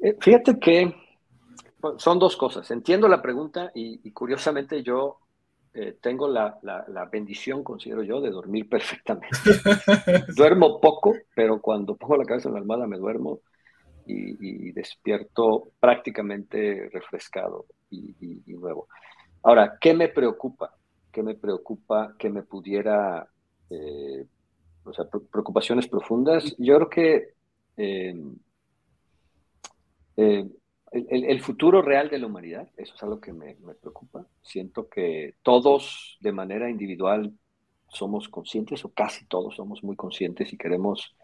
Eh, 0.00 0.18
fíjate 0.20 0.58
que 0.58 0.94
son 1.96 2.18
dos 2.18 2.36
cosas. 2.36 2.70
Entiendo 2.70 3.08
la 3.08 3.22
pregunta 3.22 3.70
y, 3.74 4.10
curiosamente 4.10 4.82
yo 4.82 5.21
eh, 5.74 5.96
tengo 6.00 6.28
la, 6.28 6.58
la, 6.62 7.04
bendición, 7.06 7.64
considero 7.64 8.02
yo, 8.02 8.20
de 8.20 8.30
dormir 8.30 8.68
perfectamente. 8.68 9.38
Duermo 10.36 10.80
poco, 10.80 11.14
pero 11.34 11.60
cuando 11.62 11.96
pongo 11.96 12.18
la 12.18 12.24
cabeza 12.24 12.48
en 12.48 12.54
la 12.54 12.60
almohada 12.60 12.86
me 12.86 12.98
duermo 12.98 13.40
y, 14.06 14.72
despierto 14.72 15.70
prácticamente 15.80 16.90
refrescado 16.92 17.66
y, 17.90 18.14
nuevo. 18.46 18.88
Ahora, 19.42 19.78
¿qué 19.80 19.94
me 19.94 20.08
preocupa? 20.08 20.76
¿Qué 21.10 21.22
me 21.22 21.34
preocupa 21.34 22.14
que 22.18 22.28
me 22.28 22.42
pudiera, 22.42 23.26
eh, 23.70 24.26
o 24.84 24.92
sea, 24.92 25.06
preocupaciones 25.06 25.88
profundas? 25.88 26.54
Yo 26.58 26.76
creo 26.76 26.90
que 26.90 27.34
eh, 30.16 30.48
el, 30.92 31.40
futuro 31.40 31.80
real 31.80 32.10
de 32.10 32.18
la 32.18 32.26
humanidad, 32.26 32.68
eso 32.76 32.94
es 32.94 33.02
algo 33.02 33.20
que 33.20 33.32
me, 33.32 33.56
preocupa. 33.80 34.26
Siento 34.42 34.88
que 34.88 35.34
todos 35.42 36.18
de 36.20 36.32
manera 36.32 36.68
individual 36.68 37.32
somos 37.88 38.28
conscientes, 38.28 38.84
o 38.84 38.90
casi 38.90 39.26
todos 39.26 39.56
somos 39.56 39.82
muy 39.82 39.96
conscientes 39.96 40.52
y 40.52 40.56
queremos 40.56 41.14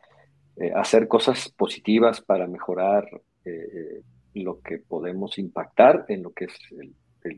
eh, 0.56 0.72
hacer 0.74 1.06
cosas 1.06 1.50
positivas 1.50 2.20
para 2.20 2.46
mejorar 2.46 3.08
eh, 3.44 3.50
eh, 3.50 4.02
lo 4.34 4.60
que 4.60 4.78
podemos 4.78 5.38
impactar 5.38 6.06
en 6.08 6.22
lo 6.22 6.32
que 6.32 6.46
es 6.46 6.58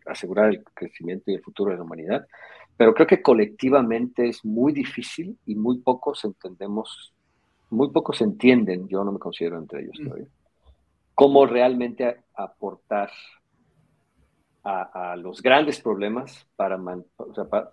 asegurar 0.06 0.50
el 0.50 0.62
crecimiento 0.62 1.30
y 1.30 1.34
el 1.34 1.42
futuro 1.42 1.72
de 1.72 1.78
la 1.78 1.84
humanidad. 1.84 2.26
Pero 2.76 2.94
creo 2.94 3.06
que 3.06 3.22
colectivamente 3.22 4.28
es 4.28 4.44
muy 4.44 4.72
difícil 4.72 5.36
y 5.46 5.54
muy 5.54 5.78
pocos 5.78 6.24
entendemos, 6.24 7.12
muy 7.70 7.90
pocos 7.90 8.20
entienden, 8.20 8.88
yo 8.88 9.02
no 9.04 9.12
me 9.12 9.18
considero 9.18 9.58
entre 9.58 9.82
ellos 9.82 9.98
mm. 10.00 10.39
Cómo 11.14 11.46
realmente 11.46 12.22
aportar 12.34 13.10
a, 14.62 15.16
los 15.16 15.42
grandes 15.42 15.80
problemas 15.80 16.46
para, 16.54 16.78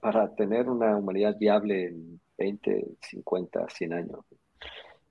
para, 0.01 0.35
tener 0.35 0.69
una 0.69 0.95
humanidad 0.95 1.37
viable 1.37 1.87
en 1.87 2.21
20, 2.37 2.85
50, 3.01 3.69
100 3.69 3.93
años. 3.93 4.19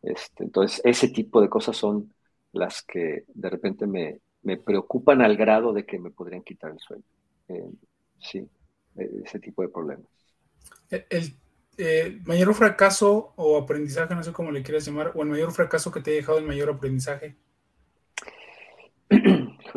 Este, 0.02 0.44
entonces, 0.44 0.80
ese 0.84 1.08
tipo 1.08 1.40
de 1.40 1.48
cosas 1.48 1.76
son 1.76 2.12
las 2.52 2.82
que 2.82 3.24
de 3.28 3.50
repente 3.50 3.86
me, 3.86 4.20
me 4.42 4.56
preocupan 4.56 5.22
al 5.22 5.36
grado 5.36 5.72
de 5.72 5.84
que 5.84 5.98
me 5.98 6.10
podrían 6.10 6.42
quitar 6.42 6.70
el 6.70 6.78
sueño. 6.78 7.02
Eh, 7.48 7.70
sí, 8.20 8.48
e, 8.96 9.10
ese 9.24 9.40
tipo 9.40 9.62
de 9.62 9.68
problemas. 9.68 10.06
El, 10.88 11.34
eh, 11.78 12.20
mayor 12.24 12.54
fracaso 12.54 13.34
o 13.36 13.58
aprendizaje, 13.58 14.14
no 14.14 14.22
sé 14.22 14.32
cómo 14.32 14.50
le 14.50 14.62
quieras 14.62 14.86
llamar, 14.86 15.12
o 15.14 15.22
el 15.22 15.28
mayor 15.28 15.52
fracaso 15.52 15.90
que 15.90 16.00
te 16.00 16.12
ha 16.12 16.14
dejado 16.14 16.38
el 16.38 16.46
mayor 16.46 16.70
aprendizaje. 16.70 17.36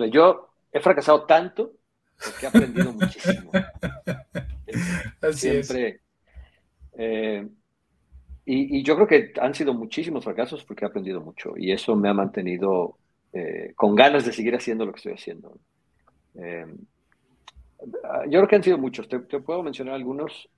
Yo 0.07 0.49
he 0.71 0.79
fracasado 0.79 1.25
tanto 1.25 1.73
porque 2.23 2.45
he 2.45 2.49
aprendido 2.49 2.93
muchísimo. 2.93 3.51
Así 5.21 5.63
Siempre, 5.63 5.87
es. 5.87 6.01
Eh, 6.93 7.47
y, 8.45 8.83
yo 8.83 8.95
creo 8.95 9.07
que 9.07 9.33
han 9.39 9.53
sido 9.53 9.73
muchísimos 9.73 10.23
fracasos 10.23 10.63
porque 10.65 10.83
he 10.83 10.87
aprendido 10.87 11.21
mucho 11.21 11.53
y 11.55 11.71
eso 11.71 11.95
me 11.95 12.09
ha 12.09 12.13
mantenido 12.13 12.97
eh, 13.31 13.73
con 13.75 13.95
ganas 13.95 14.25
de 14.25 14.33
seguir 14.33 14.55
haciendo 14.55 14.85
lo 14.85 14.91
que 14.91 14.97
estoy 14.97 15.13
haciendo. 15.13 15.57
Eh, 16.35 16.65
yo 18.25 18.39
creo 18.39 18.47
que 18.47 18.55
han 18.55 18.63
sido 18.63 18.77
muchos. 18.77 19.07
Te, 19.07 19.19
puedo 19.19 19.63
mencionar 19.63 19.93
algunos. 19.93 20.49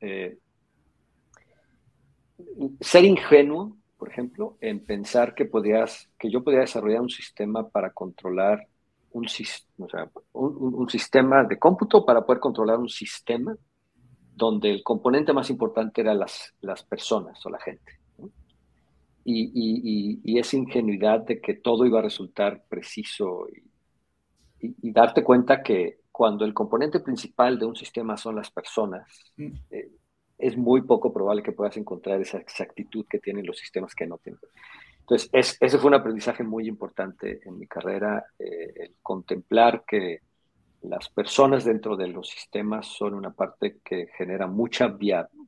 ser 2.80 3.04
ingenuo, 3.04 3.78
por 3.98 4.10
ejemplo, 4.10 4.58
en 4.62 4.84
pensar 4.84 5.36
que, 5.36 5.46
podías, 5.46 6.10
que 6.18 6.32
yo 6.32 6.44
podía 6.44 6.62
desarrollar 6.62 7.02
un 7.02 7.10
sistema 7.10 7.70
para 7.70 7.92
controlar 7.92 8.68
un, 9.14 9.28
un, 10.34 10.89
sistema 10.89 11.43
de 11.43 11.59
cómputo, 11.59 12.05
para 12.05 12.26
poder 12.26 12.39
controlar 12.39 12.80
un 12.80 12.89
sistema 12.89 13.55
donde 14.34 14.72
el 14.72 14.84
componente 14.84 15.34
más 15.34 15.49
importante 15.49 16.01
era 16.01 16.14
las, 16.14 16.53
las 16.62 16.84
personas 16.84 17.45
o 17.45 17.49
la 17.49 17.59
gente. 17.59 17.99
Y, 19.24 19.51
y, 19.53 20.20
y, 20.24 20.39
esa 20.39 20.57
ingenuidad 20.57 21.20
de 21.22 21.39
que 21.39 21.53
todo 21.53 21.86
iba 21.86 21.99
a 21.99 22.03
resultar 22.03 22.64
preciso 22.68 23.47
y, 24.59 24.91
darte 24.91 25.24
cuenta 25.24 25.62
que 25.62 25.99
cuando 26.12 26.45
el 26.45 26.53
componente 26.53 26.99
principal 26.99 27.57
de 27.57 27.66
un 27.66 27.76
sistema 27.76 28.18
son 28.18 28.36
las 28.36 28.51
personas, 28.51 29.07
mm. 29.38 29.51
eh, 29.72 29.91
es 30.38 30.57
muy 30.57 30.82
poco 30.82 31.14
probable 31.14 31.43
que 31.43 31.51
puedas 31.51 31.78
encontrar 31.78 32.20
esa 32.20 32.38
exactitud 32.38 33.05
que 33.07 33.20
tienen 33.20 33.45
los 33.45 33.57
sistemas 33.57 33.93
que 33.93 34.07
no 34.07 34.18
tienen. 34.18 34.41
Entonces, 35.12 35.30
es, 35.34 35.57
ese 35.59 35.78
fue 35.78 35.89
un 35.89 35.95
aprendizaje 35.95 36.41
muy 36.41 36.70
importante 36.70 37.41
en 37.43 37.59
mi 37.59 37.68
carrera, 37.68 38.28
eh, 38.39 38.72
el 38.78 38.95
contemplar 39.01 39.84
que 39.86 40.22
las 40.84 41.09
personas 41.09 41.66
dentro 41.66 41.97
de 41.97 42.07
los 42.07 42.30
sistemas 42.30 42.88
son 42.88 43.16
una 43.16 43.32
parte 43.32 43.80
que 43.84 44.07
genera 44.18 44.47
mucha 44.47 44.97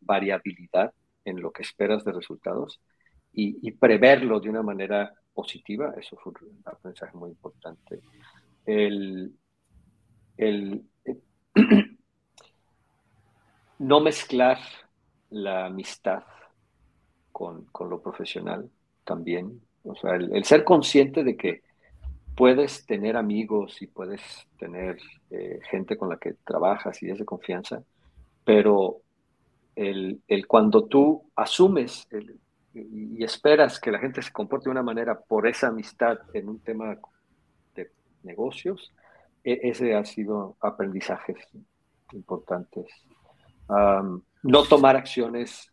variabilidad 0.02 0.94
en 1.24 1.42
lo 1.42 1.52
que 1.52 1.62
esperas 1.62 2.04
de 2.04 2.12
resultados 2.12 2.82
y, 3.32 3.72
preverlo 3.72 4.42
de 4.42 4.50
una 4.50 4.64
manera 4.64 5.14
positiva, 5.34 5.94
eso 5.98 6.18
fue 6.18 6.34
un 6.42 6.62
aprendizaje 6.66 7.16
muy 7.16 7.30
importante. 7.30 8.02
El, 8.66 9.34
no 13.80 14.02
mezclar 14.02 14.58
la 15.30 15.68
amistad 15.68 16.24
con, 17.32 17.66
lo 17.80 18.02
profesional 18.02 18.70
también, 19.04 19.62
o 19.84 19.96
sea, 19.96 20.16
el 20.16 20.44
ser 20.46 20.64
consciente 20.64 21.24
de 21.24 21.36
que 21.36 21.62
puedes 22.36 22.86
tener 22.86 23.16
amigos 23.16 23.82
y 23.82 23.88
puedes 23.88 24.22
tener 24.58 24.98
eh, 25.30 25.60
gente 25.70 25.98
con 25.98 26.10
la 26.10 26.18
que 26.18 26.34
trabajas 26.46 27.02
y 27.04 27.10
es 27.10 27.20
de 27.20 27.26
confianza, 27.26 27.84
pero 28.44 29.02
el, 29.76 30.22
cuando 30.48 30.86
tú 30.86 31.24
asumes 31.36 32.08
y 32.74 33.24
esperas 33.24 33.80
que 33.80 33.92
la 33.92 34.00
gente 34.00 34.22
se 34.22 34.32
comporte 34.32 34.66
de 34.66 34.72
una 34.72 34.84
manera 34.84 35.20
por 35.20 35.48
esa 35.48 35.68
amistad 35.68 36.20
en 36.34 36.50
un 36.50 36.60
tema 36.60 36.98
de 37.76 37.92
negocios, 38.24 38.94
e, 39.44 39.60
ese 39.64 39.96
ha 39.96 40.06
sido 40.06 40.56
aprendizajes 40.60 41.38
importantes. 42.12 42.86
no 44.44 44.64
tomar 44.64 44.96
acciones 44.96 45.73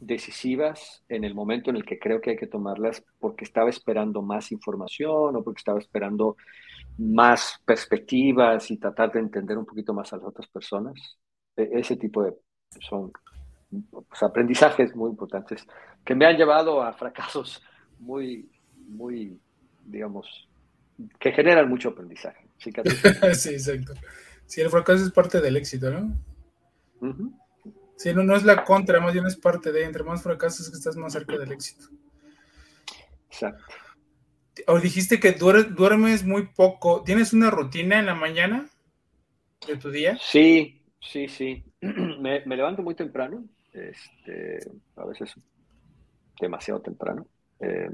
decisivas 0.00 1.02
en 1.08 1.24
el 1.24 1.34
momento 1.34 1.70
en 1.70 1.76
el 1.76 1.84
que 1.84 1.98
creo 1.98 2.20
que 2.20 2.30
hay 2.30 2.36
que 2.36 2.46
tomarlas 2.46 3.04
porque 3.18 3.44
estaba 3.44 3.70
esperando 3.70 4.22
más 4.22 4.52
información 4.52 5.36
o 5.36 5.42
porque 5.42 5.58
estaba 5.58 5.78
esperando 5.78 6.36
más 6.98 7.60
perspectivas 7.64 8.70
y 8.70 8.78
tratar 8.78 9.12
de 9.12 9.20
entender 9.20 9.58
un 9.58 9.66
poquito 9.66 9.92
más 9.92 10.12
a 10.12 10.16
las 10.16 10.26
otras 10.26 10.48
personas. 10.48 11.18
E, 11.56 11.68
ese 11.72 11.96
tipo 11.96 12.22
de 12.22 12.34
son 12.80 13.12
pues, 13.90 14.22
aprendizajes 14.22 14.94
muy 14.94 15.10
importantes 15.10 15.66
que 16.04 16.14
me 16.14 16.26
han 16.26 16.36
llevado 16.36 16.82
a 16.82 16.92
fracasos 16.92 17.62
muy, 17.98 18.48
muy, 18.88 19.38
digamos, 19.84 20.48
que 21.18 21.32
generan 21.32 21.68
mucho 21.68 21.90
aprendizaje. 21.90 22.46
sí, 23.34 23.50
exacto. 23.50 23.94
Sí, 24.46 24.60
el 24.60 24.70
fracaso 24.70 25.04
es 25.04 25.12
parte 25.12 25.40
del 25.40 25.56
éxito, 25.56 25.90
¿no? 25.90 26.16
Sí, 27.98 28.14
no, 28.14 28.22
no 28.22 28.36
es 28.36 28.44
la 28.44 28.64
contra, 28.64 29.00
más 29.00 29.12
bien 29.12 29.26
es 29.26 29.36
parte 29.36 29.72
de, 29.72 29.82
entre 29.82 30.04
más 30.04 30.22
fracasos 30.22 30.70
que 30.70 30.76
estás 30.76 30.96
más 30.96 31.12
cerca 31.12 31.36
del 31.36 31.50
éxito. 31.50 31.86
Exacto. 33.28 33.64
O 34.68 34.78
dijiste 34.78 35.18
que 35.18 35.32
duermes 35.32 36.24
muy 36.24 36.46
poco. 36.46 37.02
¿Tienes 37.02 37.32
una 37.32 37.50
rutina 37.50 37.98
en 37.98 38.06
la 38.06 38.14
mañana 38.14 38.68
de 39.66 39.76
tu 39.78 39.90
día? 39.90 40.16
Sí, 40.20 40.80
sí, 41.00 41.26
sí. 41.26 41.64
Me, 41.80 42.40
levanto 42.46 42.82
muy 42.82 42.94
temprano, 42.94 43.44
este, 43.72 44.60
a 44.94 45.04
veces 45.04 45.34
demasiado 46.40 46.80
temprano. 46.80 47.26
Eh, 47.58 47.90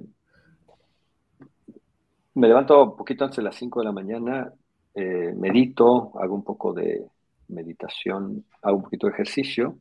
me 2.34 2.48
levanto 2.48 2.90
un 2.90 2.96
poquito 2.96 3.24
antes 3.24 3.38
de 3.38 3.42
las 3.42 3.56
5 3.56 3.80
de 3.80 3.84
la 3.86 3.92
mañana, 3.92 4.52
eh, 4.94 5.32
medito, 5.34 6.12
hago 6.20 6.34
un 6.34 6.44
poco 6.44 6.74
de 6.74 7.06
meditación, 7.48 8.44
hago 8.60 8.76
un 8.76 8.82
poquito 8.82 9.06
de 9.06 9.14
ejercicio 9.14 9.78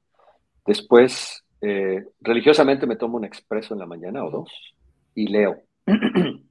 Después, 0.66 1.44
eh, 1.62 2.06
religiosamente 2.22 2.88
me 2.88 2.96
tomo 2.96 3.18
un 3.18 3.26
expreso 3.26 3.74
en 3.74 3.80
la 3.80 3.86
mañana 3.86 4.24
o 4.24 4.32
dos 4.32 4.52
y 5.16 5.28
leo. 5.28 5.62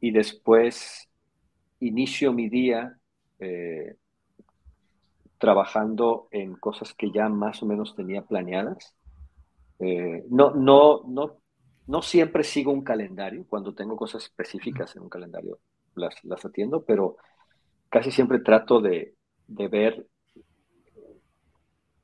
y 0.00 0.10
después 0.10 1.08
inicio 1.80 2.32
mi 2.32 2.48
día 2.48 2.98
eh, 3.38 3.96
trabajando 5.38 6.28
en 6.30 6.54
cosas 6.54 6.94
que 6.94 7.10
ya 7.10 7.28
más 7.28 7.62
o 7.62 7.66
menos 7.66 7.94
tenía 7.96 8.22
planeadas. 8.22 8.94
Eh, 9.80 10.24
no, 10.30 10.54
no, 10.54 11.02
no, 11.06 11.38
no 11.86 12.02
siempre 12.02 12.44
sigo 12.44 12.72
un 12.72 12.84
calendario. 12.84 13.44
Cuando 13.48 13.74
tengo 13.74 13.96
cosas 13.96 14.24
específicas 14.24 14.94
en 14.96 15.02
un 15.02 15.08
calendario 15.08 15.58
las, 15.94 16.14
las 16.24 16.44
atiendo, 16.44 16.84
pero 16.84 17.16
casi 17.88 18.10
siempre 18.10 18.38
trato 18.40 18.80
de, 18.80 19.14
de 19.48 19.68
ver 19.68 20.06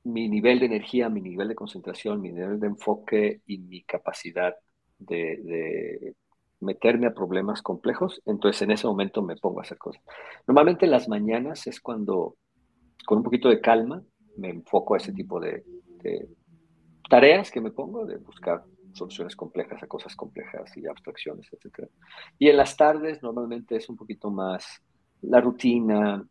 mi 0.04 0.28
nivel 0.28 0.60
de 0.60 0.66
energía, 0.66 1.08
mi 1.08 1.20
nivel 1.20 1.48
de 1.48 1.54
concentración, 1.54 2.20
mi 2.20 2.32
nivel 2.32 2.60
de 2.60 2.68
enfoque 2.68 3.42
y 3.46 3.58
mi 3.58 3.82
capacidad 3.82 4.54
de, 4.98 6.14
meterme 6.60 7.06
a 7.06 7.14
problemas 7.14 7.62
complejos, 7.62 8.20
entonces 8.26 8.62
en 8.62 8.72
ese 8.72 8.86
momento 8.86 9.22
me 9.22 9.36
pongo 9.36 9.60
a 9.60 9.62
hacer 9.62 9.78
cosas. 9.78 10.02
Normalmente 10.46 10.86
en 10.86 10.90
las 10.90 11.08
mañanas 11.08 11.66
es 11.66 11.80
cuando, 11.80 12.36
con 13.06 13.18
un 13.18 13.24
poquito 13.24 13.48
de 13.48 13.60
calma, 13.60 14.02
me 14.36 14.50
enfoco 14.50 14.94
a 14.94 14.96
ese 14.96 15.12
tipo 15.12 15.38
de, 15.40 15.64
tareas 17.08 17.50
que 17.50 17.60
me 17.60 17.70
pongo, 17.70 18.06
de 18.06 18.16
buscar 18.16 18.64
soluciones 18.92 19.36
complejas 19.36 19.82
a 19.82 19.86
cosas 19.86 20.16
complejas 20.16 20.76
y 20.76 20.86
abstracciones, 20.86 21.48
etc. 21.52 21.88
Y 22.38 22.48
en 22.48 22.56
las 22.56 22.76
tardes 22.76 23.22
normalmente 23.22 23.76
es 23.76 23.88
un 23.88 23.96
poquito 23.96 24.30
más 24.30 24.82
la 25.22 25.40
rutina, 25.40 26.24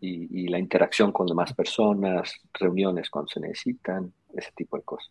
y, 0.00 0.48
la 0.48 0.58
interacción 0.58 1.12
con 1.12 1.26
demás 1.26 1.52
personas, 1.52 2.32
reuniones 2.54 3.10
cuando 3.10 3.28
se 3.28 3.40
necesitan, 3.40 4.12
ese 4.34 4.50
tipo 4.52 4.76
de 4.76 4.84
cosas. 4.84 5.10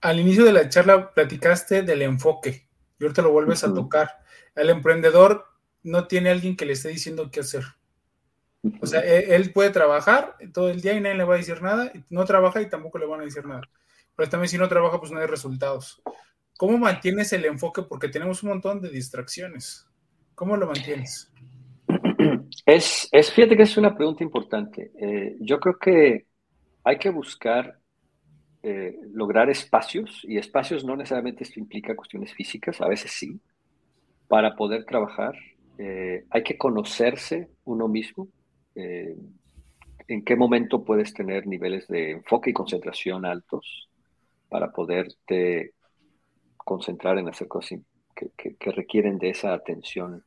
Al 0.00 0.20
inicio 0.20 0.44
de 0.44 0.52
la 0.52 0.68
charla 0.68 1.12
platicaste 1.12 1.82
del 1.82 2.02
enfoque 2.02 2.68
y 2.98 3.04
ahorita 3.04 3.22
lo 3.22 3.32
vuelves 3.32 3.64
a 3.64 3.74
tocar. 3.74 4.10
El 4.54 4.70
emprendedor 4.70 5.44
no 5.82 6.06
tiene 6.06 6.30
alguien 6.30 6.56
que 6.56 6.66
le 6.66 6.72
esté 6.72 6.88
diciendo 6.88 7.30
qué 7.30 7.40
hacer. 7.40 7.64
O 8.80 8.86
sea, 8.86 9.00
e, 9.00 9.34
él, 9.34 9.52
puede 9.52 9.70
trabajar 9.70 10.36
todo 10.52 10.68
el 10.70 10.80
día 10.80 10.92
y 10.92 11.00
nadie 11.00 11.16
le 11.16 11.24
va 11.24 11.34
a 11.34 11.38
decir 11.38 11.62
nada, 11.62 11.90
no 12.10 12.24
trabaja 12.24 12.60
y 12.60 12.68
tampoco 12.68 12.98
le 12.98 13.06
van 13.06 13.20
a 13.20 13.24
decir 13.24 13.44
nada. 13.46 13.62
Pero 14.16 14.28
también 14.28 14.48
si 14.48 14.58
no 14.58 14.68
trabaja, 14.68 14.98
pues 14.98 15.10
no 15.12 15.18
hay 15.18 15.26
resultados. 15.26 16.02
¿Cómo 16.58 16.76
mantienes 16.76 17.32
el 17.32 17.46
enfoque? 17.46 17.82
Porque 17.82 18.08
tenemos 18.08 18.42
un 18.42 18.50
montón 18.50 18.82
de 18.82 18.90
distracciones. 18.90 19.86
¿Cómo 20.34 20.58
lo 20.58 20.66
mantienes? 20.66 21.32
Es, 22.70 23.08
es, 23.10 23.32
fíjate 23.32 23.56
que 23.56 23.64
es 23.64 23.76
una 23.76 23.96
pregunta 23.96 24.22
importante. 24.22 24.92
Eh, 25.00 25.36
yo 25.40 25.58
creo 25.58 25.76
que 25.76 26.26
hay 26.84 26.98
que 26.98 27.10
buscar 27.10 27.80
eh, 28.62 28.96
lograr 29.12 29.50
espacios, 29.50 30.20
y 30.22 30.38
espacios 30.38 30.84
no 30.84 30.94
necesariamente 30.94 31.42
esto 31.42 31.58
implica 31.58 31.96
cuestiones 31.96 32.32
físicas, 32.32 32.80
a 32.80 32.86
veces 32.86 33.10
sí, 33.10 33.40
para 34.28 34.54
poder 34.54 34.84
trabajar. 34.84 35.34
Eh, 35.78 36.24
hay 36.30 36.44
que 36.44 36.56
conocerse 36.56 37.48
uno 37.64 37.88
mismo, 37.88 38.28
en 38.76 40.24
qué 40.24 40.36
momento 40.36 40.84
puedes 40.84 41.12
tener 41.12 41.48
niveles 41.48 41.88
de 41.88 42.12
enfoque 42.12 42.50
y 42.50 42.52
concentración 42.52 43.26
altos, 43.26 43.88
para 44.48 44.70
poderte 44.70 45.74
concentrar 46.56 47.18
en 47.18 47.28
hacer 47.28 47.48
cosas 47.48 47.80
que, 48.14 48.70
requieren 48.70 49.18
de 49.18 49.30
esa 49.30 49.54
atención 49.54 50.24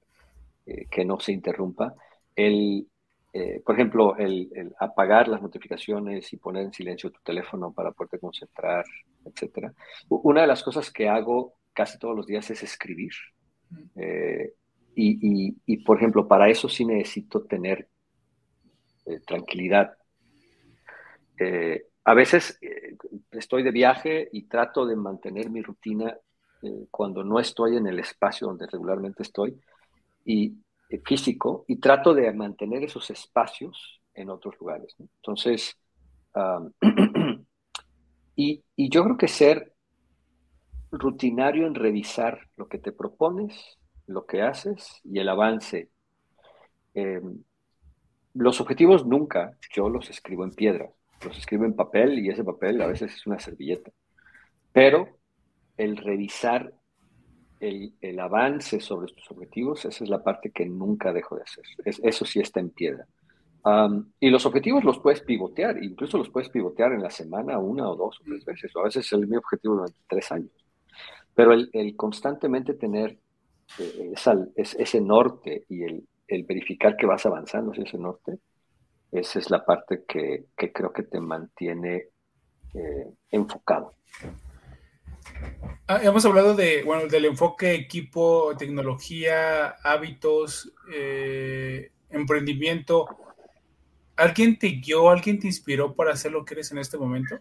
que 0.65 1.05
no 1.05 1.21
se 1.21 1.31
interrumpa. 1.31 1.95
El, 2.35 2.87
eh, 3.31 3.61
por 3.65 3.75
ejemplo, 3.75 4.17
el, 4.17 4.49
apagar 4.79 5.27
las 5.27 5.41
notificaciones 5.41 6.31
y 6.33 6.37
poner 6.37 6.63
en 6.63 6.73
silencio 6.73 7.11
tu 7.11 7.19
teléfono 7.21 7.71
para 7.73 7.91
poderte 7.91 8.19
concentrar, 8.19 8.85
etc. 9.25 9.71
Una 10.09 10.41
de 10.41 10.47
las 10.47 10.63
cosas 10.63 10.91
que 10.91 11.07
hago 11.07 11.55
casi 11.73 11.97
todos 11.97 12.15
los 12.15 12.27
días 12.27 12.49
es 12.51 12.63
escribir. 12.63 13.13
Eh, 13.95 14.53
y, 14.95 15.77
por 15.83 15.97
ejemplo, 15.97 16.27
para 16.27 16.49
eso 16.49 16.69
sí 16.69 16.85
necesito 16.85 17.43
tener 17.43 17.87
tranquilidad. 19.25 19.97
a 22.05 22.13
veces 22.13 22.59
estoy 23.31 23.63
de 23.63 23.71
viaje 23.71 24.29
y 24.31 24.43
trato 24.43 24.85
de 24.85 24.95
mantener 24.95 25.49
mi 25.49 25.61
rutina 25.61 26.15
eh, 26.63 26.87
cuando 26.89 27.25
no 27.25 27.41
estoy 27.41 27.75
en 27.75 27.87
el 27.87 27.99
espacio 27.99 28.47
donde 28.47 28.67
regularmente 28.67 29.21
estoy, 29.21 29.59
y 30.23 30.45
eh, 30.47 30.62
físico, 30.99 31.65
y 31.67 31.77
trato 31.77 32.13
de 32.13 32.31
mantener 32.33 32.83
esos 32.83 33.09
espacios 33.09 34.01
en 34.13 34.29
otros 34.29 34.55
lugares. 34.59 34.95
Entonces, 34.99 35.77
y, 38.35 38.63
yo 38.77 39.03
creo 39.03 39.17
que 39.17 39.27
ser 39.27 39.73
rutinario 40.91 41.67
en 41.67 41.75
revisar 41.75 42.47
lo 42.55 42.67
que 42.67 42.77
te 42.77 42.91
propones, 42.91 43.77
lo 44.07 44.25
que 44.25 44.41
haces 44.41 45.01
y 45.03 45.19
el 45.19 45.29
avance. 45.29 45.89
Em, 46.93 47.43
los 48.33 48.61
objetivos 48.61 49.05
nunca 49.05 49.57
yo 49.73 49.89
los 49.89 50.09
escribo 50.09 50.43
en 50.43 50.51
piedra, 50.51 50.89
los 51.23 51.37
escribo 51.37 51.65
en 51.65 51.75
papel 51.75 52.19
y 52.19 52.29
ese 52.29 52.43
papel 52.43 52.81
a 52.81 52.87
veces 52.87 53.13
es 53.13 53.27
una 53.27 53.39
servilleta. 53.39 53.91
Pero 54.71 55.19
el 55.77 55.97
revisar 55.97 56.73
el, 57.63 58.19
avance 58.19 58.79
sobre 58.79 59.11
tus 59.13 59.31
objetivos, 59.31 59.85
esa 59.85 60.03
es 60.03 60.09
la 60.09 60.21
parte 60.21 60.51
que 60.51 60.65
nunca 60.65 61.13
dejo 61.13 61.35
de 61.37 61.43
hacer. 61.43 61.63
eso 61.85 62.25
sí 62.25 62.39
está 62.39 62.59
en 62.59 62.69
piedra. 62.69 63.07
y 64.19 64.29
los 64.29 64.45
objetivos 64.45 64.83
los 64.83 64.99
puedes 64.99 65.21
pivotear, 65.21 65.81
incluso 65.81 66.17
los 66.17 66.29
puedes 66.29 66.49
pivotear 66.49 66.91
en 66.91 67.01
la 67.01 67.09
semana 67.09 67.57
una 67.57 67.89
o 67.89 67.95
dos 67.95 68.19
o 68.19 68.23
tres 68.25 68.43
veces, 68.43 68.75
o 68.75 68.81
a 68.81 68.85
veces 68.85 69.11
es 69.11 69.19
mi 69.27 69.37
objetivo 69.37 69.75
durante 69.75 69.99
tres 70.07 70.31
años. 70.31 70.51
Pero 71.33 71.53
el, 71.53 71.95
constantemente 71.95 72.73
tener 72.73 73.17
eh, 73.79 74.13
ese 74.55 75.01
norte 75.01 75.65
y 75.69 75.83
el, 75.83 76.07
verificar 76.27 76.97
que 76.97 77.05
vas 77.05 77.25
avanzando 77.25 77.71
hacia 77.71 77.83
ese 77.83 77.97
norte, 77.97 78.39
esa 79.11 79.39
es 79.39 79.49
la 79.51 79.63
parte 79.63 80.03
que, 80.07 80.47
creo 80.55 80.91
que 80.91 81.03
te 81.03 81.19
mantiene 81.19 82.07
eh, 82.73 83.13
enfocado. 83.29 83.93
Ah, 85.87 85.99
hemos 86.01 86.25
hablado 86.25 86.55
de, 86.55 86.83
bueno, 86.83 87.07
del 87.07 87.25
enfoque 87.25 87.73
equipo, 87.73 88.55
tecnología, 88.57 89.75
hábitos, 89.83 90.73
eh, 90.93 91.91
emprendimiento. 92.09 93.07
¿Alguien 94.15 94.57
te 94.57 94.67
guió, 94.67 95.09
alguien 95.09 95.39
te 95.39 95.47
inspiró 95.47 95.93
para 95.93 96.13
hacer 96.13 96.31
lo 96.31 96.45
que 96.45 96.53
eres 96.53 96.71
en 96.71 96.77
este 96.77 96.97
momento? 96.97 97.37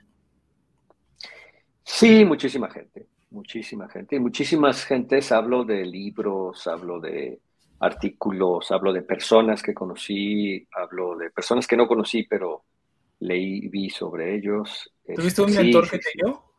Sí, 1.85 2.25
muchísima 2.25 2.69
gente, 2.69 3.07
muchísima 3.31 3.89
gente. 3.89 4.17
Y 4.17 4.21
muchísimas 4.21 4.85
gentes, 4.85 5.31
hablo 5.31 5.65
de 5.65 5.85
libros, 5.85 6.67
hablo 6.67 6.99
de 6.99 7.41
artículos, 7.79 8.71
hablo 8.71 8.93
de 8.93 9.03
personas 9.03 9.63
que 9.63 9.75
conocí, 9.75 10.67
hablo 10.73 11.17
de 11.17 11.31
personas 11.31 11.67
que 11.67 11.77
no 11.77 11.87
conocí, 11.87 12.25
pero 12.25 12.65
leí, 13.21 13.69
vi 13.69 13.91
sobre 13.91 14.35
ellos. 14.35 14.93
¿Tuviste 15.15 15.43
un 15.43 15.51
este, 15.51 15.63
mentor 15.63 15.91
que 15.91 15.99
te 15.99 16.11
dio? 16.15 16.52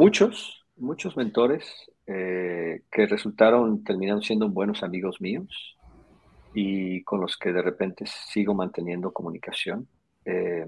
Muchos, 0.00 0.64
muchos 0.76 1.14
mentores 1.14 1.66
eh, 2.06 2.84
que 2.90 3.04
resultaron, 3.04 3.84
terminaron 3.84 4.22
siendo 4.22 4.48
buenos 4.48 4.82
amigos 4.82 5.20
míos 5.20 5.76
y 6.54 7.04
con 7.04 7.20
los 7.20 7.36
que 7.36 7.52
de 7.52 7.60
repente 7.60 8.06
sigo 8.06 8.54
manteniendo 8.54 9.12
comunicación. 9.12 9.86
Eh, 10.24 10.64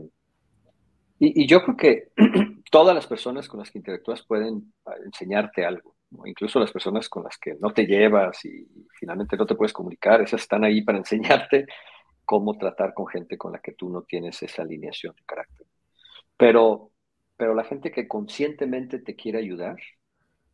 y, 1.18 1.46
yo 1.46 1.62
creo 1.62 1.76
que 1.78 2.12
todas 2.70 2.94
las 2.94 3.06
personas 3.06 3.48
con 3.48 3.60
las 3.60 3.70
que 3.70 3.78
interactúas 3.78 4.22
pueden 4.22 4.74
ah, 4.84 4.96
enseñarte 5.02 5.64
algo, 5.64 5.96
incluso 6.26 6.60
las 6.60 6.70
personas 6.70 7.08
con 7.08 7.24
las 7.24 7.38
que 7.38 7.54
no 7.58 7.70
te 7.72 7.86
llevas 7.86 8.44
y 8.44 8.68
finalmente 9.00 9.38
no 9.38 9.46
te 9.46 9.54
puedes 9.54 9.72
comunicar, 9.72 10.20
esas 10.20 10.42
están 10.42 10.62
ahí 10.62 10.82
para 10.82 10.98
enseñarte 10.98 11.64
cómo 12.26 12.58
tratar 12.58 12.92
con 12.92 13.06
gente 13.06 13.38
con 13.38 13.52
la 13.52 13.60
que 13.60 13.72
tú 13.72 13.88
no 13.88 14.02
tienes 14.02 14.42
esa 14.42 14.60
alineación 14.60 15.14
de 15.16 15.22
carácter. 15.24 15.66
Pero 16.36 16.91
pero 17.42 17.56
la 17.56 17.64
gente 17.64 17.90
que 17.90 18.06
conscientemente 18.06 19.00
te 19.00 19.16
quiere 19.16 19.40
ayudar 19.40 19.76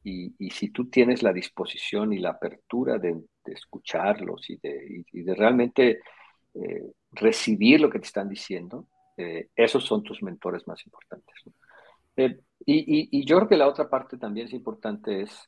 y, 0.02 0.32
si 0.48 0.70
tú 0.70 0.88
tienes 0.88 1.22
la 1.22 1.34
disposición 1.34 2.14
y 2.14 2.18
la 2.18 2.30
apertura 2.30 2.96
de, 2.98 3.14
escucharlos 3.44 4.48
y 4.48 4.56
de, 4.56 5.04
de 5.12 5.34
realmente 5.34 6.00
eh, 6.54 6.90
recibir 7.12 7.78
lo 7.78 7.90
que 7.90 7.98
te 7.98 8.06
están 8.06 8.26
diciendo, 8.26 8.88
eh, 9.18 9.50
esos 9.54 9.84
son 9.84 10.02
tus 10.02 10.22
mentores 10.22 10.66
más 10.66 10.82
importantes. 10.86 11.34
Eh, 12.16 12.40
y, 12.64 13.26
yo 13.26 13.36
creo 13.36 13.48
que 13.50 13.58
la 13.58 13.68
otra 13.68 13.90
parte 13.90 14.16
también 14.16 14.46
es 14.46 14.54
importante 14.54 15.20
es 15.20 15.46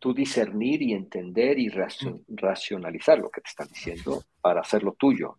tú 0.00 0.12
discernir 0.12 0.82
y 0.82 0.92
entender 0.92 1.56
y 1.56 1.70
racionalizar 2.26 3.16
lo 3.16 3.30
que 3.30 3.42
te 3.42 3.48
están 3.48 3.68
diciendo 3.68 4.24
para 4.40 4.62
hacerlo 4.62 4.96
tuyo. 4.98 5.36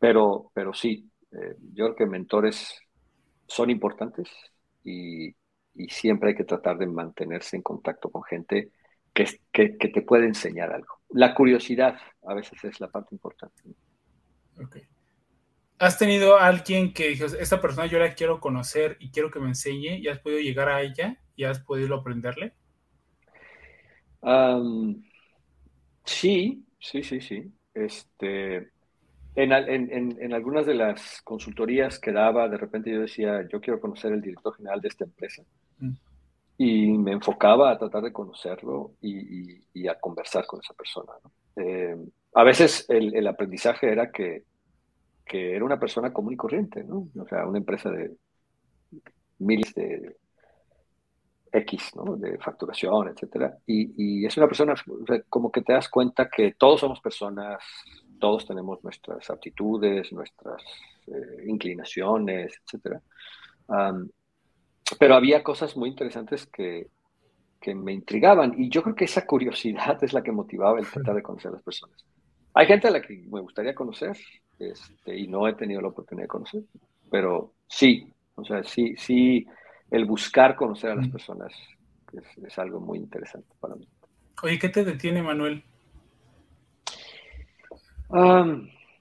Pero, 0.00 0.50
pero 0.52 0.74
sí, 0.74 1.08
yo 1.30 1.84
creo 1.84 1.94
que 1.94 2.06
mentores 2.06 2.76
son 3.50 3.68
importantes 3.70 4.28
y, 4.84 5.34
siempre 5.88 6.30
hay 6.30 6.34
que 6.34 6.44
tratar 6.44 6.76
de 6.76 6.86
mantenerse 6.86 7.56
en 7.56 7.62
contacto 7.62 8.10
con 8.10 8.22
gente 8.22 8.70
que, 9.14 9.24
que, 9.50 9.68
te 9.68 10.02
puede 10.02 10.26
enseñar 10.26 10.72
algo. 10.72 11.00
La 11.08 11.34
curiosidad 11.34 11.96
a 12.26 12.34
veces 12.34 12.62
es 12.64 12.80
la 12.80 12.88
parte 12.88 13.14
importante. 13.14 13.62
¿Has 15.78 15.96
tenido 15.96 16.38
alguien 16.38 16.92
que 16.92 17.08
dijo, 17.08 17.24
esta 17.24 17.60
persona 17.60 17.86
yo 17.86 17.98
la 17.98 18.14
quiero 18.14 18.40
conocer 18.40 18.98
y 19.00 19.10
quiero 19.10 19.30
que 19.30 19.40
me 19.40 19.48
enseñe 19.48 19.98
y 19.98 20.08
has 20.08 20.18
podido 20.18 20.40
llegar 20.40 20.68
a 20.68 20.82
ella 20.82 21.18
y 21.34 21.44
has 21.44 21.60
podido 21.60 21.94
aprenderle? 21.94 22.52
sí, 26.04 26.66
sí, 26.78 27.02
sí, 27.02 27.20
sí. 27.20 27.52
Este, 27.72 28.70
en, 29.42 30.32
algunas 30.32 30.66
de 30.66 30.74
las 30.74 31.20
consultorías 31.22 31.98
que 31.98 32.12
daba, 32.12 32.48
de 32.48 32.56
repente 32.56 32.90
yo 32.90 33.00
decía, 33.00 33.46
yo 33.48 33.60
quiero 33.60 33.80
conocer 33.80 34.12
el 34.12 34.20
director 34.20 34.54
general 34.56 34.80
de 34.80 34.88
esta 34.88 35.04
empresa. 35.04 35.42
Mm. 35.78 35.92
Y 36.58 36.98
me 36.98 37.12
enfocaba 37.12 37.70
a 37.70 37.78
tratar 37.78 38.02
de 38.02 38.12
conocerlo 38.12 38.92
y, 39.00 39.88
a 39.88 39.98
conversar 39.98 40.46
con 40.46 40.60
esa 40.60 40.74
persona. 40.74 41.12
Eh, 41.56 41.96
a 42.34 42.44
veces 42.44 42.86
el, 42.88 43.26
aprendizaje 43.26 43.90
era 43.90 44.10
que, 44.10 44.44
era 45.26 45.64
una 45.64 45.78
persona 45.78 46.12
común 46.12 46.34
y 46.34 46.36
corriente, 46.36 46.82
¿no? 46.84 47.08
O 47.16 47.26
sea, 47.26 47.46
una 47.46 47.58
empresa 47.58 47.88
de 47.90 48.10
miles 49.38 49.72
de 49.74 50.16
X, 51.52 51.92
¿no? 51.94 52.16
De 52.16 52.36
facturación, 52.38 53.08
etcétera. 53.08 53.56
Y, 53.64 54.20
y 54.22 54.26
es 54.26 54.36
una 54.36 54.48
persona, 54.48 54.74
como 55.28 55.50
que 55.50 55.62
te 55.62 55.72
das 55.72 55.88
cuenta 55.88 56.28
que 56.28 56.54
todos 56.58 56.80
somos 56.80 57.00
personas 57.00 57.62
todos 58.20 58.46
tenemos 58.46 58.82
nuestras 58.84 59.28
aptitudes, 59.30 60.12
nuestras 60.12 60.62
eh, 61.08 61.44
inclinaciones, 61.46 62.54
etc. 62.72 62.98
pero 64.98 65.14
había 65.14 65.42
cosas 65.42 65.76
muy 65.76 65.88
interesantes 65.88 66.46
que, 66.46 66.88
me 67.74 67.92
intrigaban 67.92 68.54
y 68.56 68.70
yo 68.70 68.82
creo 68.82 68.94
que 68.94 69.04
esa 69.04 69.26
curiosidad 69.26 70.02
es 70.02 70.14
la 70.14 70.22
que 70.22 70.32
motivaba 70.32 70.78
el 70.78 70.86
tratar 70.86 71.14
de 71.14 71.22
conocer 71.22 71.50
a 71.50 71.54
las 71.54 71.62
personas. 71.62 72.06
Hay 72.54 72.66
gente 72.66 72.88
a 72.88 72.90
la 72.90 73.02
que 73.02 73.22
me 73.30 73.40
gustaría 73.40 73.74
conocer 73.74 74.16
este, 74.58 75.18
y 75.18 75.28
no 75.28 75.46
he 75.46 75.52
tenido 75.52 75.82
la 75.82 75.88
oportunidad 75.88 76.24
de 76.24 76.28
conocer, 76.28 76.62
pero 77.10 77.52
sí, 77.68 78.10
o 78.34 78.44
sea, 78.46 78.62
sí, 78.64 78.94
sí, 78.96 79.46
el 79.90 80.06
buscar 80.06 80.56
conocer 80.56 80.90
a 80.90 80.94
las 80.94 81.08
personas 81.08 81.52
es, 82.14 82.44
es 82.44 82.58
algo 82.58 82.80
muy 82.80 82.98
interesante 82.98 83.54
para 83.60 83.74
mí. 83.74 83.86
Oye, 84.42 84.58
¿qué 84.58 84.70
te 84.70 84.82
detiene, 84.82 85.22
Manuel? 85.22 85.62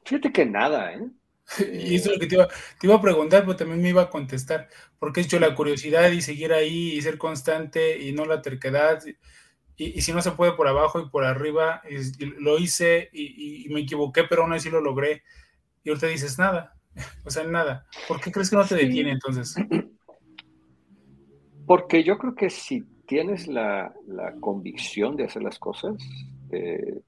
Fíjate 0.03 0.31
que 0.31 0.45
nada, 0.45 0.93
¿eh? 0.93 1.09
Y 1.73 1.95
eso 1.95 2.09
es 2.09 2.15
lo 2.15 2.19
que 2.19 2.27
te 2.27 2.35
iba, 2.85 2.95
a 2.95 3.01
preguntar, 3.01 3.41
pero 3.41 3.55
también 3.55 3.81
me 3.81 3.89
iba 3.89 4.03
a 4.03 4.09
contestar. 4.09 4.69
porque 4.99 5.21
he 5.21 5.23
hecho 5.23 5.39
la 5.39 5.55
curiosidad 5.55 6.11
y 6.11 6.21
seguir 6.21 6.53
ahí 6.53 6.93
y 6.93 7.01
ser 7.01 7.17
constante 7.17 7.99
y 7.99 8.11
no 8.11 8.25
la 8.25 8.41
terquedad? 8.41 9.01
Y, 9.77 10.01
si 10.01 10.11
no 10.11 10.21
se 10.21 10.31
puede 10.31 10.53
por 10.53 10.67
abajo 10.67 10.99
y 10.99 11.09
por 11.09 11.23
arriba, 11.23 11.81
lo 12.37 12.59
hice 12.59 13.09
y, 13.13 13.67
me 13.69 13.81
equivoqué, 13.81 14.25
pero 14.25 14.43
aún 14.43 14.53
así 14.53 14.69
lo 14.69 14.81
logré. 14.81 15.23
Y 15.83 15.89
ahorita 15.89 16.07
dices 16.07 16.37
nada, 16.37 16.75
o 17.25 17.31
sea, 17.31 17.45
nada. 17.45 17.87
¿Por 18.07 18.19
qué 18.19 18.31
crees 18.31 18.49
que 18.49 18.57
no 18.57 18.65
te 18.65 18.75
detiene 18.75 19.11
entonces? 19.11 19.55
Porque 21.65 22.03
yo 22.03 22.17
creo 22.17 22.35
que 22.35 22.49
si 22.49 22.83
tienes 23.05 23.47
la, 23.47 23.93
convicción 24.39 25.15
de 25.15 25.25
hacer 25.25 25.43
las 25.43 25.59
cosas, 25.59 25.95
eh, 26.51 27.01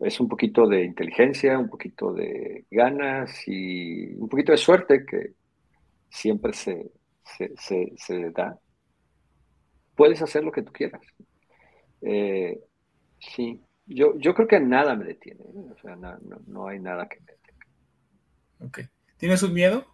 es 0.00 0.20
un 0.20 0.28
poquito 0.28 0.66
de 0.66 0.84
inteligencia, 0.84 1.58
un 1.58 1.68
poquito 1.68 2.12
de 2.12 2.66
ganas 2.70 3.42
y 3.46 4.14
un 4.14 4.28
poquito 4.28 4.52
de 4.52 4.58
suerte 4.58 5.04
que 5.04 5.34
siempre 6.08 6.52
se, 6.52 6.92
se, 7.56 8.30
da, 8.30 8.58
puedes 9.94 10.22
hacer 10.22 10.44
lo 10.44 10.52
que 10.52 10.62
tú 10.62 10.72
quieras. 10.72 11.02
Eh, 12.00 12.60
sí, 13.18 13.60
yo, 13.86 14.16
yo 14.18 14.34
creo 14.34 14.46
que 14.46 14.60
nada 14.60 14.94
me 14.94 15.04
detiene, 15.04 15.42
¿eh? 15.42 15.72
o 15.72 15.78
sea, 15.80 15.96
no, 15.96 16.68
hay 16.68 16.78
nada 16.78 17.08
que 17.08 17.20
me 17.20 17.32
detenga. 17.32 17.66
Ok. 18.60 18.80
¿Tienes 19.16 19.42
un 19.42 19.52
miedo? 19.52 19.84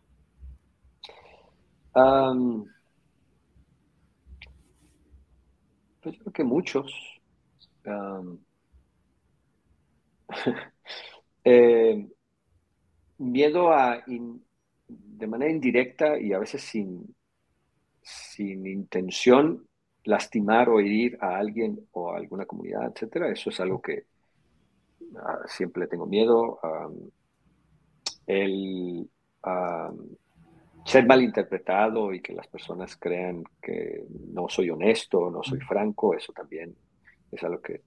pues 6.03 6.17
yo 6.17 6.21
creo 6.21 6.33
que 6.33 6.45
muchos. 6.45 6.93
Eh, 11.47 12.09
miedo 13.19 13.71
a, 13.71 14.03
de 14.07 15.27
manera 15.27 15.53
indirecta 15.53 16.19
y 16.19 16.33
a 16.33 16.39
veces 16.39 16.63
sin, 16.63 17.15
sin 18.01 18.67
intención, 18.67 19.69
lastimar 20.05 20.71
o 20.71 20.81
herir 20.81 21.19
a 21.21 21.37
alguien 21.37 21.87
o 21.93 22.11
a 22.11 22.17
alguna 22.17 22.47
comunidad, 22.47 22.91
etcétera. 22.91 23.31
Eso 23.31 23.51
es 23.51 23.61
algo 23.61 23.83
que 23.83 24.07
ah, 25.17 25.41
siempre 25.47 25.87
tengo 25.87 26.07
miedo. 26.07 26.59
el 28.27 29.11
ser 30.85 31.07
malinterpretado 31.07 32.13
y 32.13 32.21
que 32.21 32.35
las 32.35 32.47
personas 32.47 32.97
crean 32.97 33.43
que 33.61 34.05
no 34.33 34.49
soy 34.49 34.71
honesto, 34.71 35.31
no 35.31 35.43
soy 35.43 35.61
franco, 35.61 36.15
eso 36.15 36.33
también 36.33 36.77
es 37.31 37.43
algo 37.43 37.61
que... 37.61 37.83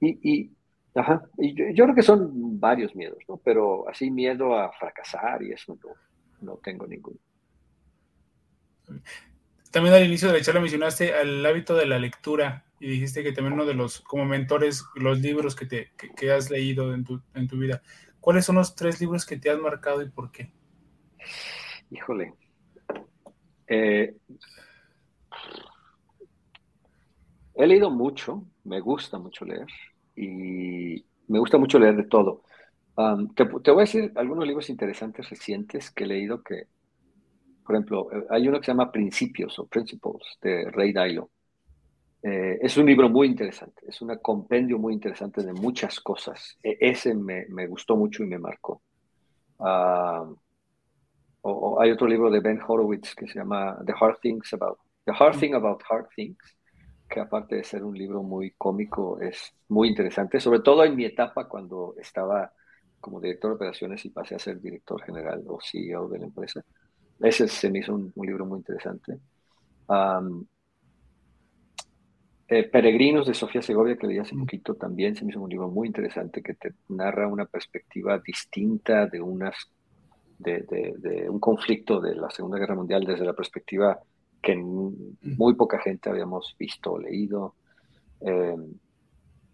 Y, 0.00 0.50
ajá, 0.94 1.22
y 1.38 1.54
yo, 1.74 1.84
creo 1.84 1.94
que 1.94 2.02
son 2.02 2.58
varios 2.58 2.94
miedos, 2.94 3.18
¿no? 3.28 3.36
Pero 3.38 3.88
así 3.88 4.10
miedo 4.10 4.58
a 4.58 4.72
fracasar 4.72 5.42
y 5.42 5.52
eso 5.52 5.78
no, 5.82 5.94
no 6.40 6.56
tengo 6.58 6.86
ninguno. 6.86 7.18
También 9.70 9.94
al 9.94 10.04
inicio 10.04 10.28
de 10.28 10.38
la 10.38 10.44
charla 10.44 10.60
mencionaste 10.60 11.20
el 11.20 11.46
hábito 11.46 11.74
de 11.74 11.86
la 11.86 11.98
lectura 11.98 12.64
y 12.80 12.88
dijiste 12.88 13.22
que 13.22 13.32
también 13.32 13.52
uno 13.52 13.66
de 13.66 13.74
los, 13.74 14.00
como 14.00 14.24
mentores, 14.24 14.84
los 14.96 15.20
libros 15.20 15.54
que, 15.54 15.66
te, 15.66 15.92
que, 16.16 16.32
has 16.32 16.50
leído 16.50 16.92
en 16.92 17.04
tu, 17.04 17.22
en 17.34 17.46
tu 17.46 17.56
vida. 17.56 17.82
¿Cuáles 18.18 18.44
son 18.44 18.56
los 18.56 18.74
tres 18.74 19.00
libros 19.00 19.24
que 19.24 19.36
te 19.36 19.50
has 19.50 19.58
marcado 19.58 20.02
y 20.02 20.10
por 20.10 20.32
qué? 20.32 20.50
Híjole. 21.90 22.34
Eh, 23.68 24.16
he 27.54 27.66
leído 27.66 27.90
mucho, 27.90 28.44
me 28.64 28.80
gusta 28.80 29.18
mucho 29.18 29.44
leer 29.44 29.66
y 30.24 31.04
me 31.28 31.38
gusta 31.38 31.58
mucho 31.58 31.78
leer 31.78 31.96
de 31.96 32.04
todo. 32.04 32.42
te, 33.34 33.44
te, 33.44 33.70
voy 33.70 33.80
a 33.80 33.86
decir 33.86 34.12
algunos 34.16 34.46
libros 34.46 34.70
interesantes 34.70 35.28
recientes 35.28 35.90
que 35.90 36.04
he 36.04 36.06
leído 36.06 36.42
que 36.42 36.66
por 37.70 37.76
ejemplo, 37.76 38.08
hay 38.30 38.48
uno 38.48 38.58
que 38.58 38.66
se 38.66 38.72
llama 38.72 38.90
Principios 38.90 39.56
o 39.60 39.66
Principles 39.68 40.24
de 40.42 40.68
Ray 40.72 40.92
Dalio. 40.92 41.30
Eh, 42.20 42.58
es 42.60 42.76
un 42.76 42.84
libro 42.84 43.08
muy 43.08 43.28
interesante, 43.28 43.82
es 43.86 44.02
un 44.02 44.12
compendio 44.16 44.76
muy 44.76 44.92
interesante 44.92 45.44
de 45.44 45.52
muchas 45.52 46.00
cosas. 46.00 46.58
E, 46.64 46.76
ese 46.80 47.14
me, 47.14 47.46
me, 47.48 47.68
gustó 47.68 47.96
mucho 47.96 48.24
y 48.24 48.26
me 48.26 48.40
marcó. 48.40 48.82
Ah, 49.60 50.28
o, 51.42 51.80
hay 51.80 51.92
otro 51.92 52.08
libro 52.08 52.28
de 52.28 52.40
Ben 52.40 52.60
Horowitz 52.60 53.14
que 53.14 53.28
se 53.28 53.38
llama 53.38 53.78
The 53.86 53.94
Hard 54.00 54.18
Things 54.20 54.52
About 54.52 54.78
The 55.04 55.12
Hard 55.16 55.38
Thing 55.38 55.54
About 55.54 55.80
Hard 55.88 56.08
Things, 56.16 56.58
que 57.10 57.20
aparte 57.20 57.56
de 57.56 57.64
ser 57.64 57.82
un 57.84 57.98
libro 57.98 58.22
muy 58.22 58.52
cómico, 58.52 59.20
es 59.20 59.52
muy 59.68 59.88
interesante, 59.88 60.38
sobre 60.40 60.60
todo 60.60 60.84
en 60.84 60.94
mi 60.94 61.04
etapa 61.04 61.48
cuando 61.48 61.94
estaba 61.98 62.52
como 63.00 63.20
director 63.20 63.50
de 63.50 63.56
operaciones 63.56 64.04
y 64.04 64.10
pasé 64.10 64.36
a 64.36 64.38
ser 64.38 64.60
director 64.60 65.02
general 65.02 65.42
o 65.48 65.58
CEO 65.60 66.08
de 66.08 66.18
la 66.20 66.26
empresa. 66.26 66.64
Ese 67.18 67.48
se 67.48 67.70
me 67.70 67.80
hizo 67.80 67.94
un, 67.94 68.12
libro 68.16 68.46
muy 68.46 68.58
interesante. 68.58 69.18
Eh, 72.48 72.68
Peregrinos 72.68 73.26
de 73.26 73.34
Sofía 73.34 73.62
Segovia, 73.62 73.96
que 73.96 74.06
leí 74.06 74.18
hace 74.18 74.34
mm. 74.34 74.40
poquito, 74.40 74.74
también 74.74 75.16
se 75.16 75.24
me 75.24 75.30
hizo 75.30 75.40
un 75.40 75.50
libro 75.50 75.68
muy 75.68 75.88
interesante 75.88 76.42
que 76.42 76.54
te 76.54 76.72
narra 76.88 77.26
una 77.26 77.46
perspectiva 77.46 78.18
distinta 78.18 79.06
de, 79.06 79.20
unas, 79.20 79.54
de, 80.38 81.26
un 81.28 81.40
conflicto 81.40 82.00
de 82.00 82.14
la 82.14 82.30
Segunda 82.30 82.58
Guerra 82.58 82.74
Mundial 82.74 83.04
desde 83.04 83.24
la 83.24 83.34
perspectiva 83.34 83.98
que 84.42 84.56
muy 84.56 85.54
poca 85.54 85.78
gente 85.80 86.08
habíamos 86.08 86.54
visto 86.58 86.92
o 86.92 86.98
leído. 86.98 87.54
Em, 88.20 88.74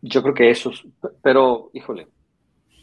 yo 0.03 0.23
creo 0.23 0.35
que 0.35 0.51
eso, 0.51 0.71
pero 1.23 1.71
híjole, 1.73 2.09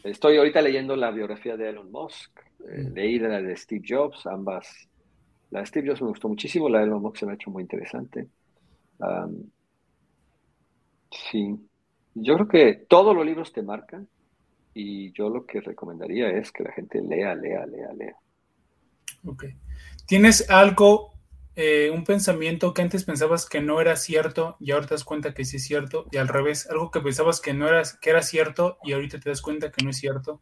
estoy 0.02 0.36
ahorita 0.36 0.60
leyendo 0.60 0.96
la 0.96 1.10
biografía 1.10 1.56
de 1.56 1.70
Elon 1.70 1.90
Musk 1.90 2.38
eh, 2.68 2.90
leí 2.94 3.18
la 3.18 3.40
de 3.40 3.56
Steve 3.56 3.84
Jobs, 3.86 4.26
ambas. 4.26 4.68
La 5.50 5.60
de 5.60 5.66
Steve 5.66 5.88
Jobs 5.88 6.02
me 6.02 6.08
gustó 6.08 6.28
muchísimo, 6.28 6.68
la 6.68 6.78
de 6.78 6.84
Elon 6.86 7.02
Musk 7.02 7.18
se 7.18 7.26
me 7.26 7.32
ha 7.32 7.34
hecho 7.34 7.50
muy 7.50 7.62
interesante. 7.62 8.28
sí, 11.30 11.56
yo 12.14 12.34
creo 12.34 12.48
que 12.48 12.86
todos 12.88 13.14
los 13.14 13.26
libros 13.26 13.52
te 13.52 13.62
marcan 13.62 14.08
y 14.72 15.12
yo 15.12 15.28
lo 15.28 15.46
que 15.46 15.60
recomendaría 15.60 16.30
es 16.30 16.50
que 16.50 16.64
la 16.64 16.72
gente 16.72 17.00
lea, 17.02 17.34
lea, 17.34 17.66
lea, 17.66 17.92
lea. 17.92 18.16
Ok. 19.24 19.44
¿Tienes 20.06 20.50
algo, 20.50 21.13
eh, 21.56 21.90
un 21.94 22.04
pensamiento 22.04 22.74
que 22.74 22.82
antes 22.82 23.04
pensabas 23.04 23.46
que 23.48 23.60
no 23.60 23.80
era 23.80 23.96
cierto 23.96 24.56
y 24.60 24.72
ahora 24.72 24.86
te 24.86 24.94
das 24.94 25.04
cuenta 25.04 25.34
que 25.34 25.44
sí 25.44 25.56
es 25.56 25.64
cierto? 25.64 26.06
Y 26.10 26.16
al 26.18 26.28
revés, 26.28 26.68
algo 26.70 26.90
que 26.90 27.00
pensabas 27.00 27.40
que 27.40 27.54
no 27.54 27.68
era, 27.68 27.82
que 28.00 28.10
era 28.10 28.22
cierto 28.22 28.78
y 28.82 28.92
ahorita 28.92 29.20
te 29.20 29.30
das 29.30 29.42
cuenta 29.42 29.70
que 29.70 29.84
no 29.84 29.90
es 29.90 29.96
cierto. 29.98 30.40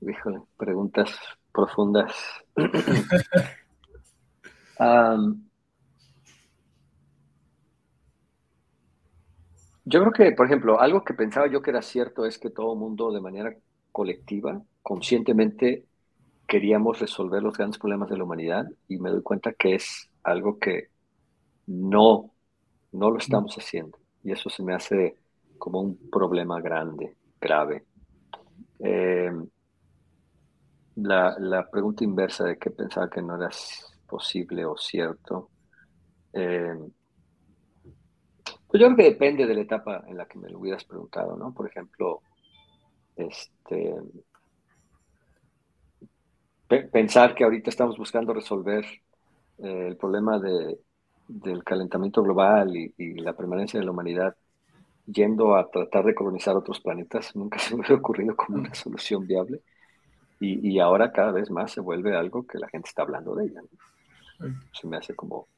híjole, 0.00 0.40
preguntas 0.56 1.10
profundas. 1.52 2.12
yo 9.84 10.00
creo 10.00 10.12
que, 10.12 10.32
por 10.32 10.46
ejemplo, 10.46 10.80
algo 10.80 11.04
que 11.04 11.14
pensaba 11.14 11.46
yo 11.48 11.62
que 11.62 11.70
era 11.70 11.82
cierto 11.82 12.24
es 12.26 12.38
que 12.38 12.50
todo 12.50 12.74
mundo 12.74 13.12
de 13.12 13.20
manera 13.20 13.56
colectiva, 13.92 14.62
conscientemente, 14.82 15.86
queríamos 16.46 17.00
resolver 17.00 17.42
los 17.42 17.56
grandes 17.56 17.78
problemas 17.78 18.08
de 18.08 18.16
la 18.16 18.24
humanidad 18.24 18.66
y 18.88 18.98
me 18.98 19.10
doy 19.10 19.22
cuenta 19.22 19.52
que 19.52 19.74
es 19.74 20.08
algo 20.22 20.58
que 20.58 20.88
no, 21.66 22.32
no 22.92 23.10
lo 23.10 23.18
estamos 23.18 23.54
haciendo. 23.56 23.98
Y 24.22 24.32
eso 24.32 24.48
se 24.48 24.62
me 24.62 24.74
hace 24.74 25.16
como 25.58 25.80
un 25.80 26.10
problema 26.10 26.60
grande, 26.60 27.16
grave. 27.40 27.84
Eh, 28.78 29.32
la, 30.96 31.68
pregunta 31.70 32.04
inversa 32.04 32.44
de 32.44 32.58
que 32.58 32.70
pensaba 32.70 33.10
que 33.10 33.22
no 33.22 33.36
era 33.36 33.50
posible 34.06 34.64
o 34.64 34.76
cierto. 34.76 35.50
Eh, 36.32 36.74
pues 38.68 38.80
yo 38.80 38.86
creo 38.86 38.96
que 38.96 39.04
depende 39.04 39.46
de 39.46 39.54
la 39.54 39.60
etapa 39.60 40.04
en 40.06 40.16
la 40.16 40.26
que 40.26 40.38
me 40.38 40.48
lo 40.48 40.58
hubieras 40.58 40.84
preguntado, 40.84 41.36
¿no? 41.36 41.52
Por 41.52 41.68
ejemplo, 41.68 42.22
este, 43.14 43.94
pensar 46.68 47.34
que 47.34 47.44
ahorita 47.44 47.70
estamos 47.70 47.96
buscando 47.96 48.32
resolver 48.32 48.84
eh, 49.58 49.86
el 49.88 49.96
problema 49.96 50.38
de, 50.38 50.78
del 51.28 51.64
calentamiento 51.64 52.22
global 52.22 52.76
y, 52.76 53.14
la 53.14 53.32
permanencia 53.34 53.78
de 53.78 53.86
la 53.86 53.92
humanidad 53.92 54.36
yendo 55.06 55.54
a 55.54 55.70
tratar 55.70 56.04
de 56.04 56.14
colonizar 56.14 56.56
otros 56.56 56.80
planetas, 56.80 57.34
nunca 57.36 57.58
se 57.60 57.76
me 57.76 57.84
ha 57.86 57.94
ocurrido 57.94 58.34
como 58.36 58.58
una 58.58 58.74
solución 58.74 59.26
viable. 59.26 59.60
Y, 60.38 60.78
ahora 60.80 61.12
cada 61.12 61.32
vez 61.32 61.50
más 61.50 61.72
se 61.72 61.80
vuelve 61.80 62.14
algo 62.14 62.46
que 62.46 62.58
la 62.58 62.68
gente 62.68 62.90
está 62.90 63.00
hablando 63.02 63.34
de 63.34 63.46
ella. 63.46 63.62
Se 64.70 64.86
me 64.86 64.98
hace 64.98 65.14
como, 65.14 65.48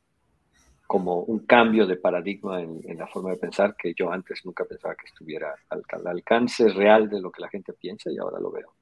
como 0.87 1.23
un 1.23 1.41
cambio 1.41 1.85
de 1.85 1.97
paradigma 1.97 2.63
en, 2.63 2.97
la 2.97 3.09
forma 3.09 3.31
de 3.31 3.39
pensar 3.39 3.75
que 3.75 3.93
yo 3.93 4.13
antes 4.13 4.45
nunca 4.45 4.65
pensaba 4.65 4.95
que 4.95 5.07
estuviera 5.07 5.53
al, 5.69 5.83
alcance 6.07 6.69
real 6.69 7.09
de 7.09 7.21
lo 7.21 7.33
que 7.33 7.43
la 7.43 7.49
gente 7.49 7.73
piensa 7.73 8.09
y 8.13 8.19
ahora 8.19 8.39
lo 8.39 8.53
veo. 8.53 8.73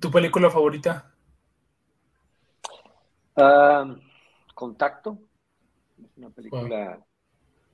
¿Tu 0.00 0.10
película 0.10 0.50
favorita? 0.50 1.12
Contacto. 4.54 5.18
Es 5.98 6.16
una 6.16 6.30
película 6.30 6.98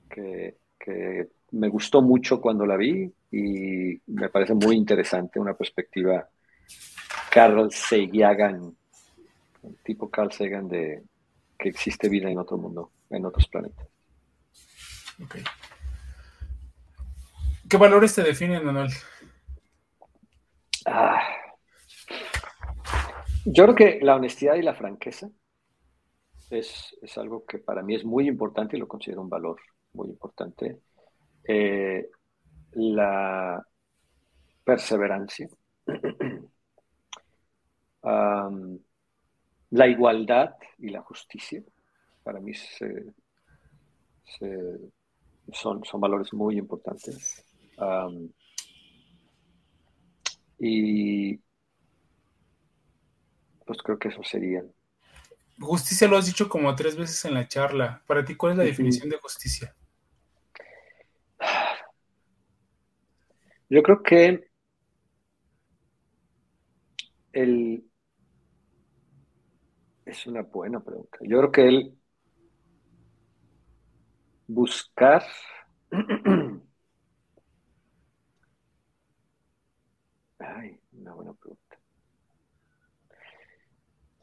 que, 0.09 0.57
que 0.79 1.29
me 1.51 1.67
gustó 1.69 2.01
mucho 2.01 2.39
cuando 2.39 2.65
la 2.65 2.77
vi 2.77 3.11
y 3.31 4.01
me 4.07 4.29
parece 4.29 4.53
muy 4.53 4.75
interesante, 4.75 5.39
una 5.39 5.53
perspectiva 5.53 6.27
Carl 7.31 7.71
Sagan, 7.71 8.75
tipo 9.83 10.09
Carl 10.09 10.31
Sagan 10.31 10.67
de 10.67 11.03
que 11.57 11.69
existe 11.69 12.09
vida 12.09 12.29
en 12.29 12.39
otro 12.39 12.57
mundo, 12.57 12.91
en 13.09 13.25
otros 13.25 13.47
planetas. 13.47 13.87
¿Qué 17.69 17.77
valores 17.77 18.15
te 18.15 18.23
definen, 18.23 18.65
Manuel? 18.65 18.89
Ah. 20.85 21.38
Yo 23.51 23.63
creo 23.63 23.75
que 23.75 23.99
la 24.01 24.15
honestidad 24.15 24.55
y 24.55 24.61
la 24.61 24.75
franqueza 24.75 25.29
es, 26.49 26.95
algo 27.17 27.45
que 27.45 27.57
para 27.57 27.81
mí 27.81 27.95
es 27.95 28.05
muy 28.05 28.27
importante 28.27 28.77
y 28.77 28.79
lo 28.79 28.87
considero 28.87 29.21
un 29.21 29.29
valor 29.29 29.59
muy 29.93 30.09
importante. 30.09 30.79
Eh, 31.43 32.09
la 32.73 33.65
perseverancia 34.63 35.49
la 39.71 39.87
igualdad 39.87 40.55
y 40.77 40.89
la 40.89 41.01
justicia, 41.01 41.63
para 42.23 42.39
mí 42.39 42.53
son, 45.51 45.83
son 45.83 46.01
valores 46.01 46.33
muy 46.33 46.57
importantes. 46.57 47.43
y 50.59 51.39
pues 53.69 53.83
creo 53.83 53.99
que 53.99 54.07
eso 54.07 54.23
serían. 54.23 54.73
Justicia 55.59 56.07
lo 56.07 56.17
has 56.17 56.25
dicho 56.25 56.49
como 56.49 56.75
tres 56.75 56.95
veces 56.95 57.23
en 57.25 57.35
la 57.35 57.47
charla. 57.47 58.01
Para 58.07 58.25
ti, 58.25 58.33
¿cuál 58.33 58.53
es 58.53 58.57
la 58.57 58.63
definición 58.63 59.11
de 59.11 59.17
justicia? 59.17 59.75
Yo 63.69 63.83
creo 63.83 64.01
que 64.01 64.49
el... 67.31 67.85
Es 70.03 70.25
una 70.25 70.41
buena 70.41 70.79
pregunta. 70.79 71.19
Yo 71.21 71.37
creo 71.37 71.51
que 71.51 71.67
el 71.67 71.95
buscar 74.47 75.23
Ay, 80.39 80.79
una 80.93 81.13
buena 81.13 81.33
pregunta. 81.33 81.69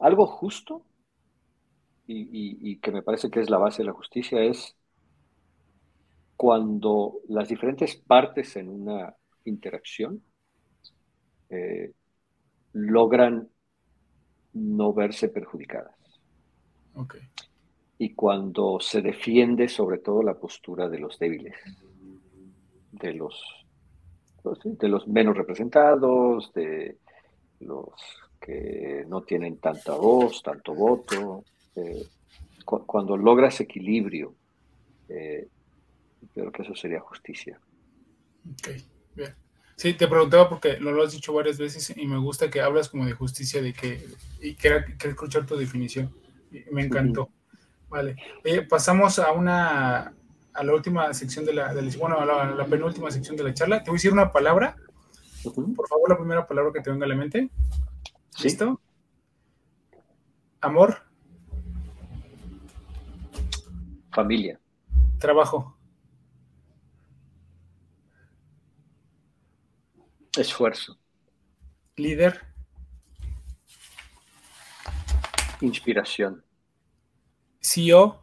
Algo 0.07 0.25
justo 0.25 0.85
y, 2.07 2.77
que 2.77 2.93
me 2.93 3.01
parece 3.01 3.29
que 3.29 3.41
es 3.41 3.49
la 3.49 3.57
base 3.57 3.81
de 3.81 3.87
la 3.87 3.91
justicia 3.93 4.41
es 4.41 4.73
cuando 6.37 7.15
las 7.27 7.49
diferentes 7.49 7.97
partes 7.97 8.55
en 8.55 8.69
una 8.69 9.13
interacción 9.43 10.23
eh, 11.49 11.91
logran 12.71 13.49
no 14.53 14.93
verse 14.93 15.27
perjudicadas. 15.27 15.97
Y 17.97 18.13
cuando 18.13 18.79
se 18.79 19.01
defiende 19.01 19.67
sobre 19.67 19.97
todo 19.97 20.23
la 20.23 20.35
postura 20.35 20.87
de 20.87 20.99
los 20.99 21.19
débiles, 21.19 21.57
de 22.93 23.13
los, 23.13 23.43
pues 24.41 24.59
de 24.63 24.87
los 24.87 25.05
menos 25.05 25.35
representados, 25.35 26.53
de 26.53 26.97
los 27.59 27.91
que 28.39 29.05
no 29.07 29.21
tienen 29.21 29.57
tanta 29.57 29.93
voz, 29.93 30.41
tanto 30.43 30.73
voto, 30.73 31.43
eh, 31.75 32.05
cuando 32.63 33.15
logras 33.15 33.59
equilibrio, 33.61 34.35
eh, 35.09 35.47
creo 36.33 36.51
que 36.51 36.63
eso 36.63 36.75
sería 36.75 36.99
justicia. 36.99 37.59
Ok, 38.51 38.69
bien. 39.15 39.35
Sí, 39.75 39.93
te 39.93 40.07
preguntaba 40.07 40.49
porque 40.49 40.79
lo, 40.79 41.03
has 41.03 41.11
dicho 41.11 41.33
varias 41.33 41.59
veces 41.59 41.93
y 41.95 42.07
me 42.07 42.17
gusta 42.17 42.49
que 42.49 42.61
hablas 42.61 42.89
como 42.89 43.05
de 43.05 43.13
justicia, 43.13 43.61
de 43.61 43.73
que, 43.73 44.03
y 44.41 44.55
quiero, 44.55 44.83
escuchar 45.03 45.45
tu 45.45 45.55
definición. 45.55 46.11
Me 46.71 46.85
encantó. 46.85 47.29
Vale. 47.87 48.15
pasamos 48.67 49.19
a 49.19 49.31
una, 49.31 50.13
a 50.53 50.63
la 50.63 50.73
última 50.73 51.13
sección 51.13 51.45
de 51.45 51.53
la, 51.53 51.73
bueno, 51.99 52.19
a 52.19 52.25
la, 52.25 52.65
penúltima 52.65 53.11
sección 53.11 53.37
de 53.37 53.43
la 53.43 53.53
charla. 53.53 53.83
Te 53.83 53.91
voy 53.91 53.97
a 53.97 53.99
decir 53.99 54.11
una 54.11 54.31
palabra. 54.31 54.75
Por 55.43 55.87
favor, 55.87 56.09
la 56.09 56.17
primera 56.17 56.47
palabra 56.47 56.73
que 56.73 56.81
te 56.81 56.89
venga 56.89 57.05
a 57.05 57.09
la 57.09 57.15
mente. 57.15 57.49
¿Listo? 58.43 58.79
Amor. 60.61 61.01
Familia. 64.11 64.59
Trabajo. 65.19 65.75
Esfuerzo. 70.37 70.99
Líder. 71.95 72.45
Inspiración. 75.61 76.43
CEO. 77.59 78.21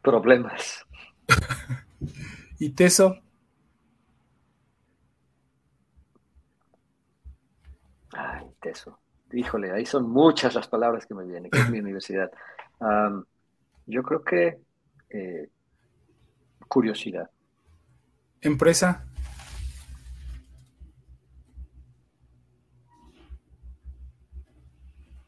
Problemas. 0.00 0.86
y 2.58 2.70
teso. 2.70 3.27
Ay, 8.60 8.70
teso. 8.72 8.98
Híjole, 9.32 9.70
ahí 9.72 9.84
son 9.84 10.08
muchas 10.08 10.54
las 10.54 10.68
palabras 10.68 11.06
que 11.06 11.14
me 11.14 11.24
vienen, 11.24 11.50
que 11.50 11.58
es 11.58 11.70
mi 11.70 11.78
universidad 11.80 12.30
yo 13.86 14.02
creo 14.02 14.22
que 14.22 14.58
eh, 15.10 15.50
curiosidad. 16.68 17.30
Empresa. 18.40 19.04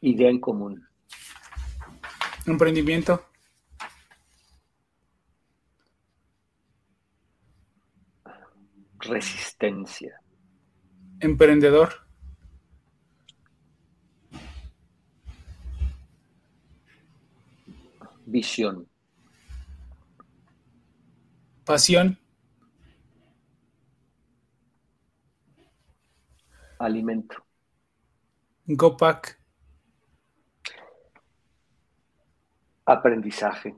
Idea 0.01 0.29
en 0.29 0.39
común. 0.39 0.87
Emprendimiento. 2.45 3.23
Resistencia. 8.99 10.19
Emprendedor. 11.19 12.10
Visión. 18.31 18.87
Pasión. 21.65 22.17
Alimento. 26.79 27.35
Gopak. 28.65 29.37
Aprendizaje. 32.85 33.75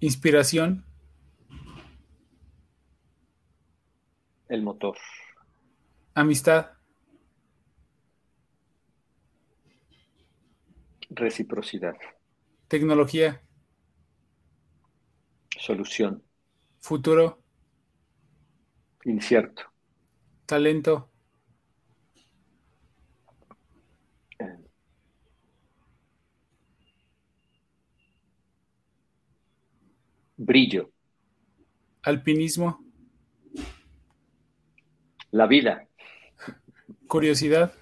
Inspiración. 0.00 0.86
El 4.48 4.62
motor. 4.62 4.96
Amistad. 6.14 6.70
Reciprocidad. 11.10 11.96
Tecnología. 12.68 13.42
Solución. 15.58 16.22
Futuro. 16.80 17.42
Incierto. 19.04 19.62
Talento. 20.46 21.10
Brillo. 30.36 30.92
Alpinismo. 32.02 32.84
La 35.32 35.46
vida. 35.46 35.88
Curiosidad. 37.08 37.74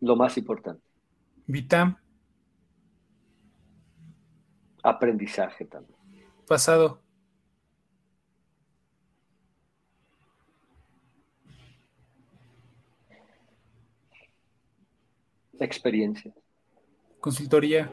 Lo 0.00 0.16
más 0.16 0.38
importante. 0.38 0.82
Vitam. 1.46 2.03
Aprendizaje 4.84 5.64
también. 5.64 5.98
Pasado. 6.46 7.00
Experiencia. 15.58 16.34
Consultoría. 17.18 17.90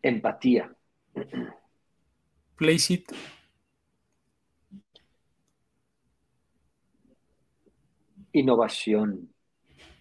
Empatía. 0.00 0.72
Placeit. 2.54 3.10
Innovación. 8.32 9.31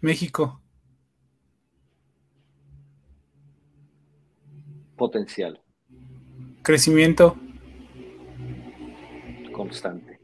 México. 0.02 0.60
Potencial. 4.98 5.62
Crecimiento. 6.64 7.38
Constante. 9.54 10.20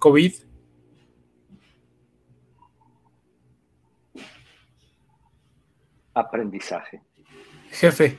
COVID. 0.00 0.34
Aprendizaje. 6.12 7.00
Jefe. 7.70 8.18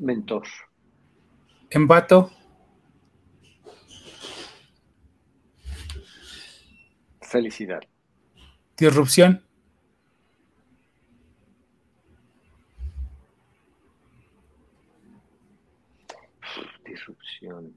Mentor. 0.00 0.46
Empato. 1.74 2.30
Felicidad. 7.20 7.80
Disrupción. 8.76 9.44
Disrupción. 16.84 17.76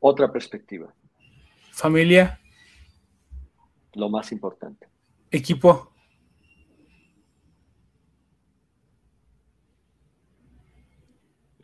Otra 0.00 0.32
perspectiva. 0.32 0.92
Familia. 1.70 2.40
Lo 3.94 4.08
más 4.08 4.32
importante. 4.32 4.88
Equipo. 5.30 5.91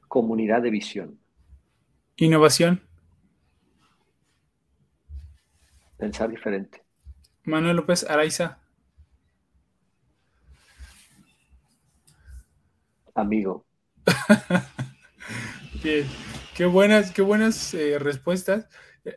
Comunidad 0.09 0.63
de 0.63 0.71
visión. 0.71 1.19
Innovación. 2.17 2.83
Pensar 5.97 6.31
diferente. 6.31 6.83
Manuel 7.45 7.77
López 7.77 8.05
Araiza. 8.09 8.59
Amigo. 13.15 13.65
Bien. 15.83 16.07
Qué 16.55 16.67
buenas, 16.67 17.13
qué 17.13 17.23
buenas 17.23 17.73
eh, 17.75 18.01
respuestas. 18.01 18.69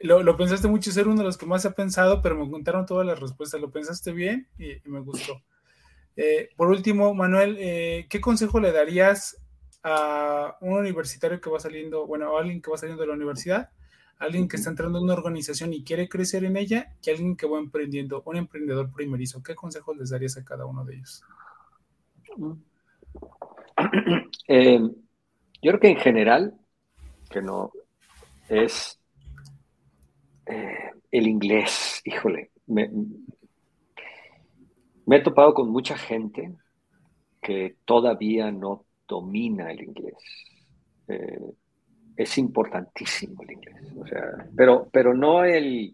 Lo, 0.02 0.38
pensaste 0.38 0.68
mucho, 0.68 0.92
ser 0.92 1.08
uno 1.08 1.18
de 1.18 1.24
los 1.24 1.38
que 1.38 1.48
más 1.48 1.66
ha 1.66 1.72
pensado, 1.72 2.22
pero 2.22 2.36
me 2.36 2.50
contaron 2.50 2.86
todas 2.86 3.06
las 3.06 3.20
respuestas. 3.20 3.60
Lo 3.60 3.72
pensaste 3.72 4.12
bien 4.12 4.48
y, 4.60 4.78
me 4.88 5.00
gustó. 5.00 5.42
Eh, 6.16 6.50
por 6.56 6.70
último, 6.70 7.16
Manuel, 7.16 7.58
eh, 7.60 8.06
¿qué 8.10 8.22
consejo 8.22 8.60
le 8.60 8.72
darías 8.72 9.41
a 9.84 10.58
un 10.62 10.74
universitario 10.74 11.42
que 11.42 11.50
va 11.50 11.60
saliendo, 11.60 12.06
bueno, 12.06 12.38
a 12.38 12.40
alguien 12.42 12.62
que 12.62 12.70
va 12.70 12.78
saliendo 12.78 13.02
de 13.02 13.08
la 13.08 13.16
universidad, 13.16 13.70
alguien 14.20 14.48
que 14.48 14.58
está 14.58 14.70
entrando 14.70 15.00
en 15.00 15.06
una 15.06 15.14
organización 15.14 15.74
y 15.74 15.84
quiere 15.84 16.08
crecer 16.08 16.44
en 16.46 16.56
ella, 16.58 16.96
y 17.04 17.10
alguien 17.10 17.36
que 17.36 17.48
va 17.48 17.58
emprendiendo, 17.58 18.22
un 18.26 18.38
emprendedor 18.38 18.92
primerizo? 18.92 19.42
¿Qué 19.42 19.56
consejos 19.56 19.98
les 19.98 20.12
darías 20.12 20.38
a 20.38 20.46
cada 20.46 20.66
uno 20.66 20.86
de 20.86 20.96
ellos? 20.96 21.24
yo 25.62 25.72
creo 25.72 25.80
que 25.80 25.90
en 25.90 25.98
general, 25.98 26.54
que 27.30 27.42
no 27.42 27.72
es 28.48 29.00
eh, 30.46 30.92
el 31.12 31.28
inglés, 31.28 32.02
híjole, 32.06 32.52
me, 32.68 32.90
he 35.10 35.22
topado 35.22 35.54
con 35.54 35.70
mucha 35.70 35.98
gente 35.98 36.54
que 37.42 37.78
todavía 37.86 38.52
no 38.52 38.86
domina 39.12 39.70
el 39.72 39.84
inglés. 39.84 40.16
Eh, 41.10 41.40
es 42.16 42.38
importantísimo 42.38 43.42
el 43.44 43.52
inglés, 43.52 43.94
o 44.00 44.08
sea, 44.08 44.48
pero, 44.56 44.88
pero 44.92 45.14
no 45.14 45.44
el, 45.44 45.94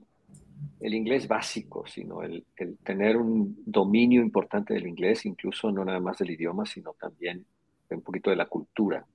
el 0.79 0.93
inglés 0.93 1.27
básico, 1.27 1.85
sino 1.87 2.21
el, 2.21 2.45
el, 2.55 2.77
tener 2.79 3.17
un 3.17 3.63
dominio 3.65 4.21
importante 4.21 4.73
del 4.73 4.87
inglés, 4.87 5.25
incluso 5.25 5.71
no 5.71 5.83
nada 5.83 5.99
más 5.99 6.17
del 6.19 6.31
idioma, 6.31 6.65
sino 6.65 6.93
también 6.93 7.45
un 7.89 8.01
poquito 8.01 8.29
de 8.29 8.35
la 8.35 8.45
cultura. 8.45 9.05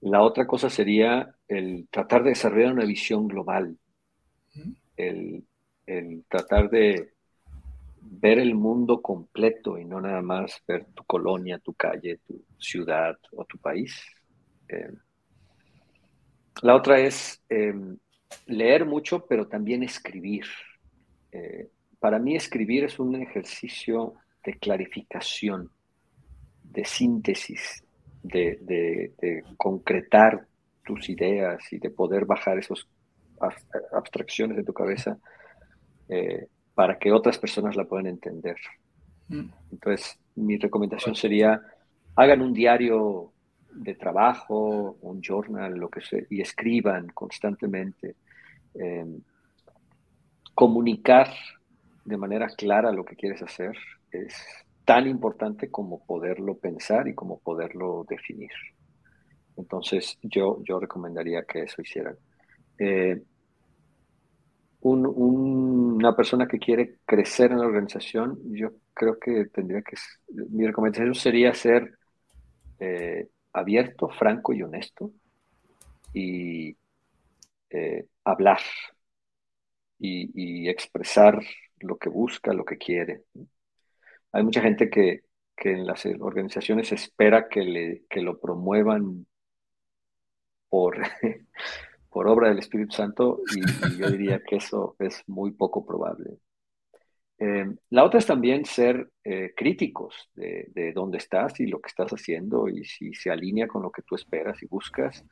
La 0.00 0.22
otra 0.22 0.46
cosa 0.46 0.70
sería 0.70 1.34
el 1.46 1.86
tratar 1.90 2.22
de 2.22 2.30
desarrollar 2.30 2.72
una 2.72 2.86
visión 2.86 3.28
global, 3.28 3.76
el, 4.96 5.44
tratar 6.28 6.70
de 6.70 7.12
ver 8.02 8.38
el 8.38 8.54
mundo 8.54 9.02
completo 9.02 9.78
y 9.78 9.84
no 9.84 10.00
nada 10.00 10.22
más 10.22 10.62
ver 10.66 10.86
tu 10.94 11.04
colonia, 11.04 11.58
tu 11.58 11.74
calle, 11.74 12.20
tu 12.26 12.44
ciudad 12.58 13.16
o 13.32 13.44
tu 13.44 13.58
país. 13.58 14.00
Eh, 14.68 14.92
la 16.62 16.74
otra 16.74 17.00
es 17.00 17.42
em, 17.48 17.96
leer 18.46 18.84
mucho, 18.84 19.26
pero 19.26 19.46
también 19.46 19.82
escribir. 19.82 20.44
Eh, 21.32 21.68
para 21.98 22.18
mí 22.18 22.36
escribir 22.36 22.84
es 22.84 22.98
un 22.98 23.14
ejercicio 23.16 24.14
de 24.44 24.58
clarificación, 24.58 25.70
de 26.62 26.84
síntesis, 26.84 27.84
de, 28.22 29.12
concretar 29.56 30.46
tus 30.84 31.08
ideas 31.08 31.72
y 31.72 31.78
de 31.78 31.90
poder 31.90 32.24
bajar 32.24 32.58
esas 32.58 32.86
abstracciones 33.92 34.56
de 34.56 34.64
tu 34.64 34.72
cabeza 34.72 35.18
eh, 36.08 36.48
para 36.80 36.98
que 36.98 37.12
otras 37.12 37.36
personas 37.36 37.76
la 37.76 37.84
puedan 37.84 38.06
entender. 38.06 38.56
Mm. 39.28 39.50
Entonces, 39.70 40.18
mi 40.34 40.56
recomendación 40.56 41.14
sería, 41.14 41.60
hagan 42.16 42.40
un 42.40 42.54
diario 42.54 43.34
de 43.70 43.94
trabajo, 43.96 44.96
un 45.02 45.20
journal, 45.20 45.74
lo 45.74 45.90
que 45.90 46.00
sea, 46.00 46.22
y 46.30 46.40
escriban 46.40 47.08
constantemente. 47.08 48.16
Eh, 48.72 49.04
comunicar 50.54 51.28
de 52.06 52.16
manera 52.16 52.48
clara 52.48 52.92
lo 52.92 53.04
que 53.04 53.14
quieres 53.14 53.42
hacer 53.42 53.76
es 54.10 54.34
tan 54.86 55.06
importante 55.06 55.70
como 55.70 56.02
poderlo 56.06 56.56
pensar 56.56 57.08
y 57.08 57.14
como 57.14 57.40
poderlo 57.40 58.06
definir. 58.08 58.52
Entonces, 59.54 60.16
yo, 60.22 60.62
yo 60.64 60.80
recomendaría 60.80 61.42
que 61.42 61.64
eso 61.64 61.82
hicieran. 61.82 62.16
Eh, 62.78 63.20
una 64.82 66.16
persona 66.16 66.48
que 66.48 66.58
quiere 66.58 66.98
crecer 67.04 67.52
en 67.52 67.58
la 67.58 67.66
organización, 67.66 68.38
yo 68.54 68.70
creo 68.94 69.18
que 69.18 69.46
tendría 69.46 69.82
que, 69.82 69.96
mi 70.50 70.66
recomendación 70.66 71.14
sería 71.14 71.52
ser 71.54 71.98
eh, 72.78 73.28
abierto, 73.52 74.08
franco 74.08 74.52
y 74.52 74.62
honesto 74.62 75.12
y 76.14 76.76
eh, 77.70 78.06
hablar 78.24 78.60
y, 79.98 80.68
expresar 80.68 81.40
lo 81.80 81.98
que 81.98 82.08
busca, 82.08 82.52
lo 82.52 82.64
que 82.64 82.78
quiere. 82.78 83.24
Hay 84.32 84.42
mucha 84.42 84.62
gente 84.62 84.88
que, 84.90 85.22
en 85.62 85.86
las 85.86 86.06
organizaciones 86.06 86.90
espera 86.92 87.48
que, 87.48 87.60
le, 87.60 88.22
lo 88.22 88.40
promuevan 88.40 89.26
por, 90.68 90.96
por 92.10 92.28
obra 92.28 92.48
del 92.48 92.58
Espíritu 92.58 92.94
Santo 92.94 93.40
y, 93.54 93.98
yo 93.98 94.10
diría 94.10 94.42
que 94.42 94.56
eso 94.56 94.96
es 94.98 95.22
muy 95.26 95.52
poco 95.52 95.84
probable. 95.84 96.38
Eh, 97.38 97.66
la 97.90 98.04
otra 98.04 98.18
es 98.18 98.26
también 98.26 98.64
ser 98.66 99.10
eh, 99.24 99.54
críticos 99.56 100.28
de, 100.34 100.92
dónde 100.94 101.18
estás 101.18 101.58
y 101.60 101.66
lo 101.66 101.80
que 101.80 101.88
estás 101.88 102.10
haciendo 102.12 102.68
y 102.68 102.84
si 102.84 103.14
se 103.14 103.30
alinea 103.30 103.66
con 103.66 103.82
lo 103.82 103.90
que 103.90 104.02
tú 104.02 104.14
esperas 104.14 104.62
y 104.62 104.66
buscas. 104.66 105.24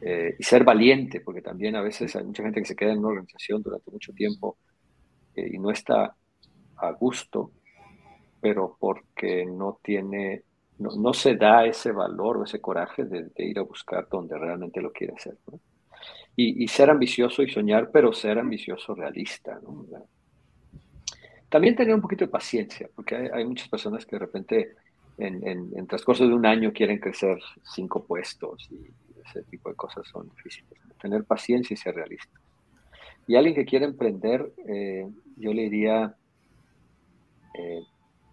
Eh, 0.00 0.36
y 0.38 0.42
ser 0.42 0.64
valiente, 0.64 1.20
porque 1.20 1.40
también 1.40 1.76
a 1.76 1.80
veces 1.80 2.14
hay 2.16 2.24
mucha 2.24 2.42
gente 2.42 2.60
que 2.60 2.66
se 2.66 2.76
queda 2.76 2.92
en 2.92 2.98
una 2.98 3.08
organización 3.08 3.62
durante 3.62 3.90
mucho 3.90 4.12
tiempo 4.12 4.58
y 5.34 5.58
no 5.58 5.70
está 5.70 6.14
a 6.76 6.92
gusto 6.92 7.52
pero 8.44 8.76
porque 8.78 9.46
no 9.46 9.80
tiene, 9.82 10.44
no, 10.76 11.14
se 11.14 11.34
da 11.34 11.64
ese 11.64 11.92
valor 11.92 12.36
o 12.36 12.44
ese 12.44 12.60
coraje 12.60 13.06
de, 13.06 13.30
ir 13.38 13.58
a 13.58 13.62
buscar 13.62 14.06
donde 14.10 14.36
realmente 14.36 14.82
lo 14.82 14.92
quiere 14.92 15.14
hacer. 15.14 15.38
Y, 16.36 16.66
ser 16.66 16.90
ambicioso 16.90 17.42
y 17.42 17.50
soñar, 17.50 17.90
pero 17.92 18.12
ser 18.12 18.38
ambicioso 18.38 18.94
realista. 18.94 19.60
También 21.48 21.76
tener 21.76 21.94
un 21.94 22.00
poquito 22.00 22.24
de 22.24 22.30
paciencia, 22.30 22.88
porque 22.94 23.30
hay, 23.32 23.44
muchas 23.44 23.68
personas 23.68 24.04
que 24.04 24.16
de 24.16 24.20
repente 24.20 24.74
en, 25.18 25.46
en, 25.46 25.86
transcurso 25.86 26.26
de 26.26 26.34
un 26.34 26.44
año 26.44 26.72
quieren 26.72 26.98
crecer 26.98 27.38
cinco 27.62 28.04
puestos 28.04 28.68
y 28.72 28.90
ese 29.24 29.44
tipo 29.44 29.68
de 29.68 29.76
cosas 29.76 30.08
son 30.08 30.28
difíciles. 30.30 30.72
Tener 31.00 31.24
paciencia 31.24 31.74
y 31.74 31.76
ser 31.76 31.94
realista. 31.94 32.40
Y 33.26 33.36
alguien 33.36 33.54
que 33.54 33.64
quiere 33.64 33.86
emprender, 33.86 34.52
eh, 34.66 35.08
yo 35.36 35.52
le 35.54 35.62
diría, 35.62 36.14
eh, 37.54 37.82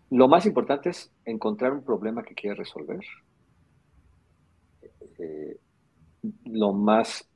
lo 0.09 0.27
más 0.27 0.45
importante 0.45 0.89
es 0.89 1.11
encontrar 1.25 1.71
un 1.71 1.83
problema 1.83 2.23
que 2.23 2.35
quieres 2.35 2.59
resolver. 2.59 2.99
Eh, 5.19 5.57
lo 6.45 6.73
más 6.73 7.30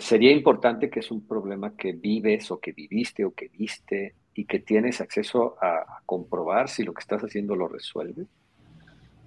sería 0.00 0.32
importante 0.32 0.90
que 0.90 1.00
es 1.00 1.10
un 1.10 1.26
problema 1.26 1.76
que 1.76 1.92
vives 1.92 2.50
o 2.50 2.58
que 2.58 2.72
viviste 2.72 3.24
o 3.24 3.32
que 3.32 3.48
viste 3.48 4.14
y 4.34 4.44
que 4.44 4.60
tienes 4.60 5.00
acceso 5.00 5.56
a, 5.60 6.02
comprobar 6.04 6.68
si 6.68 6.84
lo 6.84 6.92
que 6.92 7.00
estás 7.00 7.22
haciendo 7.22 7.56
lo 7.56 7.68
resuelve. 7.68 8.26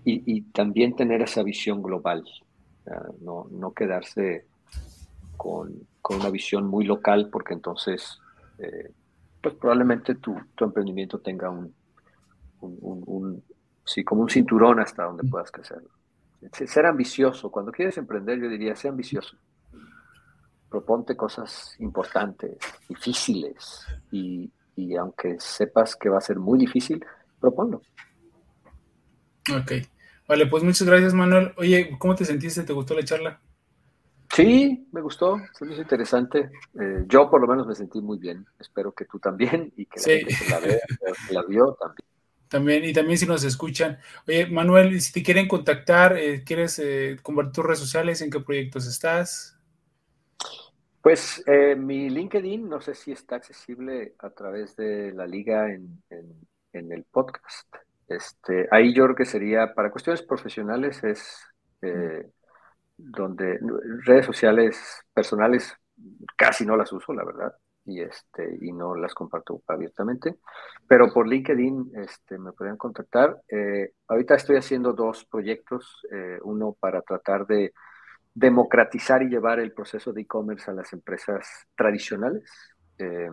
Y, 0.05 0.41
también 0.53 0.95
tener 0.95 1.21
esa 1.21 1.43
visión 1.43 1.83
global, 1.83 2.23
no, 3.21 3.73
quedarse 3.75 4.45
con, 5.37 5.87
con 6.01 6.19
una 6.19 6.31
visión 6.31 6.65
muy 6.65 6.85
local, 6.85 7.29
porque 7.31 7.53
entonces, 7.53 8.17
eh, 8.57 8.91
pues 9.39 9.53
probablemente 9.55 10.15
tu, 10.15 10.35
tu, 10.55 10.65
emprendimiento 10.65 11.19
tenga 11.19 11.51
un, 11.51 11.75
un, 12.61 13.43
sí, 13.85 14.03
como 14.03 14.23
un 14.23 14.29
cinturón 14.29 14.79
hasta 14.79 15.03
donde 15.03 15.29
puedas 15.29 15.51
crecer. 15.51 15.83
Ser 16.51 16.85
ambicioso, 16.85 17.51
cuando 17.51 17.71
quieres 17.71 17.97
emprender, 17.97 18.39
yo 18.39 18.49
diría, 18.49 18.75
sé 18.75 18.87
ambicioso. 18.87 19.37
Proponte 20.69 21.15
cosas 21.15 21.75
importantes, 21.79 22.57
difíciles, 22.87 23.85
y, 24.11 24.51
y 24.75 24.95
aunque 24.95 25.35
sepas 25.39 25.95
que 25.95 26.09
va 26.09 26.19
a 26.19 26.21
ser 26.21 26.37
muy 26.39 26.59
difícil, 26.59 27.03
proponlo. 27.39 27.81
Ok. 29.55 29.71
Vale, 30.27 30.45
pues 30.45 30.63
muchas 30.63 30.87
gracias, 30.87 31.13
Manuel. 31.13 31.53
Oye, 31.57 31.97
¿cómo 31.97 32.15
te 32.15 32.23
sentiste? 32.23 32.63
¿Te 32.63 32.73
gustó 32.73 32.93
la 32.93 33.03
charla? 33.03 33.41
Sí, 34.31 34.87
me 34.91 35.01
gustó, 35.01 35.41
fue 35.57 35.67
muy 35.67 35.77
interesante. 35.77 36.51
Eh, 36.79 37.03
yo 37.07 37.29
por 37.29 37.41
lo 37.41 37.47
menos 37.47 37.65
me 37.65 37.73
sentí 37.73 37.99
muy 37.99 38.19
bien. 38.19 38.45
Espero 38.59 38.91
que 38.91 39.05
tú 39.05 39.17
también 39.19 39.73
y 39.75 39.87
que 39.87 39.99
la 39.99 40.05
gente 40.05 40.35
que 40.35 40.49
la, 40.51 40.59
vea, 40.59 40.79
que 41.27 41.33
la 41.33 41.43
vio 41.43 41.73
también. 41.73 42.08
También, 42.49 42.83
y 42.83 42.93
también 42.93 43.17
si 43.17 43.27
nos 43.27 43.43
escuchan. 43.43 43.99
Oye, 44.27 44.47
Manuel, 44.47 44.99
si 45.01 45.13
te 45.13 45.21
quieren 45.21 45.47
contactar, 45.47 46.17
eh, 46.17 46.43
¿quieres 46.43 46.79
eh, 46.79 47.17
compartir 47.21 47.53
tus 47.53 47.65
redes 47.65 47.79
sociales? 47.79 48.21
¿En 48.21 48.31
qué 48.31 48.39
proyectos 48.39 48.87
estás? 48.87 49.55
Pues 51.01 51.43
eh, 51.45 51.75
mi 51.75 52.09
LinkedIn, 52.09 52.67
no 52.67 52.81
sé 52.81 52.95
si 52.95 53.11
está 53.11 53.35
accesible 53.35 54.15
a 54.17 54.31
través 54.31 54.75
de 54.75 55.13
la 55.13 55.27
liga 55.27 55.71
en, 55.71 56.01
en, 56.73 56.91
el 56.91 57.03
podcast. 57.03 57.67
Este, 58.07 58.67
ahí 58.71 58.93
yo 58.93 59.03
creo 59.05 59.15
que 59.15 59.25
sería, 59.25 59.73
para 59.75 59.91
cuestiones 59.91 60.23
profesionales, 60.23 61.03
es 61.03 61.37
donde 62.97 63.59
redes 64.03 64.25
sociales 64.25 64.77
personales 65.13 65.73
casi 66.35 66.65
no 66.65 66.75
las 66.75 66.91
uso, 66.91 67.13
la 67.13 67.23
verdad 67.23 67.53
y, 67.89 68.01
este, 68.01 68.57
y 68.61 68.71
no 68.71 68.95
las 68.95 69.13
comparto 69.13 69.61
abiertamente. 69.67 70.35
Pero 70.87 71.11
por 71.11 71.27
LinkedIn 71.27 71.91
este, 71.95 72.37
me 72.37 72.51
pueden 72.51 72.77
contactar. 72.77 73.41
Eh, 73.47 73.93
ahorita 74.07 74.35
estoy 74.35 74.57
haciendo 74.57 74.93
dos 74.93 75.25
proyectos, 75.25 76.05
eh, 76.11 76.39
uno 76.43 76.75
para 76.79 77.01
tratar 77.01 77.45
de 77.47 77.73
democratizar 78.33 79.23
y 79.23 79.29
llevar 79.29 79.59
el 79.59 79.73
proceso 79.73 80.13
de 80.13 80.21
e-commerce 80.21 80.69
a 80.69 80.73
las 80.73 80.93
empresas 80.93 81.47
tradicionales. 81.75 82.49
Eh, 82.97 83.29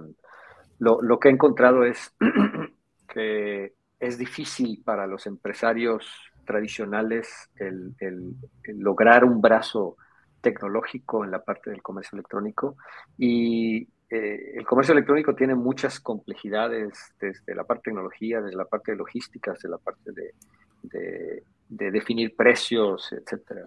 lo, 0.78 1.00
lo, 1.02 1.18
que 1.18 1.28
he 1.28 1.32
encontrado 1.32 1.84
es 1.84 2.14
que 3.08 3.74
es 3.98 4.18
difícil 4.18 4.82
para 4.84 5.06
los 5.06 5.26
empresarios 5.26 6.06
tradicionales 6.44 7.50
el, 7.56 7.94
el, 7.98 8.34
lograr 8.78 9.24
un 9.24 9.40
brazo 9.40 9.96
tecnológico 10.40 11.24
en 11.24 11.30
la 11.30 11.42
parte 11.42 11.70
del 11.70 11.82
comercio 11.82 12.16
electrónico 12.16 12.76
y 13.18 13.88
eh, 14.08 14.54
el 14.56 14.64
comercio 14.64 14.92
electrónico 14.92 15.34
tiene 15.34 15.54
muchas 15.54 15.98
complejidades 15.98 17.12
desde 17.20 17.54
la 17.54 17.64
parte 17.64 17.90
de 17.90 17.94
tecnología, 17.94 18.40
desde 18.40 18.56
la 18.56 18.64
parte 18.64 18.92
de 18.92 18.98
logística, 18.98 19.52
desde 19.52 19.68
la 19.68 19.78
parte 19.78 20.12
de, 20.12 21.42
definir 21.68 22.36
precios, 22.36 23.12
etc. 23.12 23.64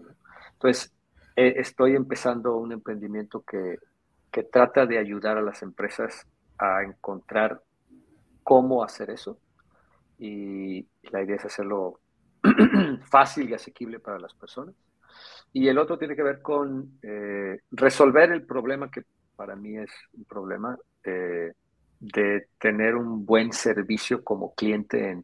Entonces, 0.54 0.94
eh, 1.36 1.56
estoy 1.58 1.96
empezando 1.96 2.56
un 2.56 2.72
emprendimiento 2.72 3.42
que, 3.42 3.78
que 4.32 4.44
trata 4.44 4.86
de 4.86 4.98
ayudar 4.98 5.38
a 5.38 5.42
las 5.42 5.62
empresas 5.62 6.26
a 6.58 6.84
encontrar 6.84 7.62
cómo 8.44 8.84
hacer 8.84 9.10
eso. 9.10 9.40
Y 10.18 10.88
la 11.12 11.22
idea 11.22 11.36
es 11.36 11.46
hacerlo 11.46 12.00
fácil 13.10 13.50
y 13.50 13.54
asequible 13.54 14.00
para 14.00 14.20
las 14.20 14.34
personas. 14.34 14.76
Y 15.52 15.68
el 15.68 15.78
otro 15.78 15.98
tiene 15.98 16.16
que 16.16 16.24
ver 16.24 16.42
con 16.42 17.00
eh, 17.02 17.60
resolver 17.72 18.32
el 18.32 18.46
problema 18.46 18.90
que 18.90 19.04
para 19.40 19.56
mí 19.56 19.78
es 19.78 19.90
un 20.18 20.26
problema 20.26 20.78
eh, 21.06 21.54
de 22.02 22.48
tener 22.60 22.96
un 22.98 23.26
buen 23.26 23.54
servicio 23.54 24.22
como 24.22 24.54
cliente 24.54 25.12
en 25.12 25.24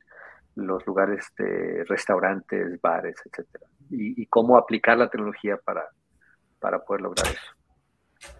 los 0.55 0.87
lugares 0.87 1.25
de 1.37 1.83
restaurantes, 1.83 2.79
bares, 2.79 3.17
etcétera, 3.25 3.65
y, 3.89 4.25
cómo 4.27 4.57
aplicar 4.57 4.97
la 4.97 5.09
tecnología 5.09 5.57
para, 5.57 5.83
para 6.61 6.79
poder 6.79 7.01
lograr 7.01 7.27
eso. 7.27 8.31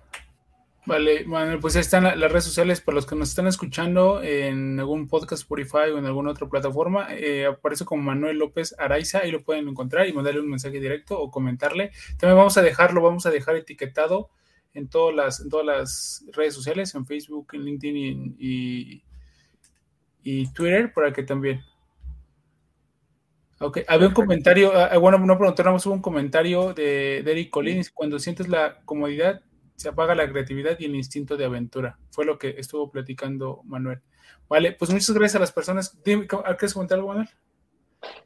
Vale, 0.86 1.26
Manuel, 1.26 1.60
pues 1.60 1.76
ahí 1.76 1.82
están 1.82 2.04
las 2.06 2.32
redes 2.32 2.46
sociales 2.46 2.80
para 2.80 2.96
los 2.96 3.06
que 3.06 3.18
nos 3.18 3.28
están 3.28 3.48
escuchando 3.48 4.24
en 4.24 4.80
algún 4.80 5.10
podcast 5.10 5.42
Spotify 5.42 5.90
o 5.94 5.98
en 5.98 6.06
alguna 6.06 6.32
otra 6.32 6.48
plataforma. 6.48 7.08
Eh, 7.12 7.48
aparece 7.48 7.84
como 7.84 8.02
Manuel 8.02 8.38
López 8.38 8.74
Araiza, 8.80 9.20
ahí 9.20 9.32
lo 9.32 9.44
pueden 9.44 9.68
encontrar 9.68 10.08
y 10.08 10.14
mandarle 10.14 10.40
un 10.40 10.50
mensaje 10.50 10.80
directo 10.80 11.20
o 11.20 11.30
comentarle. 11.30 11.92
También 12.18 12.38
vamos 12.38 12.58
a 12.58 12.62
dejarlo, 12.62 13.02
vamos 13.02 13.26
a 13.26 13.32
dejar 13.32 13.58
etiquetado 13.58 14.30
en 14.76 14.90
todas 14.90 15.16
las, 15.16 15.40
en 15.40 15.50
todas 15.50 15.66
las 15.66 16.26
redes 16.34 16.54
sociales, 16.54 16.94
en 16.94 17.06
Facebook, 17.06 17.48
en 17.54 17.64
LinkedIn 17.64 18.36
y, 18.38 19.04
y, 20.22 20.54
Twitter, 20.54 20.94
para 20.94 21.12
que 21.14 21.24
también. 21.24 21.62
Ok, 23.62 23.80
había 23.88 24.10
un 24.10 24.14
comentario, 24.14 24.74
ah, 24.76 24.90
ah, 24.92 24.98
bueno, 24.98 25.18
no 25.18 25.38
preguntamos, 25.38 25.86
hubo 25.86 25.94
un 25.94 26.02
comentario 26.02 26.74
de, 26.74 27.20
Eric 27.20 27.50
Collins, 27.50 27.90
cuando 27.90 28.20
sientes 28.20 28.50
la 28.50 28.82
comodidad, 28.84 29.42
se 29.78 29.88
apaga 29.88 30.14
la 30.14 30.30
creatividad 30.30 30.78
y 30.78 30.86
el 30.86 30.96
instinto 30.96 31.38
de 31.38 31.46
aventura. 31.46 31.98
Fue 32.12 32.26
lo 32.26 32.38
que 32.38 32.56
estuvo 32.58 32.92
platicando 32.92 33.62
Manuel. 33.64 34.02
Vale, 34.50 34.74
pues 34.74 34.92
muchas 34.92 35.12
gracias 35.12 35.38
a 35.38 35.40
las 35.40 35.54
personas. 35.54 35.98
¿Quieres 36.04 36.74
comentar 36.74 36.98
algo, 36.98 37.10
Manuel? 37.10 37.30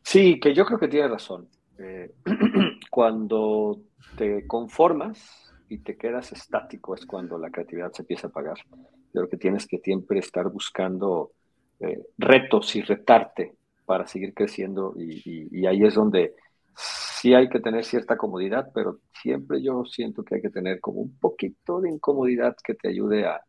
Sí, 0.02 0.40
que 0.40 0.56
yo 0.56 0.66
creo 0.66 0.80
que 0.80 0.88
tiene 0.88 1.08
razón. 1.08 1.48
Eh, 1.78 2.12
cuando 2.90 3.80
te 4.18 4.48
conformas 4.48 5.49
y 5.70 5.78
te 5.78 5.96
quedas 5.96 6.32
estático 6.32 6.96
es 6.96 7.06
cuando 7.06 7.38
la 7.38 7.52
creatividad 7.52 7.92
se 7.94 8.02
empieza 8.02 8.28
a 8.28 8.30
apagar. 8.32 8.58
Yo 8.68 9.22
creo 9.22 9.30
que 9.30 9.38
tienes 9.38 9.68
que 9.68 9.78
siempre 9.78 10.20
estar 10.20 10.50
buscando 10.50 11.32
eh, 11.80 12.04
retos 12.18 12.76
y 12.76 12.82
retarte 12.82 13.56
para 13.86 14.08
seguir 14.08 14.34
creciendo 14.34 14.94
y, 14.98 15.66
ahí 15.66 15.84
es 15.84 15.94
donde 15.94 16.36
sí 16.76 17.34
hay 17.34 17.50
que 17.50 17.60
tener 17.60 17.86
cierta 17.86 18.18
comodidad, 18.18 18.72
pero 18.74 19.00
siempre 19.22 19.62
yo 19.62 19.86
siento 19.86 20.24
que 20.24 20.36
hay 20.36 20.42
que 20.42 20.50
tener 20.50 20.80
como 20.80 21.02
un 21.02 21.18
poquito 21.20 21.82
de 21.82 21.90
incomodidad 21.90 22.56
que 22.64 22.74
te 22.74 22.90
ayude 22.90 23.26
a, 23.26 23.42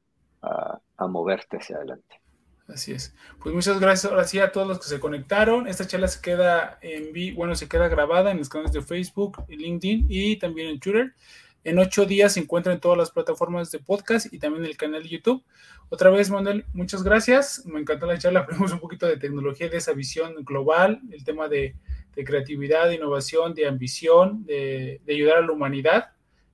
a, 0.43 1.07
moverte 1.07 1.59
hacia 1.59 1.77
adelante. 1.77 2.21
Así 2.68 2.93
es. 2.93 3.14
Pues 3.43 3.55
muchas 3.55 3.81
gracias 3.81 4.11
ahora 4.11 4.25
sí 4.25 4.39
a 4.39 4.53
todos 4.53 4.68
los 4.68 4.79
que 4.79 4.87
se 4.87 5.01
conectaron. 5.01 5.66
Esta 5.66 5.87
charla 5.87 6.09
se 6.09 6.21
queda 6.21 6.79
en 6.81 7.12
bueno, 7.35 7.55
se 7.55 7.68
queda 7.68 7.89
grabada 7.89 8.31
en 8.31 8.39
los 8.39 8.49
canales 8.49 8.73
de 8.73 8.83
Facebook, 8.83 9.45
LinkedIn 9.49 10.07
y 10.09 10.39
también 10.39 10.68
en 10.68 10.81
Twitter. 10.81 11.14
En 11.63 11.79
ocho 11.79 12.07
días 12.07 12.35
se 12.35 12.41
encuentra 12.41 12.73
en 12.73 12.81
todas 12.81 12.97
las 12.97 13.11
plataformas 13.11 13.71
de 13.71 13.81
podcast 13.81 14.33
y 14.33 14.39
también 14.39 14.65
en 14.65 14.71
el 14.71 14.77
canal 14.77 15.03
de 15.03 15.09
YouTube. 15.11 15.45
Otra 15.91 16.11
vez, 16.11 16.31
Manuel, 16.31 16.65
muchas 16.73 17.03
gracias. 17.03 17.65
Me 17.67 17.81
encantó 17.81 18.07
la 18.07 18.19
charla. 18.19 18.41
Hablamos 18.49 18.73
un 18.73 18.81
poquito 18.81 19.07
de 19.07 19.17
tecnología, 19.17 19.69
de 19.69 19.77
esa 19.77 19.93
visión 19.93 20.35
global, 20.45 21.01
el 21.11 21.25
tema 21.25 21.49
de, 21.49 21.77
creatividad, 22.15 22.89
de 22.89 22.97
innovación, 22.97 23.55
de 23.55 23.67
ambición, 23.67 24.45
de, 24.45 25.01
ayudar 25.09 25.39
a 25.39 25.41
la 25.43 25.53
humanidad 25.53 26.13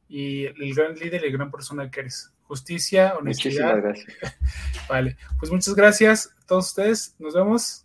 y 0.09 0.47
el 0.47 0.75
gran 0.75 0.95
líder 0.95 1.25
y 1.25 1.31
la 1.31 1.37
gran 1.37 1.51
persona 1.51 1.91
que 1.91 2.01
eres. 2.01 2.33
Justicia, 2.43 3.15
honestidad. 3.19 3.75
Muchísimas 3.75 4.07
gracias. 4.07 4.39
Vale, 4.89 5.17
pues 5.39 5.51
muchas 5.51 5.75
gracias 5.75 6.35
a 6.43 6.47
todos 6.47 6.69
ustedes. 6.69 7.17
Nos 7.19 7.35
vemos. 7.35 7.85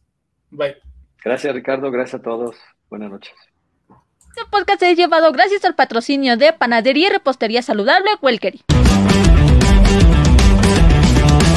Bye. 0.52 0.78
Gracias, 1.24 1.54
Ricardo. 1.54 1.90
Gracias 1.92 2.20
a 2.22 2.24
todos. 2.24 2.56
Buenas 2.90 3.10
noches. 3.10 3.51
Este 4.34 4.50
podcast 4.50 4.82
es 4.84 4.98
llevado 4.98 5.34
gracias 5.34 5.66
al 5.66 5.76
patrocinio 5.76 6.38
de 6.38 6.54
Panadería 6.54 7.08
y 7.08 7.12
Repostería 7.12 7.62
Saludable 7.62 8.12
Welkery. 8.22 8.64